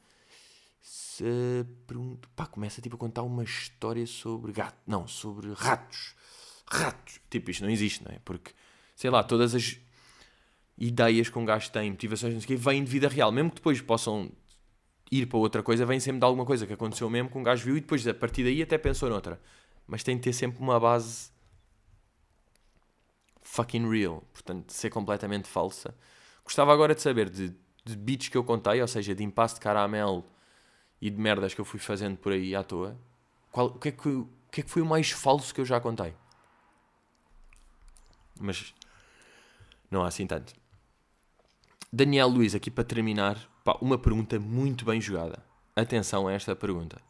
se. 0.83 1.65
Pergunta, 1.87 2.27
pá, 2.35 2.45
começa 2.45 2.81
tipo 2.81 2.95
a 2.95 2.99
contar 2.99 3.23
uma 3.23 3.43
história 3.43 4.05
sobre 4.05 4.51
gato. 4.51 4.77
Não, 4.85 5.07
sobre 5.07 5.51
ratos. 5.53 6.13
Ratos. 6.67 7.19
Tipo, 7.29 7.49
isto 7.49 7.63
não 7.63 7.71
existe, 7.71 8.03
não 8.03 8.11
é? 8.11 8.19
Porque, 8.23 8.51
sei 8.95 9.09
lá, 9.09 9.23
todas 9.23 9.55
as 9.55 9.79
ideias 10.77 11.29
que 11.29 11.39
um 11.39 11.45
gajo 11.45 11.71
tem, 11.71 11.89
motivações, 11.91 12.33
não 12.33 12.41
sei 12.41 12.55
o 12.55 12.59
quê, 12.59 12.63
vêm 12.63 12.83
de 12.83 12.91
vida 12.91 13.07
real. 13.07 13.31
Mesmo 13.31 13.49
que 13.49 13.55
depois 13.55 13.79
possam 13.81 14.29
ir 15.09 15.25
para 15.27 15.37
outra 15.37 15.63
coisa 15.63 15.85
vem 15.85 15.99
sempre 15.99 16.19
de 16.19 16.25
alguma 16.25 16.45
coisa 16.45 16.65
que 16.65 16.73
aconteceu 16.73 17.07
mesmo 17.09 17.29
que 17.29 17.37
um 17.37 17.43
gajo 17.43 17.63
viu 17.63 17.77
e 17.77 17.81
depois 17.81 18.07
a 18.07 18.13
partir 18.13 18.43
daí 18.43 18.61
até 18.61 18.77
pensou 18.77 19.09
noutra. 19.09 19.39
Mas 19.87 20.03
tem 20.03 20.15
de 20.15 20.23
ter 20.23 20.33
sempre 20.33 20.59
uma 20.59 20.79
base 20.79 21.31
fucking 23.41 23.87
real, 23.89 24.23
portanto, 24.33 24.71
ser 24.71 24.89
completamente 24.89 25.47
falsa. 25.47 25.95
Gostava 26.43 26.73
agora 26.73 26.95
de 26.95 27.01
saber 27.01 27.29
de, 27.29 27.53
de 27.85 27.95
beats 27.95 28.29
que 28.29 28.37
eu 28.37 28.43
contei, 28.43 28.81
ou 28.81 28.87
seja, 28.87 29.13
de 29.13 29.23
impasse 29.23 29.55
de 29.55 29.61
caramelo 29.61 30.25
e 31.03 31.09
de 31.09 31.19
merdas 31.19 31.53
que 31.53 31.59
eu 31.59 31.65
fui 31.65 31.81
fazendo 31.81 32.15
por 32.15 32.31
aí 32.31 32.55
à 32.55 32.63
toa. 32.63 32.97
Qual, 33.51 33.67
o, 33.67 33.77
que 33.77 33.89
é 33.89 33.91
que, 33.91 34.07
o 34.07 34.29
que 34.49 34.61
é 34.61 34.63
que 34.63 34.69
foi 34.69 34.81
o 34.81 34.85
mais 34.85 35.11
falso 35.11 35.53
que 35.53 35.59
eu 35.59 35.65
já 35.65 35.77
contei? 35.81 36.15
Mas 38.39 38.73
não 39.91 40.01
há 40.01 40.07
assim 40.07 40.25
tanto. 40.25 40.53
Daniel 41.91 42.29
Luiz, 42.29 42.55
aqui 42.55 42.71
para 42.71 42.85
terminar, 42.85 43.37
Pá, 43.65 43.77
uma 43.81 43.97
pergunta 43.97 44.39
muito 44.39 44.85
bem 44.85 45.01
jogada. 45.01 45.45
Atenção 45.75 46.25
a 46.25 46.31
esta 46.31 46.55
pergunta. 46.55 47.01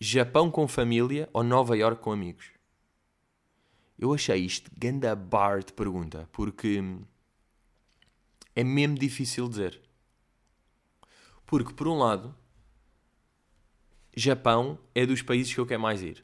Japão 0.00 0.50
com 0.50 0.66
família 0.66 1.30
ou 1.32 1.44
Nova 1.44 1.76
York 1.76 2.02
com 2.02 2.10
amigos? 2.10 2.50
Eu 3.96 4.12
achei 4.12 4.44
isto 4.44 4.68
ganda 4.76 5.14
bar 5.14 5.62
de 5.62 5.72
pergunta, 5.72 6.28
porque 6.32 6.82
é 8.56 8.64
mesmo 8.64 8.98
difícil 8.98 9.48
dizer. 9.48 9.80
Porque, 11.46 11.72
por 11.72 11.86
um 11.86 11.96
lado, 11.96 12.34
Japão 14.20 14.78
é 14.94 15.06
dos 15.06 15.22
países 15.22 15.52
que 15.52 15.58
eu 15.58 15.66
quero 15.66 15.80
mais 15.80 16.02
ir. 16.02 16.22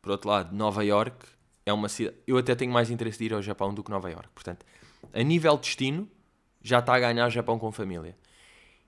Por 0.00 0.12
outro 0.12 0.28
lado, 0.30 0.54
Nova 0.54 0.84
York 0.84 1.26
é 1.66 1.72
uma 1.72 1.88
cidade. 1.88 2.16
Eu 2.26 2.38
até 2.38 2.54
tenho 2.54 2.72
mais 2.72 2.90
interesse 2.90 3.18
de 3.18 3.24
ir 3.24 3.34
ao 3.34 3.42
Japão 3.42 3.74
do 3.74 3.82
que 3.82 3.90
Nova 3.90 4.08
York. 4.08 4.28
Portanto, 4.32 4.64
a 5.12 5.22
nível 5.22 5.56
destino, 5.58 6.08
já 6.62 6.78
está 6.78 6.94
a 6.94 7.00
ganhar 7.00 7.28
Japão 7.28 7.58
com 7.58 7.72
família. 7.72 8.16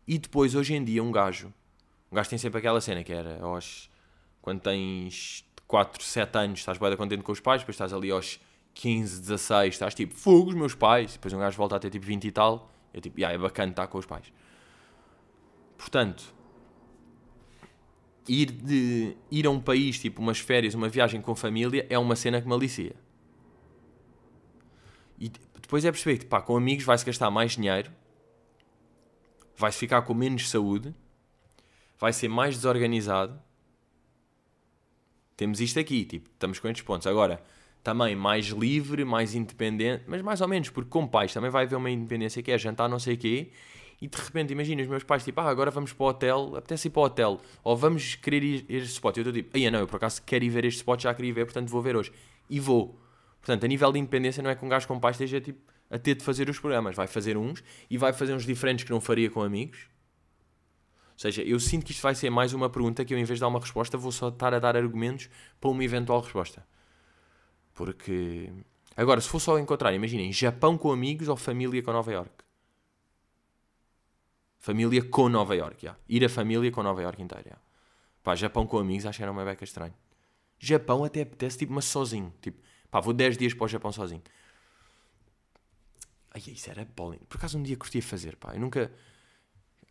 E 0.06 0.16
depois, 0.16 0.54
hoje 0.54 0.74
em 0.74 0.84
dia, 0.84 1.02
um 1.02 1.10
gajo, 1.10 1.52
um 2.10 2.14
gajo 2.14 2.30
tem 2.30 2.38
sempre 2.38 2.58
aquela 2.58 2.80
cena 2.80 3.02
que 3.02 3.12
era 3.12 3.42
aos, 3.42 3.90
quando 4.40 4.60
tens 4.60 5.44
4, 5.66 6.04
7 6.04 6.38
anos, 6.38 6.60
estás 6.60 6.78
bem 6.78 6.96
contente 6.96 7.24
com 7.24 7.32
os 7.32 7.40
pais, 7.40 7.62
depois 7.62 7.74
estás 7.74 7.92
ali 7.92 8.12
aos 8.12 8.40
15, 8.74 9.20
16, 9.22 9.74
estás 9.74 9.92
tipo, 9.92 10.14
fogo, 10.14 10.50
os 10.50 10.54
meus 10.54 10.74
pais, 10.74 11.14
depois 11.14 11.34
um 11.34 11.38
gajo 11.38 11.56
volta 11.56 11.76
a 11.76 11.78
ter 11.80 11.90
tipo 11.90 12.06
20 12.06 12.24
e 12.24 12.30
tal, 12.30 12.70
é 12.94 13.00
tipo, 13.00 13.18
yeah, 13.18 13.34
é 13.34 13.38
bacana 13.38 13.70
estar 13.70 13.88
com 13.88 13.98
os 13.98 14.06
pais. 14.06 14.32
Portanto, 15.76 16.32
ir, 18.28 18.50
de, 18.50 19.16
ir 19.30 19.46
a 19.46 19.50
um 19.50 19.60
país, 19.60 19.98
tipo 19.98 20.20
umas 20.20 20.38
férias, 20.38 20.74
uma 20.74 20.88
viagem 20.88 21.20
com 21.20 21.34
família, 21.34 21.86
é 21.88 21.98
uma 21.98 22.16
cena 22.16 22.40
que 22.40 22.46
me 22.46 22.54
alicia. 22.54 22.94
E 25.18 25.30
depois 25.60 25.84
é 25.84 25.90
perceber 25.90 26.18
que 26.18 26.26
pá, 26.26 26.40
com 26.40 26.56
amigos 26.56 26.84
vai-se 26.84 27.04
gastar 27.04 27.30
mais 27.30 27.52
dinheiro, 27.52 27.90
vai-se 29.56 29.78
ficar 29.78 30.02
com 30.02 30.14
menos 30.14 30.48
saúde, 30.50 30.94
vai 31.98 32.12
ser 32.12 32.28
mais 32.28 32.56
desorganizado. 32.56 33.40
Temos 35.36 35.60
isto 35.60 35.78
aqui, 35.78 36.04
tipo, 36.04 36.28
estamos 36.28 36.58
com 36.58 36.68
estes 36.68 36.84
pontos. 36.84 37.06
Agora, 37.06 37.42
também 37.82 38.14
mais 38.14 38.46
livre, 38.46 39.04
mais 39.04 39.34
independente, 39.34 40.04
mas 40.06 40.22
mais 40.22 40.40
ou 40.40 40.48
menos, 40.48 40.70
porque 40.70 40.90
com 40.90 41.06
pais 41.06 41.32
também 41.32 41.50
vai 41.50 41.64
haver 41.64 41.76
uma 41.76 41.90
independência 41.90 42.42
que 42.42 42.50
é 42.50 42.58
jantar 42.58 42.88
não 42.88 42.98
sei 42.98 43.14
o 43.14 43.18
quê, 43.18 43.50
e 44.01 44.09
de 44.09 44.16
repente, 44.16 44.53
imagina 44.53 44.82
os 44.82 44.88
meus 44.88 45.05
pais, 45.05 45.24
tipo, 45.24 45.40
ah, 45.40 45.49
agora 45.49 45.70
vamos 45.70 45.93
para 45.93 46.05
o 46.05 46.09
hotel, 46.09 46.57
apetece 46.57 46.88
ir 46.88 46.90
para 46.90 47.01
o 47.01 47.05
hotel, 47.05 47.40
ou 47.62 47.76
vamos 47.76 48.14
querer 48.14 48.43
ir 48.43 48.66
a 48.68 48.72
este 48.74 48.93
spot. 48.93 49.16
Eu 49.16 49.22
estou 49.22 49.32
tipo, 49.32 49.57
aí 49.57 49.70
não, 49.70 49.80
eu 49.80 49.86
por 49.86 49.97
acaso 49.97 50.22
quero 50.24 50.45
ir 50.45 50.51
ver 50.51 50.64
este 50.64 50.78
spot, 50.78 51.03
já 51.03 51.14
queria 51.14 51.32
ver, 51.32 51.45
portanto 51.45 51.68
vou 51.68 51.82
ver 51.82 51.97
hoje. 51.97 52.12
E 52.49 52.59
vou. 52.59 52.99
Portanto, 53.40 53.64
a 53.64 53.68
nível 53.68 53.93
de 53.93 53.99
independência, 53.99 54.43
não 54.43 54.51
é 54.51 54.55
que 54.55 54.64
um 54.64 54.68
gajo 54.68 54.86
com 54.86 55.01
pais 55.01 55.16
esteja 55.16 55.40
tipo, 55.40 55.61
a 55.90 55.99
ter 55.99 56.14
de 56.14 56.24
fazer 56.24 56.49
os 56.49 56.59
programas. 56.59 56.97
Vai 56.97 57.07
fazer 57.07 57.36
uns 57.36 57.62
e 57.90 57.99
vai 57.99 58.12
fazer 58.12 58.32
uns 58.32 58.47
diferentes 58.47 58.84
que 58.84 58.90
não 58.90 59.01
faria 59.01 59.28
com 59.28 59.43
amigos. 59.43 59.88
Ou 61.12 61.18
seja, 61.18 61.43
eu 61.43 61.61
sinto 61.61 61.84
que 61.84 61.93
isto 61.93 62.03
vai 62.03 62.14
ser 62.14 62.30
mais 62.30 62.55
uma 62.55 62.70
pergunta 62.70 63.05
que 63.05 63.12
eu, 63.12 63.18
em 63.18 63.24
vez 63.24 63.38
de 63.38 63.43
dar 63.43 63.49
uma 63.49 63.61
resposta, 63.61 63.99
vou 63.99 64.11
só 64.11 64.28
estar 64.28 64.55
a 64.55 64.59
dar 64.59 64.76
argumentos 64.76 65.28
para 65.61 65.70
uma 65.70 65.84
eventual 65.84 66.20
resposta. 66.20 66.66
Porque. 67.74 68.51
Agora, 68.97 69.20
se 69.20 69.28
for 69.28 69.40
só 69.40 69.59
encontrar, 69.59 69.93
imaginem, 69.93 70.32
Japão 70.32 70.78
com 70.78 70.90
amigos 70.90 71.28
ou 71.28 71.36
família 71.36 71.82
com 71.82 71.93
Nova 71.93 72.12
York. 72.12 72.32
Família 74.62 75.02
com 75.02 75.28
Nova 75.28 75.56
York. 75.56 75.90
Ir 76.08 76.24
a 76.24 76.28
família 76.28 76.70
com 76.70 76.84
Nova 76.84 77.02
York 77.02 77.20
inteira, 77.20 77.42
yeah. 77.44 77.62
Pá, 78.22 78.36
Japão 78.36 78.64
com 78.64 78.78
amigos, 78.78 79.04
acho 79.04 79.16
que 79.16 79.22
era 79.24 79.32
uma 79.32 79.44
beca 79.44 79.64
estranho. 79.64 79.92
Japão 80.56 81.02
até 81.02 81.22
apetece, 81.22 81.58
tipo, 81.58 81.72
mas 81.72 81.84
sozinho. 81.84 82.32
Tipo, 82.40 82.62
pá, 82.88 83.00
vou 83.00 83.12
10 83.12 83.36
dias 83.36 83.54
para 83.54 83.64
o 83.64 83.68
Japão 83.68 83.90
sozinho. 83.90 84.22
Ai, 86.30 86.40
isso 86.46 86.70
era 86.70 86.84
bowling. 86.84 87.18
Por 87.28 87.38
acaso 87.38 87.58
um 87.58 87.62
dia 87.64 87.76
curtia 87.76 88.00
fazer, 88.00 88.36
pá. 88.36 88.54
Eu 88.54 88.60
nunca... 88.60 88.92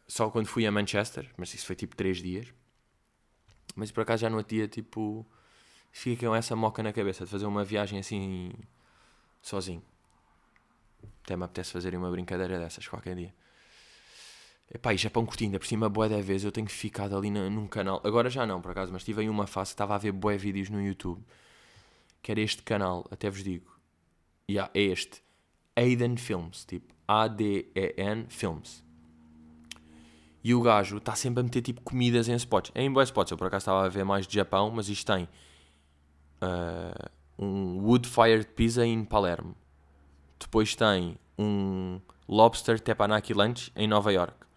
Só 0.07 0.30
quando 0.30 0.45
fui 0.45 0.65
a 0.65 0.72
Manchester, 0.72 1.30
mas 1.36 1.53
isso 1.53 1.65
foi 1.65 1.76
tipo 1.76 1.93
3 1.93 2.22
dias. 2.22 2.47
Mas 3.76 3.91
por 3.91 4.03
acaso 4.03 4.22
já 4.22 4.30
não 4.30 4.41
tinha, 4.41 4.69
tipo... 4.69 5.28
Fica 5.91 6.28
com 6.28 6.34
essa 6.34 6.55
moca 6.55 6.82
na 6.82 6.93
cabeça 6.93 7.26
de 7.26 7.30
fazer 7.30 7.45
uma 7.45 7.65
viagem 7.65 7.99
assim... 7.99 8.53
Sozinho. 9.41 9.84
Até 11.26 11.36
me 11.36 11.43
apetece 11.43 11.74
fazer 11.74 11.93
uma 11.93 12.09
brincadeira 12.09 12.57
dessas 12.57 12.88
qualquer 12.88 13.17
dia. 13.17 13.40
Epá, 14.74 14.93
e 14.93 14.97
Japão 14.97 15.26
curtindo, 15.26 15.49
ainda 15.49 15.59
por 15.59 15.67
cima, 15.67 15.89
boé 15.89 16.07
da 16.07 16.22
vez, 16.22 16.45
eu 16.45 16.51
tenho 16.51 16.69
ficado 16.69 17.15
ali 17.17 17.30
num 17.30 17.67
canal, 17.67 17.99
agora 18.05 18.30
já 18.30 18.45
não, 18.45 18.61
por 18.61 18.72
acaso, 18.72 18.93
mas 18.93 19.03
tive 19.03 19.22
em 19.22 19.28
uma 19.28 19.45
fase, 19.45 19.72
estava 19.72 19.95
a 19.95 19.97
ver 19.97 20.13
boé 20.13 20.38
vídeos 20.38 20.69
no 20.69 20.82
YouTube, 20.82 21.22
que 22.22 22.32
era 22.32 22.39
este 22.39 22.63
canal, 22.63 23.05
até 23.11 23.30
vos 23.30 23.43
digo, 23.43 23.69
yeah, 24.49 24.72
é 24.74 24.82
este, 24.82 25.22
Aiden 25.76 26.15
Films, 26.15 26.63
tipo, 26.63 26.93
A-D-E-N 27.05 28.28
Films. 28.30 28.82
E 30.41 30.55
o 30.55 30.61
gajo 30.61 30.97
está 30.97 31.15
sempre 31.15 31.41
a 31.41 31.43
meter, 31.43 31.61
tipo, 31.61 31.82
comidas 31.82 32.30
em 32.30 32.36
spots, 32.36 32.72
é 32.74 32.82
em 32.82 32.91
boé 32.91 33.03
spots, 33.03 33.32
eu 33.32 33.38
por 33.38 33.47
acaso 33.47 33.63
estava 33.63 33.86
a 33.86 33.89
ver 33.89 34.05
mais 34.05 34.26
de 34.26 34.34
Japão, 34.34 34.72
mas 34.72 34.88
isto 34.88 35.11
tem 35.13 35.28
uh, 36.41 37.09
um 37.38 37.78
Wood 37.80 38.07
Fired 38.07 38.47
Pizza 38.55 38.86
em 38.86 39.03
Palermo, 39.03 39.53
depois 40.39 40.76
tem 40.76 41.17
um 41.38 41.99
Lobster 42.26 42.80
Teppanyaki 42.80 43.34
Lunch 43.34 43.69
em 43.76 43.86
Nova 43.86 44.13
York, 44.13 44.51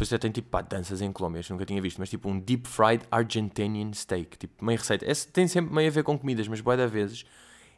depois 0.00 0.14
até 0.14 0.18
tem 0.18 0.30
tipo 0.30 0.48
pá, 0.48 0.62
danças 0.62 1.02
em 1.02 1.12
Colômbia, 1.12 1.42
nunca 1.50 1.66
tinha 1.66 1.80
visto, 1.82 1.98
mas 1.98 2.08
tipo 2.08 2.26
um 2.26 2.40
deep 2.40 2.66
fried 2.66 3.04
Argentinian 3.10 3.92
steak, 3.92 4.38
tipo 4.38 4.64
meio 4.64 4.78
receita. 4.78 5.04
Esse 5.04 5.28
tem 5.28 5.46
sempre 5.46 5.74
meio 5.74 5.88
a 5.88 5.90
ver 5.90 6.02
com 6.02 6.18
comidas, 6.18 6.48
mas 6.48 6.62
boa 6.62 6.74
da 6.74 6.86
vezes 6.86 7.26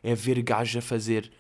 é 0.04 0.14
ver 0.14 0.40
gajo 0.40 0.78
a 0.78 0.82
fazer 0.82 1.32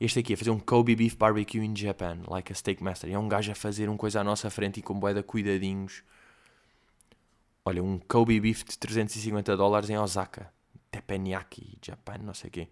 este 0.00 0.20
aqui, 0.20 0.32
a 0.32 0.36
fazer 0.38 0.48
um 0.48 0.58
Kobe 0.58 0.96
Beef 0.96 1.16
Barbecue 1.16 1.62
in 1.62 1.76
Japan, 1.76 2.20
like 2.28 2.50
a 2.50 2.54
steak 2.54 2.82
master. 2.82 3.10
E 3.10 3.12
é 3.12 3.18
um 3.18 3.28
gajo 3.28 3.52
a 3.52 3.54
fazer 3.54 3.90
uma 3.90 3.98
coisa 3.98 4.22
à 4.22 4.24
nossa 4.24 4.48
frente 4.48 4.80
e 4.80 4.82
com 4.82 4.98
boeda 4.98 5.22
cuidadinhos. 5.22 6.02
Olha, 7.62 7.84
um 7.84 7.98
Kobe 7.98 8.40
Beef 8.40 8.64
de 8.64 8.78
350 8.78 9.54
dólares 9.54 9.90
em 9.90 9.98
Osaka, 9.98 10.50
Teppanyaki, 10.90 11.76
Japan, 11.84 12.16
não 12.22 12.32
sei 12.32 12.48
o 12.48 12.50
quê. 12.50 12.68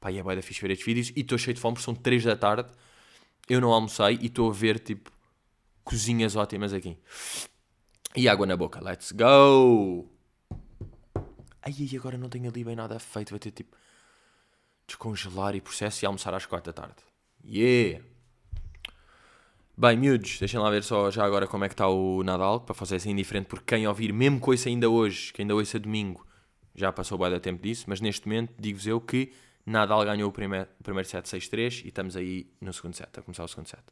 Pá, 0.00 0.10
e 0.10 0.18
é 0.18 0.22
boeda 0.24 0.42
fixe 0.42 0.60
ver 0.60 0.72
estes 0.72 0.84
vídeos 0.84 1.12
e 1.14 1.20
estou 1.20 1.38
cheio 1.38 1.54
de 1.54 1.60
fome, 1.60 1.78
são 1.80 1.94
3 1.94 2.24
da 2.24 2.36
tarde. 2.36 2.68
Eu 3.48 3.60
não 3.60 3.72
almocei 3.72 4.18
e 4.20 4.26
estou 4.26 4.50
a 4.50 4.52
ver 4.52 4.80
tipo 4.80 5.13
cozinhas 5.84 6.34
ótimas 6.34 6.72
aqui. 6.72 6.98
E 8.16 8.28
água 8.28 8.46
na 8.46 8.56
boca, 8.56 8.80
let's 8.82 9.12
go! 9.12 10.08
Ai, 11.62 11.74
ai, 11.78 11.96
agora 11.96 12.18
não 12.18 12.28
tenho 12.28 12.48
ali 12.48 12.64
bem 12.64 12.76
nada 12.76 12.98
feito, 12.98 13.30
vai 13.30 13.38
ter 13.38 13.50
tipo 13.50 13.76
descongelar 14.86 15.54
e 15.54 15.60
processo 15.60 16.04
e 16.04 16.06
almoçar 16.06 16.34
às 16.34 16.46
4 16.46 16.72
da 16.72 16.82
tarde. 16.82 17.02
Yeah! 17.44 18.04
Bem, 19.76 19.96
miúdos, 19.96 20.38
deixem 20.38 20.60
lá 20.60 20.70
ver 20.70 20.84
só 20.84 21.10
já 21.10 21.24
agora 21.24 21.48
como 21.48 21.64
é 21.64 21.68
que 21.68 21.74
está 21.74 21.88
o 21.88 22.22
Nadal, 22.22 22.60
para 22.60 22.74
fazer 22.74 22.96
assim 22.96 23.14
diferente, 23.16 23.46
porque 23.46 23.64
quem 23.74 23.88
ouvir, 23.88 24.12
mesmo 24.12 24.38
com 24.38 24.54
isso 24.54 24.68
ainda 24.68 24.88
hoje, 24.88 25.32
que 25.32 25.42
ainda 25.42 25.54
é 25.54 25.78
domingo, 25.80 26.24
já 26.76 26.92
passou 26.92 27.18
bem 27.18 27.30
da 27.30 27.40
tempo 27.40 27.60
disso, 27.60 27.86
mas 27.88 28.00
neste 28.00 28.28
momento 28.28 28.54
digo-vos 28.58 28.86
eu 28.86 29.00
que 29.00 29.32
Nadal 29.66 30.04
ganhou 30.04 30.28
o 30.28 30.32
primeiro, 30.32 30.68
primeiro 30.82 31.08
set 31.08 31.24
6-3 31.24 31.84
e 31.84 31.88
estamos 31.88 32.16
aí 32.16 32.46
no 32.60 32.72
segundo 32.72 32.94
set, 32.94 33.08
a 33.18 33.22
começar 33.22 33.42
o 33.42 33.48
segundo 33.48 33.66
set. 33.66 33.82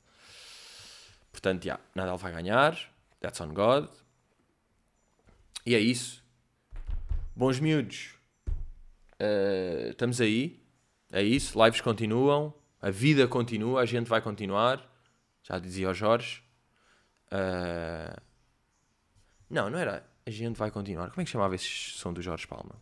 Portanto, 1.33 1.65
yeah, 1.65 1.83
Nadal 1.95 2.19
vai 2.19 2.33
ganhar. 2.33 2.79
That's 3.21 3.41
on 3.41 3.55
God. 3.55 3.89
E 5.65 5.75
é 5.75 5.81
isso. 5.81 6.23
Bons 7.35 7.59
miúdos. 7.59 8.15
Uh, 9.15 9.91
estamos 9.91 10.21
aí. 10.21 10.63
É 11.11 11.23
isso. 11.23 11.63
Lives 11.63 11.81
continuam. 11.81 12.55
A 12.81 12.91
vida 12.91 13.27
continua. 13.27 13.81
A 13.81 13.87
gente 13.87 14.09
vai 14.09 14.21
continuar. 14.21 14.87
Já 15.43 15.59
dizia 15.59 15.89
o 15.89 15.95
Jorge. 15.95 16.43
Uh, 17.29 18.21
não, 19.49 19.71
não 19.71 19.79
era. 19.79 20.07
A 20.27 20.31
gente 20.31 20.57
vai 20.57 20.71
continuar. 20.71 21.11
Como 21.11 21.23
é 21.23 21.25
que 21.25 21.31
chamava 21.31 21.55
esse 21.55 21.67
som 21.67 22.13
do 22.13 22.23
Jorge 22.23 22.47
Palma? 22.47 22.77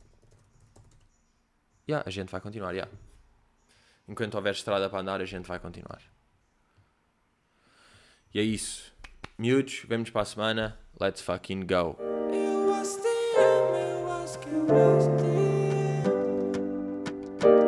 Yeah, 1.88 2.06
a 2.06 2.10
gente 2.10 2.30
vai 2.30 2.40
continuar, 2.40 2.72
yeah. 2.72 2.90
Enquanto 4.06 4.34
houver 4.34 4.52
estrada 4.52 4.88
para 4.88 5.00
andar, 5.00 5.20
a 5.20 5.24
gente 5.24 5.46
vai 5.46 5.58
continuar. 5.58 6.00
E 8.32 8.38
é 8.38 8.42
isso. 8.42 8.92
Miúdos, 9.36 9.82
vemos 9.88 10.08
para 10.10 10.22
a 10.22 10.24
semana. 10.24 10.78
Let's 11.00 11.20
fucking 11.20 11.66
go. 11.66 11.96
Eu 12.32 12.72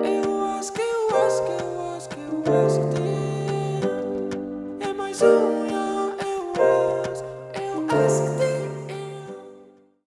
eu 0.04 0.42
acho 0.44 0.72
que 0.72 0.80
eu 0.80 1.16
acho 1.16 1.44
que 1.44 1.50
eu 1.50 1.80
acho 1.96 2.08
que 2.08 2.20
eu 2.20 2.44
acho 2.66 2.81